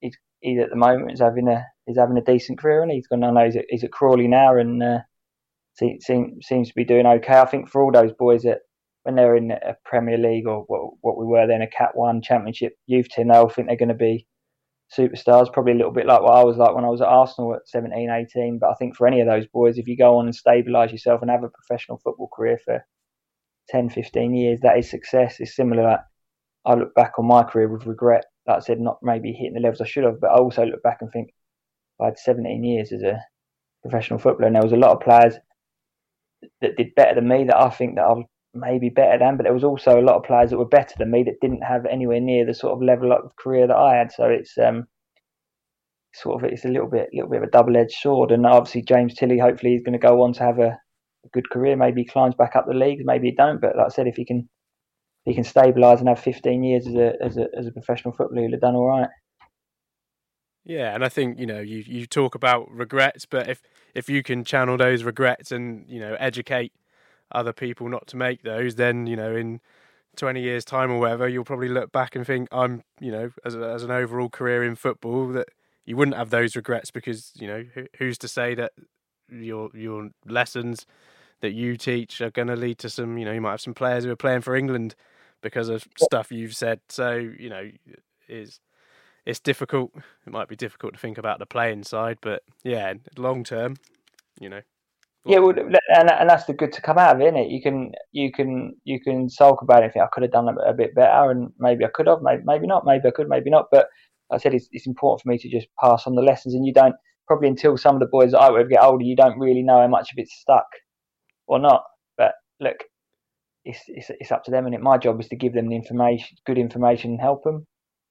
he's 0.00 0.14
he's 0.40 0.60
at 0.60 0.68
the 0.68 0.76
moment 0.76 1.10
he's 1.10 1.20
having 1.20 1.48
a 1.48 1.64
he's 1.86 1.96
having 1.96 2.18
a 2.18 2.22
decent 2.22 2.58
career, 2.58 2.82
and 2.82 2.92
he's 2.92 3.06
gone. 3.06 3.24
I 3.24 3.30
know 3.30 3.46
he's 3.46 3.56
at, 3.56 3.64
he's 3.70 3.84
at 3.84 3.92
Crawley 3.92 4.28
now, 4.28 4.58
and 4.58 4.82
uh, 4.82 4.98
seems 5.76 6.04
seems 6.42 6.68
to 6.68 6.74
be 6.74 6.84
doing 6.84 7.06
okay. 7.06 7.38
I 7.38 7.46
think 7.46 7.68
for 7.68 7.82
all 7.82 7.92
those 7.92 8.12
boys 8.18 8.42
that 8.42 8.60
when 9.02 9.16
they're 9.16 9.36
in 9.36 9.50
a 9.50 9.76
Premier 9.84 10.18
League 10.18 10.46
or 10.46 10.64
what 10.66 10.94
what 11.00 11.18
we 11.18 11.26
were 11.26 11.46
then 11.46 11.62
a 11.62 11.66
Cat 11.66 11.90
One 11.94 12.22
Championship 12.22 12.74
youth 12.86 13.08
team, 13.08 13.28
they 13.28 13.34
all 13.34 13.48
think 13.48 13.68
they're 13.68 13.76
going 13.76 13.88
to 13.88 13.94
be 13.94 14.26
superstars, 14.96 15.52
probably 15.52 15.72
a 15.72 15.76
little 15.76 15.92
bit 15.92 16.06
like 16.06 16.22
what 16.22 16.36
I 16.36 16.44
was 16.44 16.56
like 16.56 16.74
when 16.74 16.84
I 16.84 16.88
was 16.88 17.00
at 17.00 17.08
Arsenal 17.08 17.54
at 17.54 17.68
17, 17.68 18.10
18. 18.10 18.58
But 18.60 18.70
I 18.70 18.74
think 18.74 18.96
for 18.96 19.06
any 19.06 19.20
of 19.20 19.26
those 19.26 19.46
boys, 19.46 19.78
if 19.78 19.88
you 19.88 19.96
go 19.96 20.18
on 20.18 20.26
and 20.26 20.36
stabilise 20.36 20.92
yourself 20.92 21.22
and 21.22 21.30
have 21.30 21.44
a 21.44 21.48
professional 21.48 21.98
football 21.98 22.28
career 22.34 22.58
for 22.64 22.84
10, 23.70 23.90
15 23.90 24.34
years, 24.34 24.60
that 24.62 24.78
is 24.78 24.88
success. 24.90 25.36
It's 25.40 25.56
similar. 25.56 25.82
Like 25.82 26.00
I 26.64 26.74
look 26.74 26.94
back 26.94 27.18
on 27.18 27.26
my 27.26 27.42
career 27.42 27.68
with 27.68 27.86
regret. 27.86 28.24
Like 28.46 28.58
I 28.58 28.60
said, 28.60 28.80
not 28.80 28.98
maybe 29.02 29.32
hitting 29.32 29.54
the 29.54 29.60
levels 29.60 29.80
I 29.80 29.86
should 29.86 30.04
have, 30.04 30.20
but 30.20 30.30
I 30.30 30.36
also 30.36 30.64
look 30.64 30.82
back 30.82 30.98
and 31.00 31.10
think 31.10 31.30
I 32.00 32.06
had 32.06 32.18
17 32.18 32.62
years 32.62 32.92
as 32.92 33.02
a 33.02 33.20
professional 33.82 34.18
footballer, 34.18 34.46
and 34.46 34.56
there 34.56 34.62
was 34.62 34.72
a 34.72 34.76
lot 34.76 34.92
of 34.92 35.00
players 35.00 35.34
that 36.60 36.76
did 36.76 36.94
better 36.94 37.14
than 37.14 37.28
me 37.28 37.44
that 37.44 37.56
I 37.56 37.70
think 37.70 37.96
that 37.96 38.02
I'll 38.02 38.24
maybe 38.54 38.88
better 38.88 39.18
than, 39.18 39.36
but 39.36 39.44
there 39.44 39.52
was 39.52 39.64
also 39.64 40.00
a 40.00 40.02
lot 40.02 40.16
of 40.16 40.22
players 40.24 40.50
that 40.50 40.58
were 40.58 40.64
better 40.64 40.94
than 40.98 41.10
me 41.10 41.24
that 41.24 41.40
didn't 41.40 41.62
have 41.62 41.86
anywhere 41.86 42.20
near 42.20 42.46
the 42.46 42.54
sort 42.54 42.72
of 42.72 42.82
level 42.82 43.12
of 43.12 43.34
career 43.36 43.66
that 43.66 43.76
I 43.76 43.96
had. 43.96 44.12
So 44.12 44.24
it's 44.26 44.56
um, 44.58 44.86
sort 46.14 46.42
of 46.42 46.50
it's 46.50 46.64
a 46.64 46.68
little 46.68 46.88
bit 46.88 47.08
little 47.12 47.30
bit 47.30 47.42
of 47.42 47.48
a 47.48 47.50
double 47.50 47.76
edged 47.76 47.96
sword. 47.98 48.30
And 48.30 48.46
obviously 48.46 48.82
James 48.82 49.14
Tilley, 49.14 49.38
hopefully 49.38 49.72
he's 49.72 49.82
going 49.82 49.98
to 49.98 50.06
go 50.06 50.22
on 50.22 50.32
to 50.34 50.42
have 50.42 50.58
a, 50.58 50.78
a, 51.24 51.28
good 51.32 51.50
career. 51.50 51.76
Maybe 51.76 52.02
he 52.02 52.06
climbs 52.06 52.34
back 52.36 52.54
up 52.56 52.66
the 52.66 52.74
leagues, 52.74 53.02
maybe 53.04 53.28
he 53.28 53.34
don't. 53.34 53.60
But 53.60 53.76
like 53.76 53.86
I 53.86 53.90
said, 53.90 54.06
if 54.06 54.16
he 54.16 54.24
can 54.24 54.48
he 55.24 55.34
can 55.34 55.44
stabilise 55.44 55.98
and 55.98 56.08
have 56.08 56.20
15 56.20 56.62
years 56.62 56.86
as 56.86 56.94
a 56.94 57.12
as 57.22 57.36
a 57.36 57.46
as 57.58 57.66
a 57.66 57.72
professional 57.72 58.14
footballer, 58.14 58.42
he'll 58.42 58.52
have 58.52 58.60
done 58.60 58.76
all 58.76 58.88
right. 58.88 59.08
Yeah, 60.64 60.94
and 60.94 61.04
I 61.04 61.08
think 61.08 61.38
you 61.38 61.46
know 61.46 61.60
you 61.60 61.82
you 61.86 62.06
talk 62.06 62.34
about 62.34 62.70
regrets, 62.70 63.26
but 63.26 63.48
if 63.48 63.62
if 63.94 64.08
you 64.08 64.22
can 64.22 64.44
channel 64.44 64.76
those 64.76 65.04
regrets 65.04 65.52
and 65.52 65.88
you 65.88 66.00
know 66.00 66.16
educate 66.18 66.72
other 67.32 67.52
people 67.52 67.88
not 67.88 68.06
to 68.08 68.16
make 68.16 68.42
those, 68.42 68.74
then 68.76 69.06
you 69.06 69.16
know 69.16 69.34
in 69.34 69.60
20 70.16 70.40
years 70.40 70.64
time 70.64 70.90
or 70.90 70.98
whatever, 70.98 71.28
you'll 71.28 71.44
probably 71.44 71.68
look 71.68 71.90
back 71.92 72.14
and 72.14 72.26
think 72.26 72.48
I'm 72.52 72.82
you 73.00 73.12
know 73.12 73.30
as 73.44 73.54
a, 73.54 73.70
as 73.70 73.82
an 73.82 73.90
overall 73.90 74.28
career 74.28 74.64
in 74.64 74.76
football 74.76 75.28
that 75.28 75.48
you 75.84 75.96
wouldn't 75.96 76.16
have 76.16 76.30
those 76.30 76.56
regrets 76.56 76.90
because 76.90 77.32
you 77.36 77.46
know 77.46 77.64
who's 77.98 78.18
to 78.18 78.28
say 78.28 78.54
that 78.54 78.72
your 79.30 79.70
your 79.74 80.10
lessons 80.26 80.86
that 81.40 81.52
you 81.52 81.76
teach 81.76 82.20
are 82.20 82.30
going 82.30 82.48
to 82.48 82.56
lead 82.56 82.78
to 82.78 82.88
some 82.88 83.18
you 83.18 83.24
know 83.24 83.32
you 83.32 83.40
might 83.40 83.52
have 83.52 83.60
some 83.60 83.74
players 83.74 84.04
who 84.04 84.10
are 84.10 84.16
playing 84.16 84.40
for 84.40 84.56
England 84.56 84.94
because 85.42 85.68
of 85.68 85.86
stuff 85.98 86.32
you've 86.32 86.56
said. 86.56 86.80
So 86.88 87.14
you 87.16 87.48
know 87.48 87.70
is 88.28 88.60
it's 89.26 89.40
difficult. 89.40 89.92
It 90.26 90.32
might 90.32 90.48
be 90.48 90.56
difficult 90.56 90.94
to 90.94 91.00
think 91.00 91.18
about 91.18 91.38
the 91.38 91.46
playing 91.46 91.84
side, 91.84 92.18
but 92.20 92.42
yeah, 92.62 92.94
long 93.16 93.44
term, 93.44 93.76
you 94.40 94.48
know. 94.48 94.60
Yeah, 95.26 95.38
well, 95.38 95.54
and 95.56 96.10
and 96.10 96.28
that's 96.28 96.44
the 96.44 96.52
good 96.52 96.72
to 96.74 96.82
come 96.82 96.98
out 96.98 97.16
of 97.16 97.22
it, 97.22 97.24
isn't 97.24 97.36
it? 97.38 97.50
You 97.50 97.62
can 97.62 97.92
you 98.12 98.30
can 98.30 98.74
you 98.84 99.00
can 99.00 99.30
sulk 99.30 99.62
about 99.62 99.82
it. 99.82 99.92
Think 99.92 100.04
I 100.04 100.08
could 100.12 100.22
have 100.22 100.32
done 100.32 100.48
a, 100.48 100.74
bit 100.74 100.94
better, 100.94 101.30
and 101.30 101.50
maybe 101.58 101.84
I 101.84 101.88
could 101.94 102.06
have, 102.06 102.20
maybe 102.20 102.42
maybe 102.44 102.66
not, 102.66 102.84
maybe 102.84 103.08
I 103.08 103.10
could, 103.10 103.28
maybe 103.28 103.48
not. 103.48 103.68
But 103.70 103.88
like 104.30 104.40
I 104.40 104.42
said 104.42 104.54
it's 104.54 104.68
it's 104.72 104.86
important 104.86 105.22
for 105.22 105.30
me 105.30 105.38
to 105.38 105.48
just 105.48 105.68
pass 105.82 106.06
on 106.06 106.14
the 106.14 106.20
lessons, 106.20 106.54
and 106.54 106.66
you 106.66 106.74
don't 106.74 106.94
probably 107.26 107.48
until 107.48 107.78
some 107.78 107.96
of 107.96 108.00
the 108.00 108.06
boys 108.06 108.34
I 108.34 108.50
would 108.50 108.68
get 108.68 108.82
older, 108.82 109.02
you 109.02 109.16
don't 109.16 109.38
really 109.38 109.62
know 109.62 109.80
how 109.80 109.88
much 109.88 110.12
of 110.12 110.18
it's 110.18 110.34
stuck 110.34 110.66
or 111.46 111.58
not. 111.58 111.84
But 112.18 112.34
look, 112.60 112.84
it's 113.64 113.80
it's 113.88 114.10
it's 114.20 114.32
up 114.32 114.44
to 114.44 114.50
them, 114.50 114.66
and 114.66 114.74
it 114.74 114.82
my 114.82 114.98
job 114.98 115.18
is 115.20 115.28
to 115.28 115.36
give 115.36 115.54
them 115.54 115.70
the 115.70 115.76
information, 115.76 116.36
good 116.44 116.58
information, 116.58 117.12
and 117.12 117.20
help 117.20 117.44
them. 117.44 117.66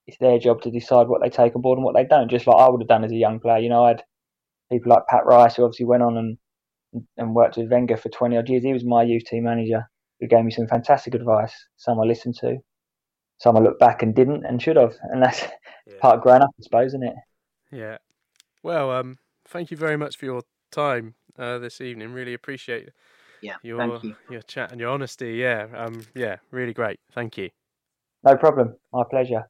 It's 0.07 0.17
their 0.17 0.37
job 0.39 0.61
to 0.63 0.71
decide 0.71 1.07
what 1.07 1.21
they 1.21 1.29
take 1.29 1.55
on 1.55 1.61
board 1.61 1.77
and 1.77 1.85
what 1.85 1.95
they 1.95 2.03
don't, 2.03 2.29
just 2.29 2.47
like 2.47 2.57
I 2.57 2.69
would 2.69 2.81
have 2.81 2.89
done 2.89 3.03
as 3.03 3.11
a 3.11 3.15
young 3.15 3.39
player. 3.39 3.59
You 3.59 3.69
know, 3.69 3.85
I 3.85 3.89
had 3.89 4.03
people 4.71 4.89
like 4.89 5.07
Pat 5.07 5.25
Rice 5.25 5.55
who 5.55 5.63
obviously 5.63 5.85
went 5.85 6.03
on 6.03 6.17
and 6.17 6.37
and 7.17 7.33
worked 7.33 7.57
with 7.57 7.71
Wenger 7.71 7.97
for 7.97 8.09
20 8.09 8.37
odd 8.37 8.49
years. 8.49 8.63
He 8.63 8.73
was 8.73 8.83
my 8.83 9.03
youth 9.03 9.23
team 9.23 9.45
manager 9.45 9.89
who 10.19 10.27
gave 10.27 10.45
me 10.45 10.51
some 10.51 10.67
fantastic 10.67 11.15
advice. 11.15 11.53
Some 11.77 11.99
I 11.99 12.03
listened 12.03 12.35
to, 12.41 12.57
some 13.39 13.57
I 13.57 13.59
looked 13.59 13.79
back 13.79 14.03
and 14.03 14.13
didn't 14.13 14.45
and 14.45 14.61
should 14.61 14.75
have. 14.75 14.95
And 15.03 15.21
that's 15.21 15.41
yeah. 15.87 15.99
part 15.99 16.17
of 16.17 16.21
growing 16.21 16.41
up, 16.41 16.49
I 16.59 16.63
suppose, 16.63 16.87
isn't 16.87 17.03
it? 17.03 17.15
Yeah. 17.71 17.97
Well, 18.61 18.91
um, 18.91 19.17
thank 19.47 19.71
you 19.71 19.77
very 19.77 19.97
much 19.97 20.17
for 20.17 20.25
your 20.25 20.43
time 20.71 21.15
uh, 21.37 21.57
this 21.57 21.81
evening. 21.81 22.13
Really 22.13 22.33
appreciate 22.33 22.89
yeah, 23.41 23.55
your 23.61 23.99
you. 24.03 24.15
your 24.29 24.41
chat 24.41 24.71
and 24.71 24.79
your 24.79 24.89
honesty. 24.89 25.33
Yeah, 25.33 25.67
um, 25.75 26.05
yeah, 26.15 26.37
really 26.51 26.73
great. 26.73 26.99
Thank 27.11 27.37
you. 27.37 27.49
No 28.23 28.37
problem. 28.37 28.75
My 28.93 29.03
pleasure. 29.09 29.49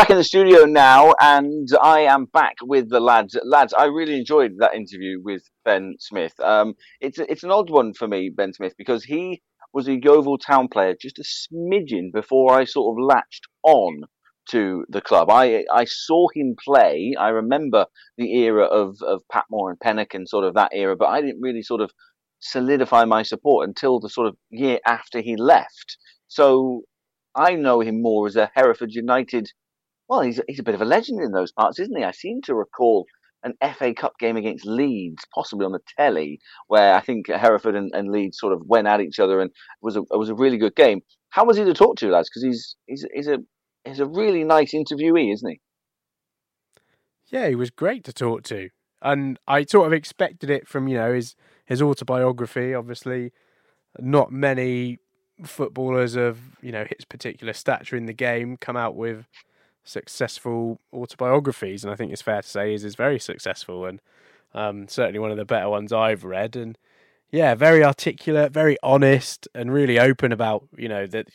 Back 0.00 0.08
in 0.08 0.16
the 0.16 0.24
studio 0.24 0.64
now, 0.64 1.12
and 1.20 1.68
I 1.82 2.00
am 2.00 2.24
back 2.24 2.54
with 2.62 2.88
the 2.88 3.00
lads. 3.00 3.38
Lads, 3.44 3.74
I 3.74 3.84
really 3.84 4.16
enjoyed 4.16 4.52
that 4.56 4.74
interview 4.74 5.20
with 5.22 5.42
Ben 5.66 5.96
Smith. 5.98 6.32
Um, 6.40 6.72
it's 7.02 7.18
it's 7.18 7.42
an 7.42 7.50
odd 7.50 7.68
one 7.68 7.92
for 7.92 8.08
me, 8.08 8.30
Ben 8.34 8.54
Smith, 8.54 8.72
because 8.78 9.04
he 9.04 9.42
was 9.74 9.88
a 9.88 10.00
Yeovil 10.02 10.38
Town 10.38 10.68
player 10.68 10.94
just 10.98 11.18
a 11.18 11.22
smidgen 11.22 12.12
before 12.14 12.54
I 12.54 12.64
sort 12.64 12.96
of 12.96 13.04
latched 13.04 13.46
on 13.62 14.00
to 14.52 14.86
the 14.88 15.02
club. 15.02 15.28
I 15.28 15.66
I 15.70 15.84
saw 15.84 16.28
him 16.34 16.56
play. 16.64 17.12
I 17.20 17.28
remember 17.28 17.84
the 18.16 18.32
era 18.38 18.64
of 18.64 18.96
of 19.06 19.20
Patmore 19.30 19.68
and 19.68 19.78
Pennock 19.78 20.14
and 20.14 20.26
sort 20.26 20.46
of 20.46 20.54
that 20.54 20.70
era, 20.72 20.96
but 20.96 21.08
I 21.08 21.20
didn't 21.20 21.42
really 21.42 21.62
sort 21.62 21.82
of 21.82 21.90
solidify 22.38 23.04
my 23.04 23.22
support 23.22 23.68
until 23.68 24.00
the 24.00 24.08
sort 24.08 24.28
of 24.28 24.36
year 24.48 24.78
after 24.86 25.20
he 25.20 25.36
left. 25.36 25.98
So 26.26 26.84
I 27.34 27.54
know 27.54 27.80
him 27.80 28.00
more 28.00 28.26
as 28.28 28.36
a 28.36 28.50
Hereford 28.54 28.94
United 28.94 29.50
well, 30.10 30.22
he's 30.22 30.40
he's 30.48 30.58
a 30.58 30.64
bit 30.64 30.74
of 30.74 30.82
a 30.82 30.84
legend 30.84 31.22
in 31.22 31.30
those 31.30 31.52
parts, 31.52 31.78
isn't 31.78 31.96
he? 31.96 32.02
I 32.02 32.10
seem 32.10 32.42
to 32.42 32.54
recall 32.54 33.06
an 33.44 33.54
FA 33.74 33.94
Cup 33.94 34.18
game 34.18 34.36
against 34.36 34.66
Leeds, 34.66 35.24
possibly 35.32 35.64
on 35.64 35.70
the 35.70 35.80
telly, 35.96 36.40
where 36.66 36.94
I 36.94 37.00
think 37.00 37.28
Hereford 37.28 37.76
and, 37.76 37.94
and 37.94 38.10
Leeds 38.10 38.38
sort 38.38 38.52
of 38.52 38.60
went 38.66 38.88
at 38.88 39.00
each 39.00 39.20
other, 39.20 39.40
and 39.40 39.50
it 39.50 39.56
was 39.80 39.94
a 39.96 40.02
was 40.10 40.28
a 40.28 40.34
really 40.34 40.58
good 40.58 40.74
game. 40.74 41.00
How 41.30 41.44
was 41.44 41.56
he 41.56 41.64
to 41.64 41.72
talk 41.72 41.96
to, 41.98 42.08
lads? 42.08 42.28
Because 42.28 42.42
he's 42.42 42.76
he's 42.88 43.06
he's 43.14 43.28
a 43.28 43.38
he's 43.84 44.00
a 44.00 44.06
really 44.06 44.42
nice 44.42 44.74
interviewee, 44.74 45.32
isn't 45.32 45.48
he? 45.48 45.60
Yeah, 47.26 47.48
he 47.48 47.54
was 47.54 47.70
great 47.70 48.02
to 48.04 48.12
talk 48.12 48.42
to, 48.44 48.68
and 49.00 49.38
I 49.46 49.64
sort 49.64 49.86
of 49.86 49.92
expected 49.92 50.50
it 50.50 50.66
from 50.66 50.88
you 50.88 50.96
know 50.96 51.14
his 51.14 51.36
his 51.66 51.80
autobiography. 51.80 52.74
Obviously, 52.74 53.30
not 54.00 54.32
many 54.32 54.98
footballers 55.44 56.16
of 56.16 56.40
you 56.62 56.72
know 56.72 56.84
his 56.84 57.04
particular 57.04 57.52
stature 57.52 57.94
in 57.94 58.06
the 58.06 58.12
game 58.12 58.56
come 58.56 58.76
out 58.76 58.96
with 58.96 59.28
successful 59.84 60.80
autobiographies, 60.92 61.84
and 61.84 61.92
I 61.92 61.96
think 61.96 62.12
it's 62.12 62.22
fair 62.22 62.42
to 62.42 62.48
say 62.48 62.74
is 62.74 62.84
is 62.84 62.94
very 62.94 63.18
successful 63.18 63.86
and 63.86 64.00
um, 64.54 64.88
certainly 64.88 65.18
one 65.18 65.30
of 65.30 65.36
the 65.36 65.44
better 65.44 65.68
ones 65.68 65.92
I've 65.92 66.24
read. 66.24 66.56
And 66.56 66.76
yeah, 67.30 67.54
very 67.54 67.84
articulate, 67.84 68.52
very 68.52 68.76
honest, 68.82 69.46
and 69.54 69.72
really 69.72 69.98
open 69.98 70.32
about 70.32 70.66
you 70.76 70.88
know 70.88 71.06
that 71.06 71.28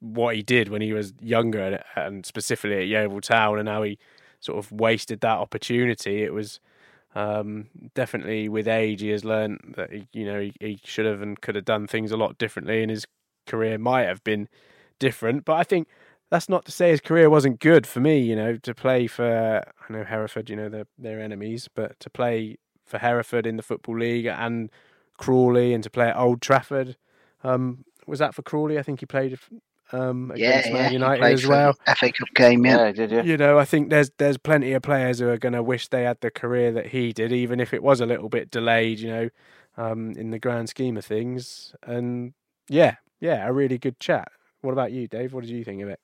what 0.00 0.36
he 0.36 0.42
did 0.42 0.68
when 0.68 0.82
he 0.82 0.92
was 0.92 1.12
younger, 1.20 1.60
and, 1.60 1.82
and 1.96 2.26
specifically 2.26 2.78
at 2.78 2.86
Yeovil 2.86 3.20
Town, 3.20 3.58
and 3.58 3.68
how 3.68 3.82
he 3.82 3.98
sort 4.40 4.58
of 4.58 4.70
wasted 4.70 5.20
that 5.20 5.38
opportunity. 5.38 6.22
It 6.22 6.32
was 6.32 6.60
um, 7.14 7.66
definitely 7.94 8.48
with 8.48 8.68
age 8.68 9.00
he 9.00 9.08
has 9.08 9.24
learned 9.24 9.74
that 9.76 9.90
you 10.12 10.24
know 10.24 10.40
he, 10.40 10.52
he 10.60 10.80
should 10.84 11.06
have 11.06 11.22
and 11.22 11.40
could 11.40 11.54
have 11.56 11.64
done 11.64 11.86
things 11.86 12.12
a 12.12 12.16
lot 12.16 12.38
differently, 12.38 12.82
and 12.82 12.90
his 12.90 13.06
career 13.46 13.78
might 13.78 14.04
have 14.04 14.22
been 14.22 14.48
different. 15.00 15.44
But 15.44 15.54
I 15.54 15.64
think 15.64 15.88
that's 16.30 16.48
not 16.48 16.64
to 16.66 16.72
say 16.72 16.90
his 16.90 17.00
career 17.00 17.30
wasn't 17.30 17.60
good 17.60 17.86
for 17.86 18.00
me. 18.00 18.18
You 18.18 18.36
know, 18.36 18.56
to 18.56 18.74
play 18.74 19.06
for 19.06 19.62
I 19.66 19.92
know 19.92 20.04
Hereford, 20.04 20.50
you 20.50 20.56
know 20.56 20.68
they're 20.68 20.86
they're 20.98 21.20
enemies, 21.20 21.68
but 21.74 21.98
to 22.00 22.10
play 22.10 22.58
for 22.86 22.98
Hereford 22.98 23.46
in 23.46 23.56
the 23.56 23.62
football 23.62 23.98
league 23.98 24.26
and 24.26 24.70
Crawley, 25.16 25.72
and 25.72 25.82
to 25.84 25.90
play 25.90 26.08
at 26.08 26.16
Old 26.16 26.42
Trafford, 26.42 26.96
um, 27.42 27.84
was 28.06 28.18
that 28.18 28.34
for 28.34 28.42
Crawley? 28.42 28.78
I 28.78 28.82
think 28.82 29.00
he 29.00 29.06
played 29.06 29.38
um, 29.92 30.30
against 30.32 30.68
yeah, 30.68 30.72
Man 30.72 30.92
United 30.92 31.24
as 31.24 31.46
well. 31.46 31.74
FA 31.96 32.12
Cup 32.12 32.28
game, 32.34 32.64
yeah. 32.64 32.86
yeah, 32.86 32.92
did 32.92 33.10
you? 33.10 33.22
You 33.22 33.36
know, 33.36 33.58
I 33.58 33.64
think 33.64 33.90
there's 33.90 34.10
there's 34.18 34.38
plenty 34.38 34.72
of 34.72 34.82
players 34.82 35.20
who 35.20 35.28
are 35.28 35.38
going 35.38 35.52
to 35.52 35.62
wish 35.62 35.88
they 35.88 36.02
had 36.02 36.20
the 36.20 36.30
career 36.30 36.72
that 36.72 36.86
he 36.86 37.12
did, 37.12 37.32
even 37.32 37.60
if 37.60 37.72
it 37.72 37.82
was 37.82 38.00
a 38.00 38.06
little 38.06 38.28
bit 38.28 38.50
delayed. 38.50 38.98
You 38.98 39.08
know, 39.08 39.28
um, 39.76 40.12
in 40.12 40.30
the 40.30 40.38
grand 40.38 40.68
scheme 40.68 40.96
of 40.96 41.04
things. 41.04 41.74
And 41.82 42.34
yeah, 42.68 42.96
yeah, 43.20 43.46
a 43.46 43.52
really 43.52 43.78
good 43.78 44.00
chat. 44.00 44.28
What 44.60 44.72
about 44.72 44.92
you, 44.92 45.08
Dave? 45.08 45.32
What 45.32 45.42
did 45.42 45.50
you 45.50 45.64
think 45.64 45.82
of 45.82 45.88
it? 45.88 46.00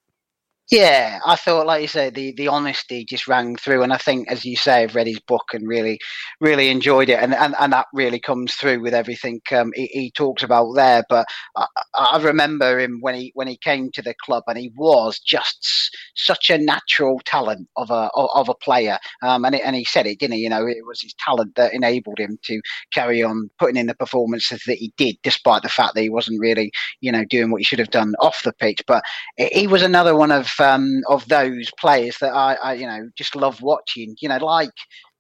Yeah, 0.70 1.18
I 1.26 1.34
thought, 1.34 1.66
like 1.66 1.82
you 1.82 1.88
say, 1.88 2.10
the, 2.10 2.32
the 2.36 2.46
honesty 2.46 3.04
just 3.04 3.26
rang 3.26 3.56
through, 3.56 3.82
and 3.82 3.92
I 3.92 3.96
think, 3.96 4.30
as 4.30 4.44
you 4.44 4.54
say, 4.54 4.84
I've 4.84 4.94
read 4.94 5.08
his 5.08 5.18
book 5.18 5.46
and 5.52 5.66
really, 5.66 5.98
really 6.40 6.68
enjoyed 6.68 7.08
it, 7.08 7.18
and 7.18 7.34
and, 7.34 7.56
and 7.58 7.72
that 7.72 7.86
really 7.92 8.20
comes 8.20 8.54
through 8.54 8.80
with 8.80 8.94
everything 8.94 9.40
um, 9.50 9.72
he, 9.74 9.86
he, 9.86 10.10
talks 10.12 10.44
about 10.44 10.74
there. 10.74 11.02
But 11.08 11.26
I, 11.56 11.66
I, 11.96 12.22
remember 12.22 12.78
him 12.78 12.98
when 13.00 13.16
he 13.16 13.32
when 13.34 13.48
he 13.48 13.56
came 13.56 13.90
to 13.94 14.02
the 14.02 14.14
club, 14.24 14.44
and 14.46 14.56
he 14.56 14.70
was 14.76 15.18
just 15.18 15.90
such 16.14 16.50
a 16.50 16.58
natural 16.58 17.20
talent 17.24 17.68
of 17.76 17.90
a 17.90 18.08
of 18.14 18.48
a 18.48 18.54
player, 18.54 19.00
um, 19.24 19.44
and 19.44 19.56
it, 19.56 19.62
and 19.64 19.74
he 19.74 19.84
said 19.84 20.06
it, 20.06 20.20
didn't 20.20 20.36
he? 20.36 20.42
You 20.42 20.50
know, 20.50 20.68
it 20.68 20.86
was 20.86 21.00
his 21.02 21.14
talent 21.14 21.56
that 21.56 21.74
enabled 21.74 22.20
him 22.20 22.38
to 22.44 22.62
carry 22.92 23.24
on 23.24 23.50
putting 23.58 23.76
in 23.76 23.88
the 23.88 23.94
performances 23.96 24.62
that 24.68 24.78
he 24.78 24.92
did, 24.96 25.16
despite 25.24 25.64
the 25.64 25.68
fact 25.68 25.96
that 25.96 26.02
he 26.02 26.10
wasn't 26.10 26.40
really, 26.40 26.70
you 27.00 27.10
know, 27.10 27.24
doing 27.24 27.50
what 27.50 27.58
he 27.58 27.64
should 27.64 27.80
have 27.80 27.90
done 27.90 28.14
off 28.20 28.44
the 28.44 28.52
pitch. 28.52 28.82
But 28.86 29.02
he 29.36 29.66
was 29.66 29.82
another 29.82 30.14
one 30.14 30.30
of 30.30 30.46
um, 30.60 31.00
of 31.08 31.26
those 31.28 31.70
players 31.78 32.18
that 32.20 32.32
I, 32.32 32.54
I, 32.54 32.74
you 32.74 32.86
know, 32.86 33.08
just 33.16 33.36
love 33.36 33.62
watching. 33.62 34.16
You 34.20 34.28
know, 34.28 34.38
like 34.38 34.70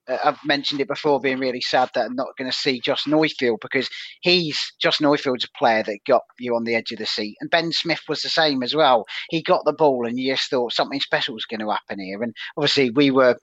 uh, 0.08 0.18
I've 0.24 0.38
mentioned 0.44 0.80
it 0.80 0.88
before, 0.88 1.20
being 1.20 1.38
really 1.38 1.60
sad 1.60 1.90
that 1.94 2.06
I'm 2.06 2.14
not 2.14 2.36
going 2.38 2.50
to 2.50 2.56
see 2.56 2.80
Jos 2.80 3.06
Neufeld 3.06 3.60
because 3.60 3.88
he's 4.22 4.72
Jos 4.80 5.00
Neufeld's 5.00 5.44
a 5.44 5.58
player 5.58 5.82
that 5.82 6.00
got 6.06 6.22
you 6.38 6.54
on 6.54 6.64
the 6.64 6.74
edge 6.74 6.92
of 6.92 6.98
the 6.98 7.06
seat, 7.06 7.36
and 7.40 7.50
Ben 7.50 7.72
Smith 7.72 8.02
was 8.08 8.22
the 8.22 8.28
same 8.28 8.62
as 8.62 8.74
well. 8.74 9.04
He 9.28 9.42
got 9.42 9.64
the 9.64 9.72
ball, 9.72 10.06
and 10.06 10.18
you 10.18 10.32
just 10.34 10.50
thought 10.50 10.72
something 10.72 11.00
special 11.00 11.34
was 11.34 11.46
going 11.46 11.60
to 11.60 11.70
happen 11.70 12.00
here. 12.00 12.22
And 12.22 12.34
obviously, 12.56 12.90
we 12.90 13.10
were 13.10 13.36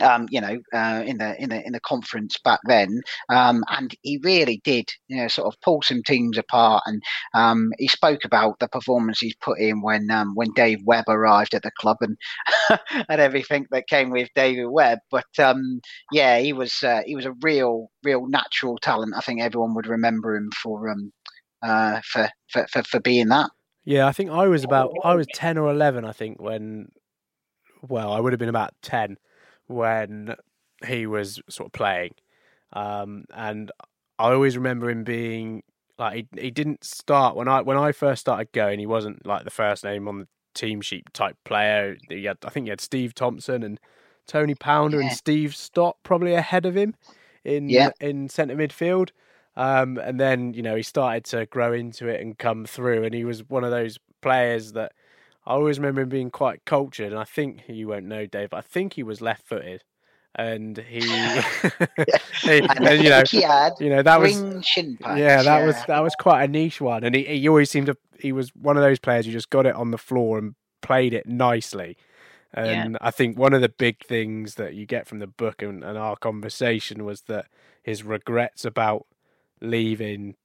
um, 0.00 0.26
you 0.30 0.40
know, 0.40 0.58
uh, 0.72 1.02
in 1.06 1.18
the 1.18 1.40
in 1.40 1.50
the 1.50 1.66
in 1.66 1.72
the 1.72 1.80
conference 1.80 2.36
back 2.44 2.60
then, 2.64 3.00
um, 3.28 3.62
and 3.68 3.94
he 4.02 4.18
really 4.22 4.60
did, 4.64 4.88
you 5.08 5.16
know, 5.16 5.28
sort 5.28 5.52
of 5.52 5.60
pull 5.60 5.82
some 5.82 6.02
teams 6.02 6.36
apart. 6.36 6.82
And 6.86 7.02
um, 7.34 7.72
he 7.78 7.88
spoke 7.88 8.24
about 8.24 8.58
the 8.58 8.68
performance 8.68 9.20
he's 9.20 9.36
put 9.36 9.58
in 9.58 9.82
when 9.82 10.10
um, 10.10 10.34
when 10.34 10.52
Dave 10.52 10.80
Webb 10.84 11.04
arrived 11.08 11.54
at 11.54 11.62
the 11.62 11.70
club 11.78 11.98
and 12.00 12.16
and 13.08 13.20
everything 13.20 13.66
that 13.70 13.88
came 13.88 14.10
with 14.10 14.28
David 14.34 14.66
Webb. 14.66 14.98
But 15.10 15.38
um, 15.38 15.80
yeah, 16.12 16.38
he 16.38 16.52
was 16.52 16.82
uh, 16.82 17.02
he 17.06 17.14
was 17.14 17.26
a 17.26 17.34
real 17.42 17.88
real 18.02 18.26
natural 18.26 18.78
talent. 18.78 19.14
I 19.16 19.20
think 19.20 19.40
everyone 19.40 19.74
would 19.74 19.86
remember 19.86 20.34
him 20.36 20.50
for 20.62 20.88
um, 20.88 21.12
uh, 21.62 22.00
for, 22.04 22.28
for 22.48 22.66
for 22.70 22.82
for 22.82 23.00
being 23.00 23.28
that. 23.28 23.50
Yeah, 23.84 24.06
I 24.06 24.12
think 24.12 24.30
I 24.30 24.48
was 24.48 24.64
about 24.64 24.92
I 25.04 25.14
was 25.14 25.26
ten 25.34 25.58
or 25.58 25.70
eleven. 25.70 26.04
I 26.04 26.12
think 26.12 26.40
when, 26.40 26.88
well, 27.82 28.12
I 28.12 28.20
would 28.20 28.32
have 28.32 28.40
been 28.40 28.48
about 28.48 28.74
ten 28.82 29.18
when 29.66 30.34
he 30.86 31.06
was 31.06 31.40
sort 31.48 31.68
of 31.68 31.72
playing. 31.72 32.12
Um, 32.72 33.24
and 33.34 33.70
I 34.18 34.32
always 34.32 34.56
remember 34.56 34.90
him 34.90 35.04
being 35.04 35.62
like 35.98 36.14
he 36.14 36.40
he 36.40 36.50
didn't 36.50 36.84
start 36.84 37.36
when 37.36 37.48
I 37.48 37.62
when 37.62 37.76
I 37.76 37.92
first 37.92 38.20
started 38.20 38.52
going. 38.52 38.78
He 38.78 38.86
wasn't 38.86 39.24
like 39.26 39.44
the 39.44 39.50
first 39.50 39.84
name 39.84 40.08
on 40.08 40.20
the 40.20 40.28
team 40.54 40.80
sheet 40.80 41.04
type 41.12 41.36
player. 41.44 41.96
He 42.08 42.24
had 42.24 42.38
I 42.44 42.50
think 42.50 42.66
he 42.66 42.70
had 42.70 42.80
Steve 42.80 43.14
Thompson 43.14 43.62
and 43.62 43.78
Tony 44.26 44.54
Pounder 44.54 45.00
yeah. 45.00 45.08
and 45.08 45.16
Steve 45.16 45.54
Stott 45.54 45.96
probably 46.02 46.34
ahead 46.34 46.66
of 46.66 46.76
him 46.76 46.94
in 47.44 47.68
yeah. 47.68 47.90
in 48.00 48.28
centre 48.28 48.56
midfield. 48.56 49.10
Um, 49.56 49.98
and 49.98 50.18
then 50.18 50.52
you 50.54 50.62
know 50.62 50.74
he 50.74 50.82
started 50.82 51.24
to 51.26 51.46
grow 51.46 51.72
into 51.72 52.08
it 52.08 52.20
and 52.20 52.36
come 52.36 52.64
through, 52.66 53.04
and 53.04 53.14
he 53.14 53.24
was 53.24 53.48
one 53.48 53.62
of 53.62 53.70
those 53.70 53.98
players 54.20 54.72
that 54.72 54.92
I 55.46 55.54
always 55.54 55.78
remember 55.78 56.02
him 56.02 56.08
being 56.08 56.30
quite 56.30 56.64
cultured, 56.64 57.12
and 57.12 57.20
I 57.20 57.24
think 57.24 57.62
you 57.68 57.88
won't 57.88 58.06
know, 58.06 58.26
Dave. 58.26 58.50
But 58.50 58.58
I 58.58 58.62
think 58.62 58.94
he 58.94 59.02
was 59.02 59.20
left-footed, 59.20 59.84
and 60.34 60.78
he, 60.78 61.00
And 62.46 62.70
and, 62.86 63.02
you 63.02 63.10
know, 63.10 63.22
you 63.80 63.90
know 63.90 64.02
that 64.02 64.20
was 64.20 64.40
green 64.40 64.62
shin 64.62 64.96
pads, 64.96 65.18
yeah, 65.18 65.42
that 65.42 65.64
was 65.64 65.76
that 65.86 66.00
was 66.00 66.14
quite 66.14 66.44
a 66.44 66.48
niche 66.48 66.80
one, 66.80 67.04
and 67.04 67.14
he, 67.14 67.24
he 67.24 67.48
always 67.48 67.70
seemed 67.70 67.86
to 67.86 67.96
he 68.18 68.32
was 68.32 68.54
one 68.54 68.76
of 68.76 68.82
those 68.82 68.98
players 68.98 69.26
who 69.26 69.32
just 69.32 69.50
got 69.50 69.66
it 69.66 69.74
on 69.74 69.90
the 69.90 69.98
floor 69.98 70.38
and 70.38 70.54
played 70.80 71.12
it 71.12 71.26
nicely. 71.26 71.96
And 72.56 72.96
I 73.00 73.10
think 73.10 73.36
one 73.36 73.52
of 73.52 73.62
the 73.62 73.68
big 73.68 74.04
things 74.06 74.54
that 74.54 74.74
you 74.74 74.86
get 74.86 75.08
from 75.08 75.18
the 75.18 75.26
book 75.26 75.60
and, 75.60 75.82
and 75.82 75.98
our 75.98 76.14
conversation 76.14 77.04
was 77.04 77.22
that 77.22 77.46
his 77.82 78.04
regrets 78.04 78.64
about 78.64 79.06
leaving 79.60 80.36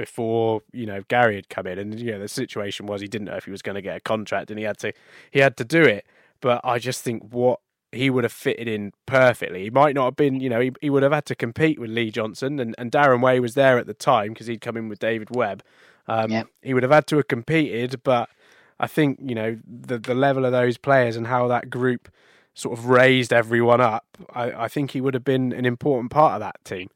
before 0.00 0.62
you 0.72 0.86
know 0.86 1.02
Gary 1.08 1.34
had 1.36 1.50
come 1.50 1.66
in, 1.66 1.78
and 1.78 2.00
you 2.00 2.12
know 2.12 2.18
the 2.18 2.26
situation 2.26 2.86
was 2.86 3.02
he 3.02 3.06
didn't 3.06 3.26
know 3.26 3.36
if 3.36 3.44
he 3.44 3.50
was 3.50 3.60
going 3.60 3.74
to 3.74 3.82
get 3.82 3.98
a 3.98 4.00
contract, 4.00 4.50
and 4.50 4.58
he 4.58 4.64
had 4.64 4.78
to 4.78 4.94
he 5.30 5.40
had 5.40 5.58
to 5.58 5.64
do 5.64 5.82
it. 5.82 6.06
But 6.40 6.62
I 6.64 6.78
just 6.78 7.04
think 7.04 7.22
what 7.30 7.60
he 7.92 8.08
would 8.08 8.24
have 8.24 8.32
fitted 8.32 8.66
in 8.66 8.92
perfectly. 9.04 9.64
He 9.64 9.70
might 9.70 9.94
not 9.94 10.06
have 10.06 10.16
been, 10.16 10.40
you 10.40 10.48
know, 10.48 10.60
he, 10.60 10.72
he 10.80 10.88
would 10.88 11.02
have 11.02 11.12
had 11.12 11.26
to 11.26 11.34
compete 11.34 11.78
with 11.78 11.90
Lee 11.90 12.10
Johnson, 12.10 12.58
and, 12.60 12.74
and 12.78 12.90
Darren 12.90 13.20
Way 13.20 13.40
was 13.40 13.54
there 13.54 13.78
at 13.78 13.86
the 13.86 13.92
time 13.94 14.28
because 14.28 14.46
he'd 14.46 14.62
come 14.62 14.78
in 14.78 14.88
with 14.88 15.00
David 15.00 15.28
Webb. 15.36 15.62
Um, 16.06 16.30
He 16.62 16.72
would 16.72 16.82
have 16.82 16.92
had 16.92 17.06
to 17.08 17.16
have 17.16 17.28
competed, 17.28 18.02
but 18.02 18.30
I 18.78 18.86
think 18.86 19.18
you 19.22 19.34
know 19.34 19.58
the 19.66 19.98
the 19.98 20.14
level 20.14 20.46
of 20.46 20.52
those 20.52 20.78
players 20.78 21.14
and 21.16 21.26
how 21.26 21.46
that 21.48 21.68
group 21.68 22.08
sort 22.54 22.78
of 22.78 22.86
raised 22.86 23.32
everyone 23.34 23.82
up. 23.82 24.06
I, 24.32 24.64
I 24.64 24.68
think 24.68 24.92
he 24.92 25.02
would 25.02 25.12
have 25.14 25.24
been 25.24 25.52
an 25.52 25.66
important 25.66 26.10
part 26.10 26.32
of 26.34 26.40
that 26.40 26.64
team. 26.64 26.88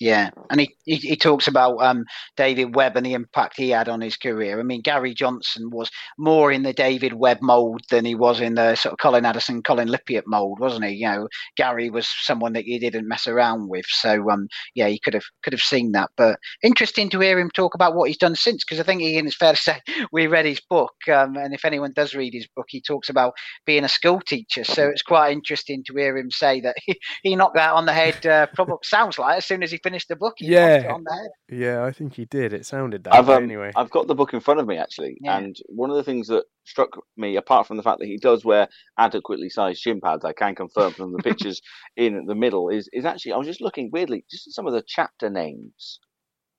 Yeah, 0.00 0.30
and 0.50 0.60
he, 0.60 0.74
he, 0.84 0.96
he 0.96 1.16
talks 1.16 1.46
about 1.46 1.76
um, 1.76 2.04
David 2.36 2.74
Webb 2.74 2.96
and 2.96 3.06
the 3.06 3.12
impact 3.12 3.54
he 3.56 3.70
had 3.70 3.88
on 3.88 4.00
his 4.00 4.16
career. 4.16 4.58
I 4.58 4.64
mean, 4.64 4.80
Gary 4.82 5.14
Johnson 5.14 5.70
was 5.70 5.88
more 6.18 6.50
in 6.50 6.64
the 6.64 6.72
David 6.72 7.12
Webb 7.12 7.38
mould 7.40 7.82
than 7.90 8.04
he 8.04 8.16
was 8.16 8.40
in 8.40 8.56
the 8.56 8.74
sort 8.74 8.92
of 8.92 8.98
Colin 8.98 9.24
Addison, 9.24 9.62
Colin 9.62 9.88
Lippiatt 9.88 10.24
mould, 10.26 10.58
wasn't 10.58 10.86
he? 10.86 10.94
You 10.96 11.06
know, 11.06 11.28
Gary 11.56 11.90
was 11.90 12.08
someone 12.22 12.54
that 12.54 12.66
you 12.66 12.80
didn't 12.80 13.06
mess 13.06 13.28
around 13.28 13.68
with. 13.68 13.86
So, 13.86 14.30
um, 14.30 14.48
yeah, 14.74 14.88
you 14.88 14.98
could 15.02 15.14
have 15.14 15.22
could 15.44 15.52
have 15.52 15.62
seen 15.62 15.92
that. 15.92 16.10
But 16.16 16.40
interesting 16.64 17.08
to 17.10 17.20
hear 17.20 17.38
him 17.38 17.50
talk 17.50 17.76
about 17.76 17.94
what 17.94 18.08
he's 18.08 18.18
done 18.18 18.34
since, 18.34 18.64
because 18.64 18.80
I 18.80 18.82
think 18.82 19.00
Ian, 19.00 19.26
it's 19.26 19.36
fair 19.36 19.52
to 19.52 19.62
say 19.62 19.80
we 20.10 20.26
read 20.26 20.44
his 20.44 20.60
book, 20.68 20.94
um, 21.08 21.36
and 21.36 21.54
if 21.54 21.64
anyone 21.64 21.92
does 21.94 22.16
read 22.16 22.34
his 22.34 22.48
book, 22.56 22.66
he 22.68 22.82
talks 22.82 23.10
about 23.10 23.34
being 23.64 23.84
a 23.84 23.88
school 23.88 24.20
teacher. 24.20 24.64
So 24.64 24.88
it's 24.88 25.02
quite 25.02 25.30
interesting 25.30 25.84
to 25.86 25.94
hear 25.94 26.16
him 26.16 26.32
say 26.32 26.60
that 26.62 26.74
he, 26.84 26.98
he 27.22 27.36
knocked 27.36 27.54
that 27.54 27.74
on 27.74 27.86
the 27.86 27.92
head. 27.92 28.26
Uh, 28.26 28.48
probably 28.54 28.78
sounds 28.82 29.20
like 29.20 29.38
as 29.38 29.44
soon 29.44 29.62
as 29.62 29.70
he 29.70 29.78
finished 29.84 29.93
the 30.08 30.16
book, 30.16 30.34
he 30.38 30.48
knocked 30.50 30.84
it 30.84 30.86
Yeah, 30.86 30.92
on 30.92 31.04
the 31.04 31.30
yeah, 31.48 31.84
I 31.84 31.92
think 31.92 32.14
he 32.14 32.24
did. 32.24 32.52
It 32.52 32.66
sounded 32.66 33.04
that 33.04 33.14
I've 33.14 33.28
way 33.28 33.36
um, 33.36 33.44
anyway. 33.44 33.72
I've 33.76 33.90
got 33.90 34.06
the 34.06 34.14
book 34.14 34.34
in 34.34 34.40
front 34.40 34.60
of 34.60 34.66
me 34.66 34.76
actually, 34.76 35.16
Yeah. 35.20 35.38
and 35.38 35.56
one 35.68 35.90
of 35.90 35.96
the 35.96 36.02
things 36.04 36.28
that 36.28 36.44
struck 36.64 36.90
me, 37.16 37.36
apart 37.36 37.66
from 37.66 37.76
the 37.76 37.82
fact 37.82 38.00
that 38.00 38.06
he 38.06 38.18
does 38.18 38.44
wear 38.44 38.68
adequately 38.98 39.48
sized 39.48 39.80
shin 39.80 40.00
pads, 40.00 40.24
I 40.24 40.32
can 40.32 40.54
confirm 40.54 40.92
from 40.92 41.12
the 41.12 41.22
pictures 41.22 41.60
in 41.96 42.26
the 42.26 42.34
middle, 42.34 42.68
is 42.68 42.88
is 42.92 43.04
actually 43.04 43.32
I 43.32 43.36
was 43.36 43.46
just 43.46 43.60
looking 43.60 43.90
weirdly 43.92 44.24
just 44.30 44.46
at 44.48 44.52
some 44.52 44.66
of 44.66 44.72
the 44.72 44.82
chapter 44.86 45.30
names, 45.30 46.00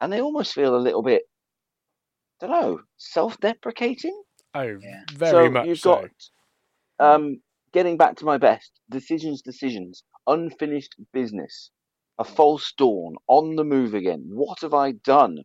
and 0.02 0.12
they 0.12 0.22
almost 0.22 0.54
feel 0.54 0.76
a 0.76 0.78
little 0.78 1.04
bit, 1.04 1.24
I 2.42 2.48
don't 2.48 2.62
know, 2.62 2.80
self-deprecating. 2.98 4.22
Oh, 4.54 4.78
very 5.14 5.32
so 5.32 5.50
much 5.50 5.66
you've 5.68 5.80
so. 5.80 6.08
got 7.00 7.14
um, 7.16 7.42
getting 7.74 7.98
back 7.98 8.16
to 8.18 8.26
my 8.26 8.38
best 8.38 8.72
decisions, 8.90 9.42
decisions, 9.42 10.04
unfinished 10.28 10.96
business, 11.14 11.72
a 12.18 12.24
false 12.24 12.74
dawn, 12.78 13.16
on 13.28 13.56
the 13.56 13.64
move 13.64 13.94
again. 13.94 14.24
What 14.30 14.60
have 14.62 14.74
I 14.74 14.92
done? 14.92 15.40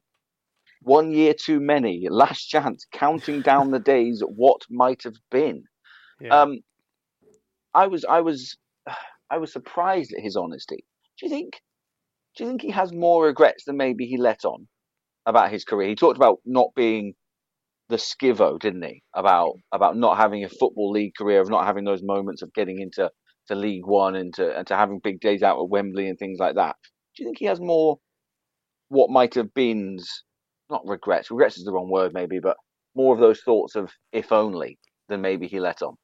One 0.83 1.12
year 1.12 1.35
too 1.35 1.61
many, 1.61 2.07
last 2.09 2.47
chance, 2.47 2.87
counting 2.93 3.43
down 3.43 3.71
the 3.71 3.79
days. 3.95 4.23
What 4.27 4.62
might 4.71 5.03
have 5.05 5.16
been? 5.31 5.64
Yeah. 6.21 6.43
Um, 6.43 6.59
I 7.75 7.87
was, 7.87 8.05
I 8.05 8.21
was, 8.21 8.57
I 9.31 9.39
was 9.39 9.53
surprised 9.53 10.12
at 10.16 10.23
his 10.23 10.37
honesty. 10.37 10.85
Do 11.18 11.27
you 11.27 11.31
think? 11.31 11.61
Do 12.37 12.45
you 12.45 12.51
think 12.51 12.62
he 12.62 12.71
has 12.71 12.93
more 12.93 13.27
regrets 13.27 13.64
than 13.64 13.77
maybe 13.77 14.07
he 14.07 14.16
let 14.16 14.45
on 14.45 14.68
about 15.27 15.51
his 15.51 15.64
career? 15.64 15.89
He 15.89 15.97
talked 15.97 16.16
about 16.16 16.39
not 16.47 16.68
being 16.77 17.14
the 17.89 17.97
skivo, 17.97 18.59
didn't 18.59 18.85
he? 18.85 19.03
About 19.14 19.55
about 19.73 19.97
not 19.97 20.16
having 20.16 20.45
a 20.45 20.49
football 20.49 20.91
league 20.91 21.14
career, 21.18 21.41
of 21.41 21.51
not 21.51 21.66
having 21.66 21.85
those 21.85 22.03
moments 22.03 22.43
of 22.43 22.55
getting 22.55 22.81
into 22.81 23.11
to 23.51 23.57
League 23.57 23.87
One 23.87 24.17
and 24.17 24.33
to 24.35 24.57
and 24.57 24.67
to 24.69 24.77
having 24.77 25.01
big 25.01 25.21
days 25.21 25.43
out 25.43 25.61
at 25.61 25.69
Wembley 25.69 26.09
and 26.09 26.19
things 26.19 26.39
like 26.39 26.55
that. 26.55 26.77
Do 27.17 27.23
you 27.23 27.27
think 27.27 27.39
he 27.39 27.47
has 27.47 27.61
more 27.61 27.99
what 28.89 29.11
might 29.11 29.35
have 29.35 29.53
been 29.55 29.99
not 30.71 30.87
regrets? 30.87 31.31
Regrets 31.31 31.59
is 31.59 31.65
the 31.65 31.73
wrong 31.73 31.91
word, 31.91 32.13
maybe, 32.15 32.39
but 32.41 32.57
more 32.95 33.15
of 33.15 33.21
those 33.21 33.41
thoughts 33.41 33.77
of 33.77 33.91
if 34.13 34.33
only 34.33 34.79
than 35.09 35.21
maybe 35.21 35.47
he 35.47 35.61
let 35.61 35.83
on. 35.83 35.97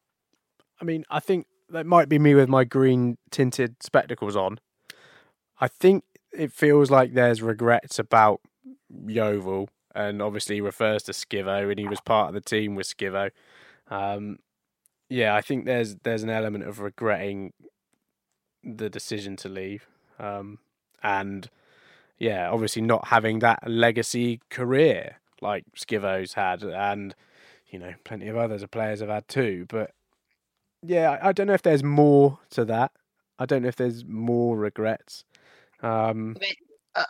I 0.81 0.85
mean, 0.85 1.05
I 1.09 1.21
think 1.21 1.47
that 1.71 1.87
might 1.87 2.09
be 2.09 2.19
me 2.19 2.35
with 2.35 2.49
my 2.49 2.65
green 2.65 3.17
tinted 3.31 3.83
spectacles 3.83 4.37
on. 4.37 4.59
I 5.61 5.69
think 5.69 6.05
it 6.33 6.53
feels 6.53 6.91
like 6.91 7.15
there's 7.15 7.43
regrets 7.43 7.99
about 7.99 8.41
Yeovil, 9.07 9.69
and 9.95 10.21
obviously 10.21 10.57
he 10.57 10.61
refers 10.61 11.05
to 11.05 11.13
Skivo, 11.13 11.71
and 11.71 11.79
he 11.79 11.89
was 11.89 12.01
part 12.01 12.29
of 12.29 12.35
the 12.35 12.41
team 12.41 12.75
with 12.75 12.87
Skivo. 12.87 13.31
Um, 13.89 14.39
yeah, 15.09 15.35
I 15.35 15.41
think 15.41 15.65
there's 15.65 15.97
there's 16.03 16.23
an 16.23 16.31
element 16.31 16.65
of 16.65 16.81
regretting 16.81 17.53
the 18.65 18.91
decision 18.91 19.37
to 19.37 19.49
leave, 19.49 19.87
um, 20.19 20.59
and 21.03 21.49
yeah, 22.19 22.51
obviously 22.51 22.83
not 22.83 23.09
having 23.09 23.41
that 23.41 23.61
legacy 23.69 24.41
career 24.51 25.19
like 25.43 25.65
Skivo's 25.77 26.35
had, 26.35 26.63
and 26.63 27.15
you 27.69 27.79
know, 27.79 27.95
plenty 28.05 28.29
of 28.29 28.37
others 28.37 28.63
of 28.63 28.71
players 28.71 29.01
have 29.01 29.09
had 29.11 29.29
too. 29.29 29.67
But 29.69 29.93
yeah, 30.83 31.13
I 31.23 31.31
I 31.31 31.33
don't 31.33 31.47
know 31.49 31.55
if 31.55 31.63
there's 31.63 31.85
more 31.85 32.39
to 32.51 32.65
that. 32.67 32.93
I 33.39 33.47
don't 33.47 33.63
know 33.63 33.69
if 33.69 33.77
there's 33.77 34.05
more 34.05 34.57
regrets. 34.57 35.25
Um, 35.83 36.37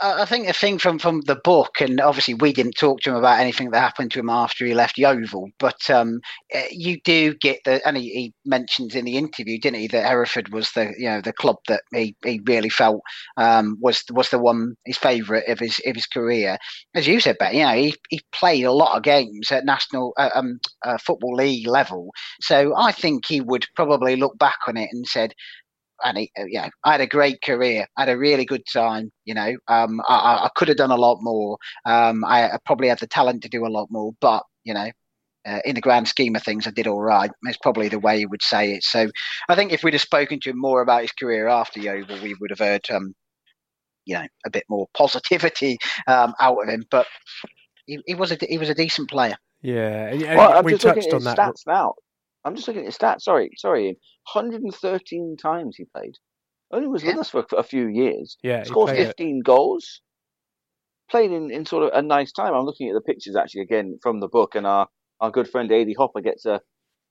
I, 0.00 0.24
think 0.24 0.46
the 0.46 0.52
thing 0.52 0.78
from, 0.78 0.98
from 0.98 1.20
the 1.22 1.36
book, 1.36 1.80
and 1.80 2.00
obviously 2.00 2.34
we 2.34 2.52
didn't 2.52 2.76
talk 2.76 3.00
to 3.00 3.10
him 3.10 3.16
about 3.16 3.38
anything 3.38 3.70
that 3.70 3.80
happened 3.80 4.10
to 4.12 4.20
him 4.20 4.28
after 4.28 4.66
he 4.66 4.74
left 4.74 4.98
Yeovil, 4.98 5.50
but 5.58 5.88
um, 5.90 6.20
eh, 6.52 6.68
you 6.72 7.00
do 7.04 7.34
get 7.34 7.60
the, 7.64 7.86
and 7.86 7.96
he, 7.96 8.10
he 8.10 8.34
mentions 8.44 8.94
in 8.94 9.04
the 9.04 9.16
interview, 9.16 9.58
didn't 9.60 9.80
he, 9.80 9.86
that 9.88 10.04
Hereford 10.04 10.52
was 10.52 10.70
the 10.72 10.92
you 10.98 11.08
know 11.08 11.20
the 11.20 11.32
club 11.32 11.56
that 11.68 11.82
he, 11.94 12.16
he 12.24 12.40
really 12.46 12.68
felt 12.68 13.00
um, 13.36 13.76
was 13.80 14.02
was 14.10 14.30
the 14.30 14.38
one 14.38 14.74
his 14.84 14.98
favourite 14.98 15.48
of 15.48 15.60
his 15.60 15.80
of 15.86 15.94
his 15.94 16.06
career. 16.06 16.58
As 16.94 17.06
you 17.06 17.20
said, 17.20 17.36
Ben, 17.38 17.54
you 17.54 17.64
know 17.64 17.76
he 17.76 17.94
he 18.08 18.20
played 18.32 18.64
a 18.64 18.72
lot 18.72 18.96
of 18.96 19.04
games 19.04 19.52
at 19.52 19.64
national 19.64 20.14
uh, 20.16 20.30
um, 20.34 20.58
uh, 20.84 20.98
football 20.98 21.34
league 21.34 21.68
level, 21.68 22.10
so 22.40 22.74
I 22.76 22.90
think 22.92 23.26
he 23.26 23.40
would 23.40 23.66
probably 23.76 24.16
look 24.16 24.36
back 24.38 24.58
on 24.66 24.76
it 24.76 24.88
and 24.92 25.06
said 25.06 25.32
and 26.04 26.18
he, 26.18 26.30
uh, 26.38 26.44
you 26.44 26.60
know, 26.60 26.68
I 26.84 26.92
had 26.92 27.00
a 27.00 27.06
great 27.06 27.40
career. 27.42 27.86
I 27.96 28.02
had 28.02 28.08
a 28.10 28.18
really 28.18 28.44
good 28.44 28.62
time. 28.72 29.10
You 29.24 29.34
know, 29.34 29.56
um, 29.68 30.00
I, 30.08 30.14
I- 30.16 30.44
I 30.46 30.50
could 30.56 30.68
have 30.68 30.76
done 30.76 30.90
a 30.90 30.96
lot 30.96 31.18
more. 31.20 31.58
Um, 31.84 32.24
I, 32.24 32.50
I 32.50 32.58
probably 32.64 32.88
had 32.88 32.98
the 33.00 33.06
talent 33.06 33.42
to 33.42 33.48
do 33.48 33.66
a 33.66 33.68
lot 33.68 33.88
more, 33.90 34.12
but 34.20 34.42
you 34.64 34.74
know, 34.74 34.90
uh, 35.46 35.60
in 35.64 35.74
the 35.76 35.80
grand 35.80 36.08
scheme 36.08 36.34
of 36.36 36.42
things, 36.42 36.66
I 36.66 36.70
did 36.70 36.86
all 36.88 37.00
right. 37.02 37.30
It's 37.44 37.58
probably 37.58 37.88
the 37.88 38.00
way 38.00 38.18
he 38.18 38.26
would 38.26 38.42
say 38.42 38.72
it. 38.74 38.82
So, 38.84 39.08
I 39.48 39.54
think 39.54 39.72
if 39.72 39.84
we'd 39.84 39.94
have 39.94 40.02
spoken 40.02 40.40
to 40.40 40.50
him 40.50 40.58
more 40.60 40.82
about 40.82 41.02
his 41.02 41.12
career 41.12 41.46
after 41.48 41.80
Yeovil, 41.80 42.20
we 42.22 42.34
would 42.40 42.50
have 42.50 42.58
heard, 42.58 42.84
um, 42.90 43.14
you 44.04 44.14
know, 44.16 44.26
a 44.44 44.50
bit 44.50 44.64
more 44.68 44.86
positivity 44.96 45.78
um, 46.08 46.34
out 46.40 46.58
of 46.62 46.68
him. 46.68 46.84
But 46.90 47.06
he, 47.86 48.00
he 48.06 48.14
was 48.14 48.32
a 48.32 48.38
he 48.40 48.58
was 48.58 48.68
a 48.68 48.74
decent 48.74 49.08
player. 49.08 49.36
yeah, 49.62 50.08
and, 50.08 50.22
and 50.22 50.36
Well, 50.38 50.58
I'm 50.58 50.64
we 50.64 50.72
just 50.72 50.84
looking 50.84 51.02
touched 51.02 51.12
at 51.12 51.14
on 51.14 51.20
his 51.20 51.34
that. 51.34 51.38
stats 51.38 51.66
now. 51.66 51.94
I'm 52.46 52.54
just 52.54 52.68
looking 52.68 52.82
at 52.82 52.86
his 52.86 52.96
stats. 52.96 53.22
Sorry, 53.22 53.50
sorry. 53.56 53.98
113 54.32 55.36
times 55.36 55.76
he 55.76 55.84
played. 55.84 56.14
Only 56.70 56.86
was 56.86 57.02
with 57.02 57.18
us 57.18 57.28
for 57.30 57.44
a 57.56 57.62
few 57.64 57.88
years. 57.88 58.36
Yeah, 58.42 58.60
he 58.60 58.66
Scored 58.66 58.90
played 58.90 59.00
it. 59.00 59.06
15 59.08 59.42
goals. 59.42 60.00
Played 61.10 61.32
in, 61.32 61.50
in 61.50 61.66
sort 61.66 61.84
of 61.84 61.90
a 61.92 62.02
nice 62.02 62.32
time. 62.32 62.54
I'm 62.54 62.64
looking 62.64 62.88
at 62.88 62.94
the 62.94 63.00
pictures 63.00 63.36
actually 63.36 63.62
again 63.62 63.98
from 64.00 64.20
the 64.20 64.28
book, 64.28 64.54
and 64.54 64.66
our, 64.66 64.88
our 65.20 65.30
good 65.30 65.48
friend 65.48 65.70
Adi 65.72 65.94
Hopper 65.94 66.20
gets 66.20 66.46
a 66.46 66.60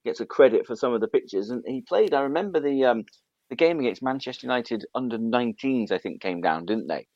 gets 0.06 0.22
a 0.22 0.26
credit 0.26 0.66
for 0.66 0.76
some 0.76 0.94
of 0.94 1.02
the 1.02 1.08
pictures. 1.08 1.50
And 1.50 1.64
he 1.68 1.82
played. 1.82 2.14
I 2.14 2.22
remember 2.22 2.62
the 2.62 2.86
um 2.86 3.04
the 3.50 3.56
game 3.58 3.80
against 3.80 4.04
Manchester 4.04 4.48
United 4.48 4.86
under 4.96 5.18
19s. 5.18 5.92
I 5.92 5.98
think 5.98 6.22
came 6.22 6.42
down, 6.42 6.66
didn't 6.66 6.88
they? 6.88 7.08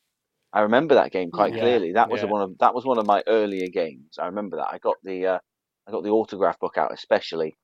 I 0.52 0.60
remember 0.60 0.96
that 0.96 1.12
game 1.12 1.30
quite 1.30 1.54
Yeah, 1.54 1.60
clearly. 1.60 1.92
That 1.92 2.10
was 2.10 2.22
yeah. 2.22 2.28
one 2.28 2.42
of 2.42 2.58
that 2.58 2.74
was 2.74 2.84
one 2.84 2.98
of 2.98 3.06
my 3.06 3.22
earlier 3.26 3.68
games. 3.68 4.18
I 4.18 4.26
remember 4.26 4.56
that. 4.56 4.68
I 4.70 4.78
got 4.78 4.96
the 5.04 5.26
uh, 5.26 5.38
I 5.86 5.90
got 5.90 6.02
the 6.02 6.10
autograph 6.10 6.58
book 6.58 6.76
out 6.76 6.92
especially. 6.92 7.56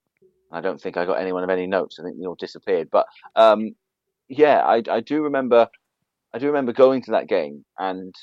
I 0.53 0.61
don't 0.61 0.81
think 0.81 0.97
I 0.97 1.05
got 1.07 1.21
anyone 1.21 1.45
of 1.45 1.51
any 1.51 1.67
notes. 1.67 1.99
I 1.99 2.05
think 2.05 2.19
they 2.19 2.27
all 2.27 2.37
disappeared. 2.37 2.89
But 2.91 3.07
um, 3.35 3.75
yeah, 4.29 4.61
I, 4.65 4.83
I 4.91 5.01
do 5.01 5.23
remember. 5.23 5.69
I 6.35 6.39
do 6.39 6.47
remember 6.49 6.73
going 6.73 7.03
to 7.03 7.13
that 7.13 7.29
game, 7.29 7.65
and 7.79 8.15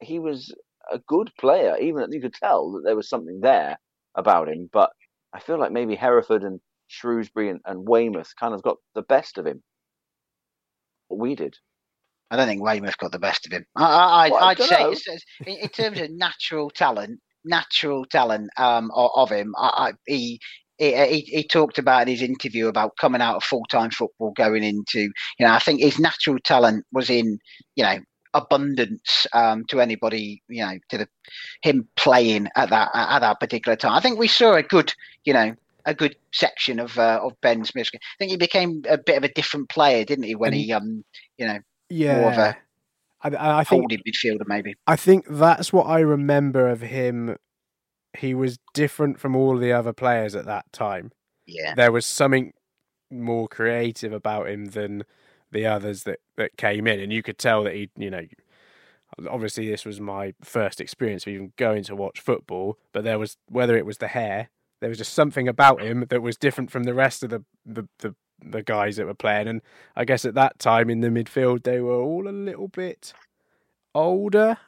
he 0.00 0.18
was 0.18 0.54
a 0.92 0.98
good 1.08 1.30
player. 1.38 1.76
Even 1.78 2.12
you 2.12 2.20
could 2.20 2.34
tell 2.34 2.72
that 2.72 2.82
there 2.84 2.96
was 2.96 3.08
something 3.08 3.40
there 3.40 3.78
about 4.14 4.48
him. 4.48 4.68
But 4.72 4.90
I 5.32 5.40
feel 5.40 5.58
like 5.58 5.72
maybe 5.72 5.94
Hereford 5.96 6.42
and 6.44 6.60
Shrewsbury 6.88 7.50
and, 7.50 7.60
and 7.66 7.88
Weymouth 7.88 8.32
kind 8.38 8.54
of 8.54 8.62
got 8.62 8.76
the 8.94 9.02
best 9.02 9.38
of 9.38 9.46
him. 9.46 9.62
What 11.08 11.20
we 11.20 11.34
did. 11.34 11.56
I 12.30 12.36
don't 12.36 12.46
think 12.46 12.62
Weymouth 12.62 12.98
got 12.98 13.12
the 13.12 13.18
best 13.18 13.46
of 13.46 13.52
him. 13.52 13.64
I, 13.76 13.84
I, 13.84 14.30
Well, 14.30 14.56
say 14.56 14.82
know. 14.82 14.92
it's- 14.92 15.06
it's- 15.08 15.24
in, 15.46 15.56
in 15.64 15.68
terms 15.68 16.00
of 16.00 16.10
natural 16.10 16.70
talent, 16.70 17.20
natural 17.44 18.04
talent 18.06 18.50
um, 18.56 18.90
of, 18.94 19.10
of 19.14 19.30
him, 19.30 19.54
I, 19.56 19.68
I, 19.88 19.92
he 20.06 20.40
he, 20.78 20.94
he, 21.06 21.20
he 21.20 21.48
talked 21.48 21.78
about 21.78 22.02
in 22.02 22.08
his 22.08 22.22
interview 22.22 22.68
about 22.68 22.96
coming 22.96 23.20
out 23.20 23.36
of 23.36 23.44
full 23.44 23.64
time 23.70 23.90
football, 23.90 24.32
going 24.32 24.64
into 24.64 25.00
you 25.00 25.46
know 25.46 25.52
I 25.52 25.58
think 25.58 25.80
his 25.80 25.98
natural 25.98 26.38
talent 26.44 26.84
was 26.92 27.10
in 27.10 27.38
you 27.76 27.84
know 27.84 27.98
abundance 28.32 29.26
um, 29.32 29.64
to 29.68 29.80
anybody 29.80 30.42
you 30.48 30.64
know 30.64 30.78
to 30.90 30.98
the 30.98 31.08
him 31.62 31.88
playing 31.96 32.48
at 32.56 32.70
that 32.70 32.90
at 32.94 33.20
that 33.20 33.40
particular 33.40 33.76
time. 33.76 33.92
I 33.92 34.00
think 34.00 34.18
we 34.18 34.28
saw 34.28 34.54
a 34.54 34.62
good 34.62 34.92
you 35.24 35.32
know 35.32 35.54
a 35.86 35.94
good 35.94 36.16
section 36.32 36.80
of 36.80 36.98
uh, 36.98 37.20
of 37.22 37.32
Ben 37.40 37.64
Smith. 37.64 37.90
I 37.94 37.98
think 38.18 38.30
he 38.30 38.36
became 38.36 38.82
a 38.88 38.98
bit 38.98 39.16
of 39.16 39.24
a 39.24 39.32
different 39.32 39.68
player, 39.68 40.04
didn't 40.04 40.24
he? 40.24 40.34
When 40.34 40.52
and, 40.52 40.60
he 40.60 40.72
um 40.72 41.04
you 41.38 41.46
know 41.46 41.58
yeah. 41.88 42.20
more 42.20 42.32
of 42.32 42.38
a 42.38 42.56
I, 43.24 43.60
I 43.60 43.64
think 43.64 43.82
holding 43.82 44.00
midfielder 44.06 44.46
maybe. 44.46 44.74
I 44.86 44.96
think 44.96 45.26
that's 45.28 45.72
what 45.72 45.84
I 45.84 46.00
remember 46.00 46.68
of 46.68 46.82
him. 46.82 47.36
He 48.16 48.34
was 48.34 48.58
different 48.72 49.18
from 49.18 49.34
all 49.34 49.56
the 49.56 49.72
other 49.72 49.92
players 49.92 50.34
at 50.34 50.46
that 50.46 50.72
time. 50.72 51.12
Yeah, 51.46 51.74
there 51.74 51.92
was 51.92 52.06
something 52.06 52.52
more 53.10 53.48
creative 53.48 54.12
about 54.12 54.48
him 54.48 54.66
than 54.66 55.04
the 55.52 55.66
others 55.66 56.04
that 56.04 56.20
that 56.36 56.56
came 56.56 56.86
in, 56.86 57.00
and 57.00 57.12
you 57.12 57.22
could 57.22 57.38
tell 57.38 57.64
that 57.64 57.74
he, 57.74 57.90
you 57.96 58.10
know, 58.10 58.22
obviously 59.28 59.68
this 59.68 59.84
was 59.84 60.00
my 60.00 60.34
first 60.42 60.80
experience 60.80 61.26
of 61.26 61.32
even 61.32 61.52
going 61.56 61.84
to 61.84 61.96
watch 61.96 62.20
football, 62.20 62.78
but 62.92 63.04
there 63.04 63.18
was 63.18 63.36
whether 63.48 63.76
it 63.76 63.86
was 63.86 63.98
the 63.98 64.08
hair, 64.08 64.50
there 64.80 64.88
was 64.88 64.98
just 64.98 65.14
something 65.14 65.48
about 65.48 65.80
him 65.80 66.04
that 66.08 66.22
was 66.22 66.36
different 66.36 66.70
from 66.70 66.84
the 66.84 66.94
rest 66.94 67.22
of 67.22 67.30
the 67.30 67.44
the, 67.64 67.88
the 68.00 68.14
the 68.40 68.62
guys 68.62 68.96
that 68.96 69.06
were 69.06 69.14
playing. 69.14 69.48
And 69.48 69.62
I 69.96 70.04
guess 70.04 70.24
at 70.24 70.34
that 70.34 70.58
time 70.58 70.90
in 70.90 71.00
the 71.00 71.08
midfield, 71.08 71.62
they 71.62 71.80
were 71.80 71.94
all 71.94 72.28
a 72.28 72.30
little 72.30 72.68
bit 72.68 73.14
older. 73.94 74.58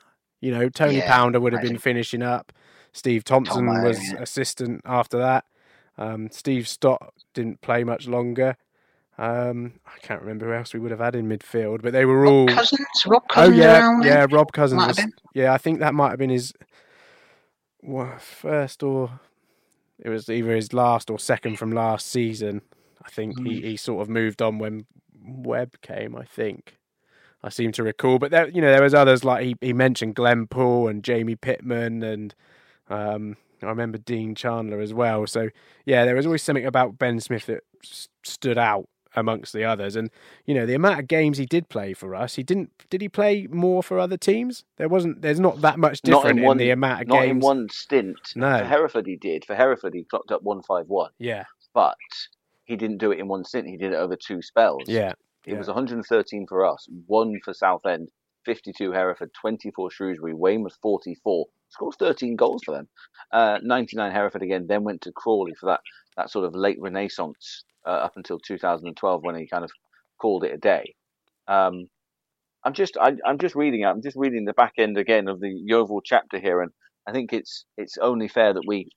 You 0.40 0.52
know, 0.52 0.68
Tony 0.68 0.98
yeah, 0.98 1.10
Pounder 1.10 1.40
would 1.40 1.52
have 1.52 1.62
been 1.62 1.78
finishing 1.78 2.22
up. 2.22 2.52
Steve 2.96 3.24
Thompson 3.24 3.66
Tomo, 3.66 3.86
was 3.86 3.98
yeah. 4.02 4.22
assistant 4.22 4.80
after 4.86 5.18
that. 5.18 5.44
Um, 5.98 6.30
Steve 6.30 6.66
Stott 6.66 7.12
didn't 7.34 7.60
play 7.60 7.84
much 7.84 8.08
longer. 8.08 8.56
Um, 9.18 9.74
I 9.86 9.98
can't 10.00 10.20
remember 10.20 10.46
who 10.46 10.52
else 10.54 10.72
we 10.72 10.80
would 10.80 10.90
have 10.90 11.00
had 11.00 11.14
in 11.14 11.28
midfield, 11.28 11.82
but 11.82 11.92
they 11.92 12.04
were 12.04 12.20
Rob 12.20 12.32
all 12.32 12.46
Cousins. 12.48 12.86
Rob 13.06 13.28
Cousins. 13.28 13.58
Oh 13.58 13.60
yeah, 13.60 14.00
yeah. 14.02 14.26
Rob 14.30 14.52
Cousins. 14.52 14.86
Was, 14.86 15.00
yeah, 15.34 15.52
I 15.52 15.58
think 15.58 15.80
that 15.80 15.94
might 15.94 16.10
have 16.10 16.18
been 16.18 16.30
his 16.30 16.52
first 18.18 18.82
or 18.82 19.20
it 19.98 20.08
was 20.08 20.28
either 20.28 20.54
his 20.54 20.72
last 20.72 21.08
or 21.08 21.18
second 21.18 21.58
from 21.58 21.72
last 21.72 22.06
season. 22.06 22.62
I 23.04 23.08
think 23.08 23.38
mm. 23.38 23.46
he, 23.46 23.60
he 23.62 23.76
sort 23.76 24.02
of 24.02 24.08
moved 24.08 24.42
on 24.42 24.58
when 24.58 24.86
Webb 25.22 25.80
came. 25.82 26.16
I 26.16 26.24
think 26.24 26.76
I 27.42 27.48
seem 27.48 27.72
to 27.72 27.82
recall, 27.82 28.18
but 28.18 28.30
there 28.30 28.48
you 28.48 28.60
know 28.60 28.72
there 28.72 28.82
was 28.82 28.94
others 28.94 29.24
like 29.24 29.44
he 29.44 29.56
he 29.60 29.72
mentioned 29.72 30.14
Glenn 30.14 30.46
Poole 30.46 30.88
and 30.88 31.02
Jamie 31.02 31.36
Pittman 31.36 32.02
and 32.02 32.34
um, 32.88 33.36
I 33.62 33.66
remember 33.66 33.98
Dean 33.98 34.34
Chandler 34.34 34.80
as 34.80 34.92
well. 34.92 35.26
So 35.26 35.50
yeah, 35.84 36.04
there 36.04 36.14
was 36.14 36.26
always 36.26 36.42
something 36.42 36.66
about 36.66 36.98
Ben 36.98 37.20
Smith 37.20 37.46
that 37.46 37.64
stood 38.22 38.58
out 38.58 38.88
amongst 39.14 39.52
the 39.52 39.64
others. 39.64 39.96
And 39.96 40.10
you 40.44 40.54
know 40.54 40.66
the 40.66 40.74
amount 40.74 41.00
of 41.00 41.08
games 41.08 41.38
he 41.38 41.46
did 41.46 41.68
play 41.68 41.94
for 41.94 42.14
us, 42.14 42.34
he 42.34 42.42
didn't. 42.42 42.70
Did 42.90 43.00
he 43.00 43.08
play 43.08 43.46
more 43.50 43.82
for 43.82 43.98
other 43.98 44.16
teams? 44.16 44.64
There 44.76 44.88
wasn't. 44.88 45.22
There's 45.22 45.40
not 45.40 45.60
that 45.62 45.78
much 45.78 46.02
different 46.02 46.38
in, 46.38 46.44
one, 46.44 46.60
in, 46.60 46.66
the 46.66 46.70
amount 46.70 47.02
of 47.02 47.08
not 47.08 47.20
games. 47.20 47.26
Not 47.26 47.30
in 47.30 47.40
one 47.40 47.68
stint. 47.70 48.32
No, 48.36 48.58
for 48.58 48.64
Hereford 48.64 49.06
he 49.06 49.16
did. 49.16 49.44
For 49.44 49.54
Hereford 49.54 49.94
he 49.94 50.04
clocked 50.04 50.30
up 50.30 50.42
one 50.42 50.62
five 50.62 50.86
one. 50.88 51.10
Yeah, 51.18 51.44
but 51.74 51.96
he 52.64 52.76
didn't 52.76 52.98
do 52.98 53.12
it 53.12 53.18
in 53.18 53.28
one 53.28 53.44
stint. 53.44 53.68
He 53.68 53.76
did 53.76 53.92
it 53.92 53.96
over 53.96 54.16
two 54.16 54.42
spells. 54.42 54.82
Yeah, 54.86 55.12
it 55.46 55.52
yeah. 55.52 55.58
was 55.58 55.68
113 55.68 56.46
for 56.48 56.66
us, 56.66 56.86
one 57.06 57.38
for 57.44 57.54
Southend, 57.54 58.10
52 58.46 58.92
Hereford, 58.92 59.34
24 59.34 59.90
Shrewsbury, 59.90 60.32
Weymouth 60.32 60.78
44. 60.80 61.46
Scores 61.68 61.96
13 61.98 62.36
goals 62.36 62.62
for 62.64 62.72
them. 62.72 62.88
Uh, 63.32 63.58
99 63.62 64.12
Hereford 64.12 64.42
again, 64.42 64.66
then 64.68 64.84
went 64.84 65.02
to 65.02 65.12
Crawley 65.12 65.52
for 65.58 65.66
that 65.66 65.80
that 66.16 66.30
sort 66.30 66.46
of 66.46 66.54
late 66.54 66.78
renaissance 66.80 67.64
uh, 67.84 67.90
up 67.90 68.12
until 68.16 68.38
2012 68.38 69.22
when 69.22 69.36
he 69.36 69.46
kind 69.46 69.64
of 69.64 69.70
called 70.18 70.44
it 70.44 70.54
a 70.54 70.56
day. 70.56 70.94
Um, 71.48 71.88
I'm 72.64 72.72
just 72.72 72.96
I, 72.96 73.16
am 73.26 73.38
just 73.38 73.54
reading 73.54 73.84
I'm 73.84 74.00
just 74.00 74.16
reading 74.16 74.44
the 74.44 74.54
back 74.54 74.74
end 74.78 74.96
again 74.96 75.28
of 75.28 75.40
the 75.40 75.50
Yeovil 75.50 76.00
chapter 76.02 76.38
here, 76.38 76.62
and 76.62 76.70
I 77.06 77.12
think 77.12 77.32
it's 77.32 77.64
it's 77.76 77.98
only 77.98 78.28
fair 78.28 78.54
that 78.54 78.64
we 78.66 78.88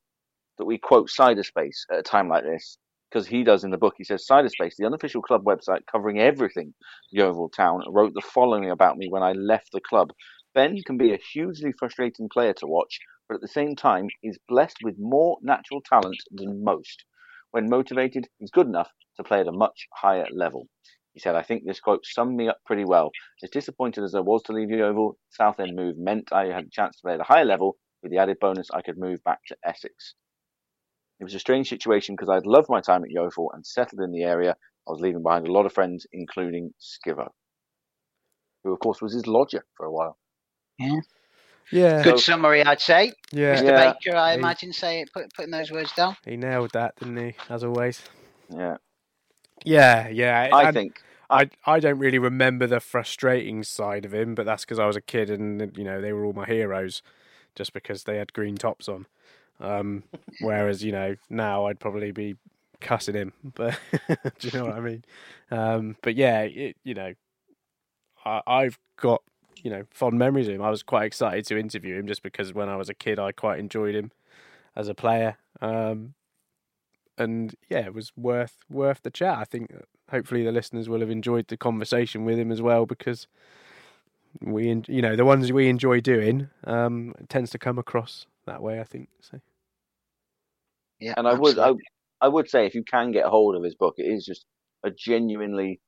that 0.57 0.65
we 0.65 0.77
quote 0.77 1.09
Cyderspace 1.09 1.85
at 1.91 1.99
a 1.99 2.03
time 2.03 2.29
like 2.29 2.43
this 2.43 2.77
because 3.09 3.27
he 3.27 3.43
does 3.43 3.63
in 3.63 3.71
the 3.71 3.77
book. 3.77 3.95
He 3.97 4.03
says 4.03 4.25
Cyderspace, 4.29 4.75
the 4.77 4.85
unofficial 4.85 5.21
club 5.21 5.43
website 5.43 5.81
covering 5.91 6.19
everything 6.19 6.73
Yeovil 7.11 7.49
Town, 7.49 7.81
wrote 7.89 8.13
the 8.13 8.21
following 8.21 8.69
about 8.69 8.97
me 8.97 9.07
when 9.09 9.23
I 9.23 9.31
left 9.33 9.71
the 9.71 9.81
club. 9.81 10.11
Ben 10.53 10.81
can 10.85 10.97
be 10.97 11.13
a 11.13 11.19
hugely 11.33 11.71
frustrating 11.77 12.29
player 12.29 12.53
to 12.53 12.67
watch, 12.67 12.99
but 13.27 13.35
at 13.35 13.41
the 13.41 13.47
same 13.47 13.75
time 13.75 14.07
is 14.23 14.39
blessed 14.47 14.77
with 14.83 14.95
more 14.97 15.37
natural 15.41 15.81
talent 15.81 16.17
than 16.31 16.63
most. 16.63 17.05
When 17.51 17.69
motivated, 17.69 18.27
he's 18.37 18.51
good 18.51 18.67
enough 18.67 18.91
to 19.17 19.23
play 19.23 19.39
at 19.39 19.47
a 19.47 19.51
much 19.51 19.87
higher 19.93 20.27
level. 20.31 20.67
He 21.13 21.19
said, 21.19 21.35
I 21.35 21.41
think 21.41 21.63
this 21.65 21.79
quote 21.79 22.05
summed 22.05 22.35
me 22.35 22.47
up 22.47 22.59
pretty 22.65 22.85
well. 22.85 23.11
As 23.43 23.49
disappointed 23.49 24.03
as 24.03 24.15
I 24.15 24.19
was 24.19 24.43
to 24.43 24.53
leave 24.53 24.69
Yeovil, 24.69 25.17
Southend 25.31 25.75
move 25.75 25.97
meant 25.97 26.31
I 26.31 26.45
had 26.45 26.65
a 26.65 26.69
chance 26.71 26.97
to 26.97 27.01
play 27.01 27.13
at 27.15 27.19
a 27.19 27.23
higher 27.23 27.45
level, 27.45 27.77
with 28.01 28.11
the 28.11 28.19
added 28.19 28.37
bonus 28.39 28.69
I 28.71 28.81
could 28.81 28.97
move 28.97 29.23
back 29.23 29.39
to 29.47 29.57
Essex. 29.65 30.13
It 31.19 31.23
was 31.23 31.35
a 31.35 31.39
strange 31.39 31.67
situation 31.67 32.15
because 32.15 32.29
I'd 32.29 32.45
loved 32.45 32.69
my 32.69 32.81
time 32.81 33.03
at 33.03 33.11
Yeovil 33.11 33.51
and 33.53 33.65
settled 33.65 34.01
in 34.01 34.11
the 34.11 34.23
area. 34.23 34.55
I 34.87 34.91
was 34.91 35.01
leaving 35.01 35.21
behind 35.21 35.47
a 35.47 35.51
lot 35.51 35.65
of 35.65 35.73
friends, 35.73 36.07
including 36.13 36.73
Skivo, 36.79 37.27
who, 38.63 38.71
of 38.71 38.79
course, 38.79 39.01
was 39.01 39.13
his 39.13 39.27
lodger 39.27 39.65
for 39.75 39.85
a 39.85 39.91
while. 39.91 40.17
Yeah. 40.79 41.01
Yeah. 41.71 42.03
Good 42.03 42.19
so, 42.19 42.31
summary, 42.31 42.63
I'd 42.63 42.81
say. 42.81 43.13
Yeah. 43.31 43.55
Mr. 43.55 43.63
Yeah. 43.65 43.93
Baker, 43.93 44.17
I 44.17 44.31
he, 44.31 44.39
imagine, 44.39 44.73
say 44.73 45.05
put, 45.13 45.33
putting 45.33 45.51
those 45.51 45.71
words 45.71 45.91
down. 45.91 46.15
He 46.25 46.37
nailed 46.37 46.71
that, 46.71 46.95
didn't 46.95 47.17
he? 47.17 47.35
As 47.49 47.63
always. 47.63 48.01
Yeah. 48.49 48.77
Yeah, 49.65 50.07
yeah. 50.07 50.49
I 50.53 50.63
and 50.69 50.73
think. 50.73 51.01
I 51.29 51.49
I 51.65 51.79
don't 51.79 51.99
really 51.99 52.17
remember 52.17 52.65
the 52.65 52.79
frustrating 52.79 53.63
side 53.63 54.05
of 54.05 54.13
him, 54.13 54.35
but 54.35 54.45
that's 54.45 54.65
because 54.65 54.79
I 54.79 54.87
was 54.87 54.95
a 54.95 55.01
kid 55.01 55.29
and 55.29 55.77
you 55.77 55.83
know 55.83 56.01
they 56.01 56.13
were 56.13 56.25
all 56.25 56.33
my 56.33 56.45
heroes, 56.45 57.03
just 57.55 57.73
because 57.73 58.05
they 58.05 58.17
had 58.17 58.33
green 58.33 58.55
tops 58.55 58.87
on. 58.89 59.05
Um, 59.59 60.03
whereas 60.41 60.83
you 60.83 60.91
know 60.91 61.15
now 61.29 61.65
I'd 61.65 61.79
probably 61.79 62.11
be 62.11 62.35
cussing 62.79 63.15
him, 63.15 63.33
but 63.55 63.77
do 64.39 64.47
you 64.47 64.57
know 64.57 64.65
what 64.65 64.75
I 64.75 64.79
mean? 64.79 65.03
Um, 65.51 65.95
but 66.01 66.15
yeah, 66.15 66.41
it, 66.41 66.77
you 66.83 66.93
know, 66.93 67.13
I, 68.25 68.41
I've 68.47 68.79
got 68.97 69.21
you 69.63 69.69
know 69.69 69.83
fond 69.91 70.17
memories 70.17 70.47
of 70.47 70.55
him. 70.55 70.61
I 70.61 70.69
was 70.69 70.83
quite 70.83 71.05
excited 71.05 71.45
to 71.47 71.57
interview 71.57 71.97
him 71.97 72.07
just 72.07 72.23
because 72.23 72.53
when 72.53 72.69
I 72.69 72.75
was 72.75 72.89
a 72.89 72.93
kid, 72.93 73.19
I 73.19 73.31
quite 73.31 73.59
enjoyed 73.59 73.95
him 73.95 74.11
as 74.75 74.87
a 74.87 74.93
player. 74.93 75.37
Um, 75.61 76.13
and 77.17 77.53
yeah, 77.69 77.85
it 77.85 77.93
was 77.93 78.11
worth 78.15 78.57
worth 78.69 79.01
the 79.03 79.11
chat. 79.11 79.37
I 79.37 79.43
think 79.43 79.73
hopefully 80.09 80.43
the 80.43 80.51
listeners 80.51 80.89
will 80.89 81.01
have 81.01 81.09
enjoyed 81.09 81.47
the 81.47 81.57
conversation 81.57 82.25
with 82.25 82.39
him 82.39 82.51
as 82.51 82.61
well 82.61 82.85
because 82.85 83.27
we, 84.41 84.81
you 84.87 85.01
know, 85.01 85.15
the 85.15 85.25
ones 85.25 85.51
we 85.51 85.67
enjoy 85.67 85.99
doing 85.99 86.49
um, 86.63 87.13
tends 87.27 87.51
to 87.51 87.57
come 87.57 87.77
across 87.77 88.25
that 88.45 88.61
way. 88.61 88.79
I 88.79 88.83
think 88.83 89.09
so. 89.21 89.41
Yeah, 90.99 91.13
and 91.17 91.27
I 91.27 91.33
would 91.33 91.57
I, 91.57 91.73
I 92.21 92.27
would 92.27 92.49
say 92.49 92.65
if 92.65 92.75
you 92.75 92.83
can 92.83 93.11
get 93.11 93.25
a 93.25 93.29
hold 93.29 93.55
of 93.55 93.63
his 93.63 93.75
book, 93.75 93.95
it 93.97 94.03
is 94.03 94.25
just 94.25 94.45
a 94.83 94.91
genuinely 94.91 95.81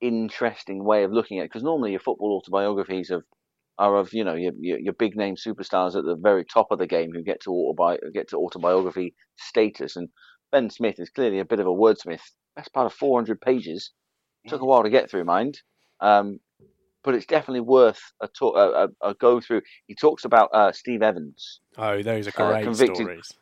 interesting 0.00 0.84
way 0.84 1.04
of 1.04 1.12
looking 1.12 1.38
at 1.38 1.44
it 1.44 1.50
because 1.50 1.62
normally 1.62 1.92
your 1.92 2.00
football 2.00 2.36
autobiographies 2.36 3.10
of 3.10 3.24
are 3.78 3.96
of 3.96 4.12
you 4.12 4.22
know 4.22 4.34
your, 4.34 4.52
your, 4.58 4.78
your 4.78 4.92
big 4.92 5.16
name 5.16 5.34
superstars 5.34 5.96
at 5.96 6.04
the 6.04 6.16
very 6.16 6.44
top 6.44 6.68
of 6.70 6.78
the 6.78 6.86
game 6.86 7.10
who 7.12 7.22
get 7.22 7.40
to 7.40 7.50
autobi- 7.50 7.98
get 8.12 8.28
to 8.28 8.36
autobiography 8.36 9.14
status 9.36 9.96
and 9.96 10.08
Ben 10.52 10.70
Smith 10.70 10.96
is 10.98 11.10
clearly 11.10 11.40
a 11.40 11.44
bit 11.44 11.58
of 11.58 11.66
a 11.66 11.70
wordsmith. 11.70 12.20
That's 12.54 12.68
part 12.68 12.86
of 12.86 12.92
400 12.92 13.40
pages. 13.40 13.90
Took 14.46 14.60
a 14.60 14.66
while 14.66 14.82
to 14.84 14.90
get 14.90 15.10
through, 15.10 15.24
mind, 15.24 15.58
um, 16.00 16.38
but 17.02 17.14
it's 17.14 17.26
definitely 17.26 17.62
worth 17.62 17.98
a, 18.20 18.28
talk, 18.28 18.56
a, 18.56 18.88
a, 19.02 19.10
a 19.10 19.14
go 19.14 19.40
through. 19.40 19.62
He 19.86 19.94
talks 19.94 20.26
about 20.26 20.50
uh, 20.52 20.70
Steve 20.70 21.02
Evans. 21.02 21.60
Oh, 21.78 22.02
those 22.02 22.28
are 22.28 22.32
great 22.32 22.60
uh, 22.60 22.62
convicted, 22.62 22.96
stories 22.96 23.32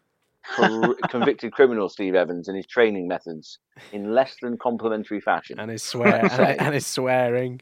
convicted 1.09 1.53
criminal 1.53 1.88
Steve 1.88 2.14
Evans 2.14 2.49
and 2.49 2.57
his 2.57 2.66
training 2.66 3.09
methods 3.09 3.59
in 3.93 4.14
less 4.14 4.36
than 4.43 4.59
complimentary 4.59 5.20
fashion. 5.20 5.59
And 5.59 5.70
his 5.70 5.82
swear 5.82 6.24
and, 6.32 6.32
and, 6.61 6.74
his 6.74 6.86
swearing. 6.86 7.61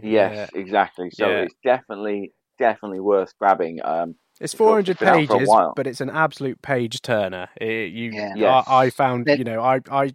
Yes, 0.00 0.50
yeah. 0.54 0.60
exactly. 0.60 1.10
So 1.10 1.28
yeah. 1.28 1.42
it's 1.42 1.54
definitely 1.64 2.32
definitely 2.58 3.00
worth 3.00 3.36
grabbing. 3.38 3.80
Um, 3.84 4.14
it's 4.40 4.54
400 4.54 4.98
pages, 4.98 5.48
but 5.74 5.86
it's 5.86 6.00
an 6.00 6.10
absolute 6.10 6.60
page 6.60 7.00
turner. 7.00 7.48
It, 7.58 7.92
you, 7.92 8.10
yeah. 8.12 8.34
yes. 8.36 8.64
I, 8.66 8.84
I, 8.84 8.90
found, 8.90 9.26
you 9.28 9.44
know, 9.44 9.62
I, 9.62 9.80
I, 9.90 10.14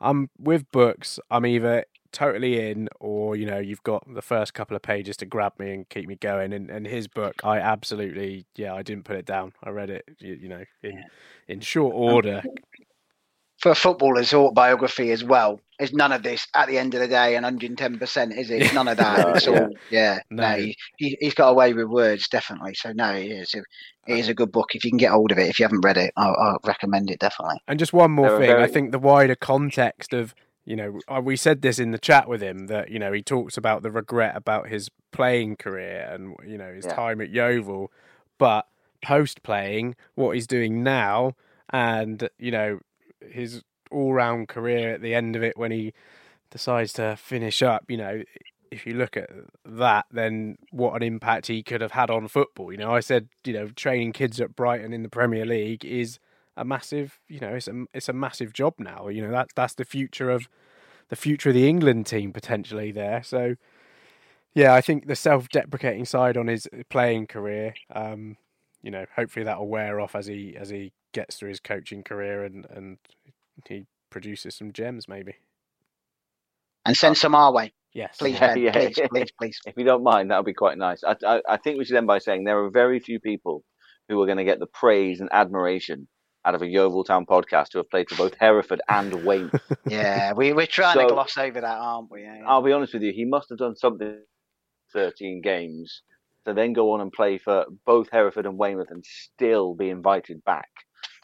I'm 0.00 0.30
with 0.38 0.68
books. 0.72 1.20
I'm 1.30 1.46
either 1.46 1.84
totally 2.12 2.70
in, 2.70 2.88
or 3.00 3.36
you 3.36 3.46
know, 3.46 3.58
you've 3.58 3.82
got 3.82 4.04
the 4.12 4.22
first 4.22 4.54
couple 4.54 4.76
of 4.76 4.82
pages 4.82 5.16
to 5.18 5.26
grab 5.26 5.52
me 5.58 5.72
and 5.72 5.88
keep 5.88 6.08
me 6.08 6.16
going. 6.16 6.52
And, 6.52 6.70
and 6.70 6.86
his 6.86 7.08
book, 7.08 7.44
I 7.44 7.58
absolutely, 7.58 8.46
yeah, 8.56 8.74
I 8.74 8.82
didn't 8.82 9.04
put 9.04 9.16
it 9.16 9.26
down. 9.26 9.52
I 9.62 9.70
read 9.70 9.90
it, 9.90 10.04
you, 10.18 10.34
you 10.34 10.48
know, 10.48 10.64
in 10.82 11.04
in 11.48 11.60
short 11.60 11.94
order. 11.94 12.42
Um, 12.44 12.54
for 13.58 13.70
a 13.70 13.74
footballer's 13.74 14.34
autobiography 14.34 15.10
as 15.10 15.24
well. 15.24 15.60
Is 15.78 15.92
none 15.92 16.12
of 16.12 16.22
this 16.22 16.46
at 16.54 16.68
the 16.68 16.78
end 16.78 16.94
of 16.94 17.00
the 17.00 17.08
day 17.08 17.36
and 17.36 17.44
110 17.44 17.98
percent, 17.98 18.32
is 18.32 18.50
it? 18.50 18.62
It's 18.62 18.74
none 18.74 18.88
of 18.88 18.96
that. 18.98 19.36
It's 19.36 19.46
yeah. 19.46 19.52
all 19.52 19.68
yeah. 19.90 20.18
No. 20.30 20.50
No, 20.50 20.56
he, 20.56 20.76
he 20.96 21.16
he's 21.20 21.34
got 21.34 21.48
away 21.48 21.72
with 21.72 21.86
words 21.86 22.28
definitely. 22.28 22.74
So 22.74 22.92
no, 22.92 23.12
it 23.12 23.26
is. 23.26 23.54
It 23.54 23.64
uh. 24.08 24.14
is 24.14 24.28
a 24.28 24.34
good 24.34 24.52
book 24.52 24.74
if 24.74 24.84
you 24.84 24.90
can 24.90 24.98
get 24.98 25.10
hold 25.10 25.32
of 25.32 25.38
it. 25.38 25.48
If 25.48 25.58
you 25.58 25.64
haven't 25.64 25.84
read 25.84 25.96
it, 25.96 26.12
I 26.16 26.28
I 26.28 26.56
recommend 26.64 27.10
it 27.10 27.18
definitely. 27.18 27.56
And 27.68 27.78
just 27.78 27.92
one 27.92 28.10
more 28.10 28.38
They're 28.38 28.38
thing, 28.38 28.50
I 28.50 28.66
think 28.66 28.92
the 28.92 28.98
wider 28.98 29.34
context 29.34 30.12
of 30.12 30.34
you 30.66 30.76
know 30.76 31.00
uh, 31.08 31.20
we 31.24 31.36
said 31.36 31.62
this 31.62 31.78
in 31.78 31.92
the 31.92 31.98
chat 31.98 32.28
with 32.28 32.42
him 32.42 32.66
that 32.66 32.90
you 32.90 32.98
know 32.98 33.12
he 33.12 33.22
talks 33.22 33.56
about 33.56 33.82
the 33.82 33.90
regret 33.90 34.36
about 34.36 34.68
his 34.68 34.90
playing 35.12 35.56
career 35.56 36.06
and 36.12 36.34
you 36.46 36.58
know 36.58 36.72
his 36.74 36.84
Yeah. 36.84 36.94
time 36.94 37.20
at 37.22 37.30
Yeovil, 37.30 37.90
but 38.36 38.66
post 39.02 39.42
playing 39.42 39.94
what 40.14 40.34
he's 40.34 40.46
doing 40.46 40.82
now 40.82 41.32
and 41.70 42.28
you 42.38 42.50
know 42.50 42.80
his 43.30 43.62
all 43.90 44.12
round 44.12 44.48
career 44.48 44.92
at 44.94 45.00
the 45.00 45.14
end 45.14 45.36
of 45.36 45.42
it 45.42 45.56
when 45.56 45.70
he 45.70 45.92
decides 46.50 46.92
to 46.94 47.16
finish 47.16 47.62
up, 47.62 47.84
you 47.88 47.96
know. 47.96 48.22
If 48.68 48.84
you 48.84 48.94
look 48.94 49.16
at 49.16 49.30
that, 49.64 50.06
then 50.10 50.58
what 50.72 50.96
an 50.96 51.02
impact 51.04 51.46
he 51.46 51.62
could 51.62 51.80
have 51.80 51.92
had 51.92 52.10
on 52.10 52.26
football. 52.26 52.72
You 52.72 52.78
know, 52.78 52.90
I 52.90 52.98
said, 52.98 53.28
you 53.44 53.52
know, 53.52 53.68
training 53.68 54.12
kids 54.12 54.40
at 54.40 54.56
Brighton 54.56 54.92
in 54.92 55.04
the 55.04 55.08
Premier 55.08 55.46
League 55.46 55.84
is 55.84 56.18
a 56.56 56.64
massive, 56.64 57.20
you 57.28 57.40
know, 57.40 57.54
it's 57.54 57.68
a 57.68 57.84
it's 57.94 58.08
a 58.08 58.12
massive 58.12 58.52
job 58.52 58.74
now. 58.78 59.08
You 59.08 59.22
know, 59.22 59.30
that's 59.32 59.52
that's 59.54 59.74
the 59.74 59.84
future 59.84 60.30
of 60.30 60.48
the 61.08 61.16
future 61.16 61.50
of 61.50 61.54
the 61.54 61.68
England 61.68 62.06
team 62.06 62.32
potentially 62.32 62.92
there. 62.92 63.22
So, 63.22 63.56
yeah, 64.54 64.74
I 64.74 64.80
think 64.80 65.06
the 65.06 65.16
self-deprecating 65.16 66.04
side 66.06 66.36
on 66.36 66.48
his 66.48 66.68
playing 66.90 67.26
career, 67.28 67.74
um, 67.94 68.36
you 68.82 68.90
know, 68.90 69.06
hopefully 69.16 69.44
that'll 69.44 69.68
wear 69.68 70.00
off 70.00 70.14
as 70.14 70.26
he 70.26 70.56
as 70.56 70.70
he 70.70 70.92
gets 71.12 71.36
through 71.36 71.50
his 71.50 71.60
coaching 71.60 72.02
career 72.02 72.44
and 72.44 72.66
and 72.70 72.98
he 73.68 73.86
produces 74.10 74.54
some 74.56 74.72
gems 74.72 75.08
maybe. 75.08 75.34
And 76.84 76.96
send 76.96 77.16
some 77.18 77.34
our 77.34 77.52
way, 77.52 77.72
Yes, 77.94 78.16
please, 78.18 78.38
Yeah, 78.40 78.54
Ben. 78.54 78.58
yeah, 78.58 78.72
please, 78.72 78.98
please, 79.10 79.32
please. 79.40 79.60
If 79.66 79.74
you 79.76 79.84
don't 79.84 80.04
mind, 80.04 80.30
that 80.30 80.38
would 80.38 80.46
be 80.46 80.54
quite 80.54 80.78
nice. 80.78 81.02
I, 81.04 81.16
I, 81.26 81.42
I 81.48 81.56
think 81.58 81.78
we 81.78 81.84
should 81.84 81.96
end 81.96 82.06
by 82.06 82.18
saying 82.18 82.44
there 82.44 82.62
are 82.64 82.70
very 82.70 83.00
few 83.00 83.20
people 83.20 83.64
who 84.08 84.20
are 84.22 84.26
going 84.26 84.38
to 84.38 84.44
get 84.44 84.60
the 84.60 84.66
praise 84.66 85.20
and 85.20 85.28
admiration 85.32 86.08
out 86.46 86.54
of 86.54 86.62
a 86.62 86.66
Yeovil 86.66 87.04
Town 87.04 87.26
podcast 87.26 87.72
who 87.72 87.78
have 87.80 87.90
played 87.90 88.08
for 88.08 88.16
both 88.16 88.34
Hereford 88.38 88.80
and 88.88 89.24
Weymouth. 89.26 89.60
Yeah, 89.86 90.32
we 90.32 90.52
we're 90.52 90.66
trying 90.66 90.94
So- 90.94 91.08
to 91.08 91.12
gloss 91.14 91.36
over 91.36 91.60
that, 91.60 91.78
aren't 91.78 92.10
we? 92.10 92.22
Yeah, 92.22 92.36
yeah. 92.38 92.44
I'll 92.46 92.62
be 92.62 92.72
honest 92.72 92.94
with 92.94 93.02
you, 93.02 93.12
he 93.12 93.24
must 93.24 93.48
have 93.50 93.58
done 93.58 93.76
something 93.76 94.18
13 94.92 95.40
games 95.42 96.02
to 96.46 96.54
then 96.54 96.72
go 96.72 96.92
on 96.92 97.00
and 97.00 97.12
play 97.12 97.38
for 97.38 97.66
both 97.84 98.08
Hereford 98.10 98.46
and 98.46 98.56
Weymouth 98.56 98.90
and 98.90 99.04
still 99.04 99.74
be 99.74 99.90
invited 99.90 100.44
back 100.44 100.68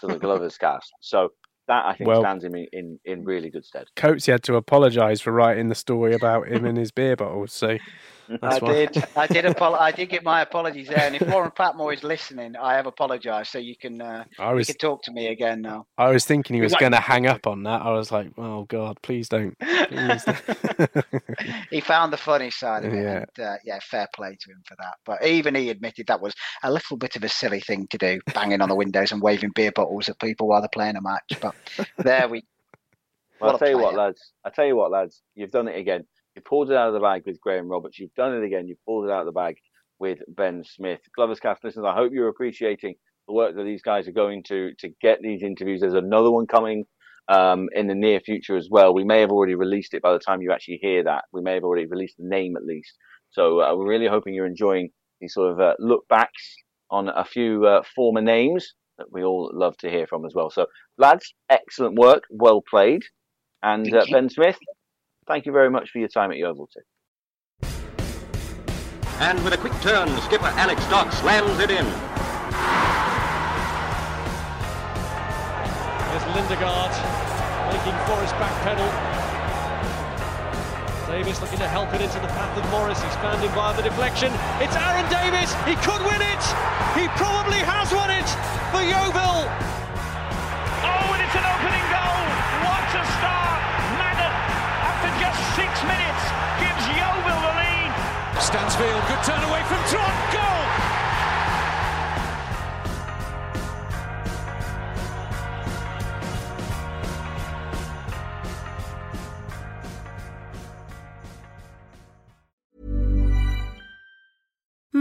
to 0.01 0.09
the 0.09 0.19
Glovers 0.19 0.59
cast. 0.59 0.91
So 1.01 1.31
that 1.69 1.87
I 1.87 1.95
think 1.95 2.09
Well- 2.09 2.23
stands 2.23 2.43
him 2.45 2.57
in, 2.57 2.67
in, 2.73 2.99
in 3.05 3.25
really 3.25 3.49
good 3.49 3.65
stead. 3.65 3.87
Coates 3.95 4.27
had 4.27 4.43
to 4.45 4.57
apologise 4.57 5.21
for 5.21 5.31
writing 5.31 5.69
the 5.69 5.77
story 5.77 6.13
about 6.15 6.49
him 6.49 6.65
and 6.65 6.77
his 6.77 6.91
beer 6.91 7.15
bottles. 7.15 7.53
So 7.53 7.69
that's 7.69 7.83
I 8.43 8.59
why. 8.59 8.73
did. 8.73 9.05
I 9.17 9.27
did. 9.27 9.45
Apol- 9.45 9.75
I 9.75 9.91
did 9.93 10.09
give 10.09 10.23
my 10.23 10.43
apologies 10.43 10.89
there. 10.89 11.01
And 11.01 11.15
if 11.17 11.23
Warren 11.29 11.51
Patmore 11.51 11.93
is 11.93 12.03
listening, 12.03 12.57
I 12.57 12.75
have 12.75 12.87
apologised. 12.87 13.51
So 13.51 13.59
you 13.59 13.77
can 13.77 14.01
uh, 14.01 14.25
I 14.39 14.51
you 14.51 14.57
was 14.57 14.67
can 14.69 14.77
talk 14.77 15.03
to 15.05 15.13
me 15.13 15.29
again 15.29 15.63
now. 15.63 15.87
I 15.99 16.11
was 16.11 16.25
thinking 16.25 16.55
he 16.55 16.63
was 16.63 16.73
won't. 16.73 16.81
going 16.81 16.93
to 16.93 17.01
hang 17.01 17.27
up 17.27 17.47
on 17.47 17.63
that. 17.65 17.83
I 17.83 17.91
was 17.93 18.11
like, 18.13 18.31
oh 18.39 18.65
God, 18.65 18.99
please 19.03 19.29
don't. 19.29 19.59
Please 19.59 20.25
don't. 20.25 21.05
he 21.71 21.81
found 21.81 22.13
the 22.13 22.17
funny 22.17 22.51
side 22.51 22.85
of 22.85 22.93
it, 22.93 23.03
Yeah. 23.03 23.25
and 23.37 23.47
uh, 23.47 23.57
yeah, 23.65 23.79
fair 23.83 24.07
play 24.15 24.37
to 24.41 24.51
him 24.51 24.63
for 24.67 24.77
that. 24.79 24.95
But 25.05 25.25
even 25.25 25.55
he 25.55 25.71
admitted 25.71 26.07
that 26.09 26.21
was 26.21 26.35
a 26.63 26.73
little 26.73 26.97
bit 26.97 27.17
of 27.17 27.25
a 27.25 27.29
silly 27.29 27.61
thing 27.61 27.87
to 27.91 27.99
do, 27.99 28.21
banging 28.35 28.61
on 28.61 28.69
the 28.69 28.75
windows 28.75 29.13
and 29.13 29.21
waving 29.23 29.51
beer 29.55 29.73
bottles 29.73 30.09
at 30.09 30.19
people 30.21 30.49
while 30.49 30.61
they're 30.61 30.69
playing 30.73 30.97
a 30.97 31.03
match. 31.03 31.39
But 31.41 31.55
there 31.99 32.29
we. 32.29 32.43
Well, 33.41 33.51
I'll 33.51 33.59
tell 33.59 33.71
you 33.71 33.79
what, 33.79 33.95
lads. 33.95 34.33
I'll 34.45 34.53
tell 34.53 34.67
you 34.67 34.77
what, 34.77 34.93
lads. 34.93 35.21
You've 35.35 35.51
done 35.51 35.67
it 35.67 35.77
again. 35.77 36.05
You 36.35 36.43
pulled 36.43 36.71
it 36.71 36.77
out 36.77 36.89
of 36.89 36.95
the 36.95 37.01
bag 37.01 37.23
with 37.27 37.41
Graham 37.41 37.69
Roberts. 37.69 37.99
You've 37.99 38.15
done 38.15 38.35
it 38.35 38.45
again. 38.45 38.67
You've 38.67 38.85
pulled 38.87 39.05
it 39.05 39.11
out 39.11 39.21
of 39.21 39.27
the 39.27 39.33
bag 39.33 39.57
with 39.99 40.19
Ben 40.29 40.65
Smith. 40.65 41.01
Glovers 41.15 41.41
Cast 41.41 41.63
listeners, 41.63 41.87
I 41.87 41.95
hope 41.95 42.13
you're 42.13 42.29
appreciating 42.29 42.95
the 43.29 43.35
work 43.35 43.55
that 43.55 43.65
these 43.65 43.83
guys 43.83 44.09
are 44.09 44.13
going 44.13 44.43
to 44.45 44.73
to 44.79 44.89
get 45.01 45.21
these 45.23 45.43
interviews. 45.43 45.81
There's 45.81 45.95
another 45.95 46.31
one 46.31 46.47
coming 46.47 46.85
um, 47.29 47.69
in 47.75 47.87
the 47.87 47.95
near 47.95 48.21
future 48.21 48.57
as 48.57 48.69
well. 48.71 48.95
We 48.95 49.05
may 49.05 49.21
have 49.21 49.31
already 49.31 49.55
released 49.55 49.95
it 49.95 50.03
by 50.03 50.13
the 50.13 50.19
time 50.19 50.43
you 50.43 50.53
actually 50.53 50.81
hear 50.83 51.05
that. 51.05 51.25
We 51.33 51.43
may 51.43 51.55
have 51.55 51.65
already 51.65 51.87
released 51.87 52.17
the 52.19 52.27
name 52.29 52.57
at 52.57 52.65
least. 52.65 52.97
So 53.31 53.61
uh, 53.61 53.75
we're 53.77 53.89
really 53.89 54.09
hoping 54.09 54.35
you're 54.35 54.47
enjoying 54.47 54.91
these 55.21 55.35
sort 55.35 55.53
of 55.53 55.61
uh, 55.61 55.75
look 55.79 56.07
backs 56.09 56.57
on 56.91 57.09
a 57.09 57.25
few 57.25 57.67
uh, 57.67 57.83
former 57.95 58.21
names 58.21 58.75
that 58.99 59.11
we 59.11 59.25
all 59.25 59.51
love 59.55 59.77
to 59.79 59.91
hear 59.91 60.07
from 60.07 60.27
as 60.27 60.35
well. 60.35 60.51
So, 60.51 60.67
lads, 60.99 61.33
excellent 61.49 61.97
work. 61.97 62.25
Well 62.31 62.63
played. 62.69 63.03
And 63.63 63.93
uh. 63.95 64.05
Ben 64.11 64.29
Smith, 64.29 64.59
thank 65.27 65.47
you 65.47 65.53
very 65.53 65.71
much 65.71 65.91
for 65.91 65.99
your 65.99 66.09
time 66.09 66.31
at 66.31 66.39
Yeovil 66.39 66.69
too. 66.69 66.81
And 69.21 69.43
with 69.45 69.53
a 69.53 69.59
quick 69.59 69.73
turn, 69.81 70.09
skipper 70.23 70.51
Alex 70.59 70.85
Dock 70.89 71.13
slams 71.13 71.59
it 71.61 71.71
in. 71.71 71.87
There's 76.11 76.27
Lindegaard 76.35 76.93
making 77.73 77.97
Forrest 78.07 78.35
back 78.37 78.53
pedal. 78.63 79.13
Davis 81.13 81.41
looking 81.43 81.59
to 81.59 81.69
help 81.69 81.93
it 81.93 82.01
into 82.01 82.19
the 82.21 82.33
path 82.33 82.57
of 82.57 82.65
Morris. 82.73 82.97
He's 83.03 83.17
found 83.21 83.37
him 83.45 83.53
via 83.53 83.77
the 83.77 83.83
deflection. 83.83 84.33
It's 84.65 84.73
Aaron 84.73 85.05
Davis. 85.13 85.53
He 85.69 85.77
could 85.85 86.01
win 86.09 86.25
it. 86.25 86.43
He 86.97 87.05
probably 87.21 87.61
has 87.69 87.93
won 87.93 88.09
it 88.09 88.25
for 88.73 88.81
Yeovil. 88.81 89.45
Oh, 90.83 91.13
and 91.13 91.21
it's 91.21 91.37
an 91.37 91.45
opening 91.45 91.82
Stansfield, 98.41 99.03
good 99.09 99.23
turn 99.25 99.43
away 99.45 99.63
from 99.65 99.79
Trot. 99.89 100.33
Goal. 100.33 100.82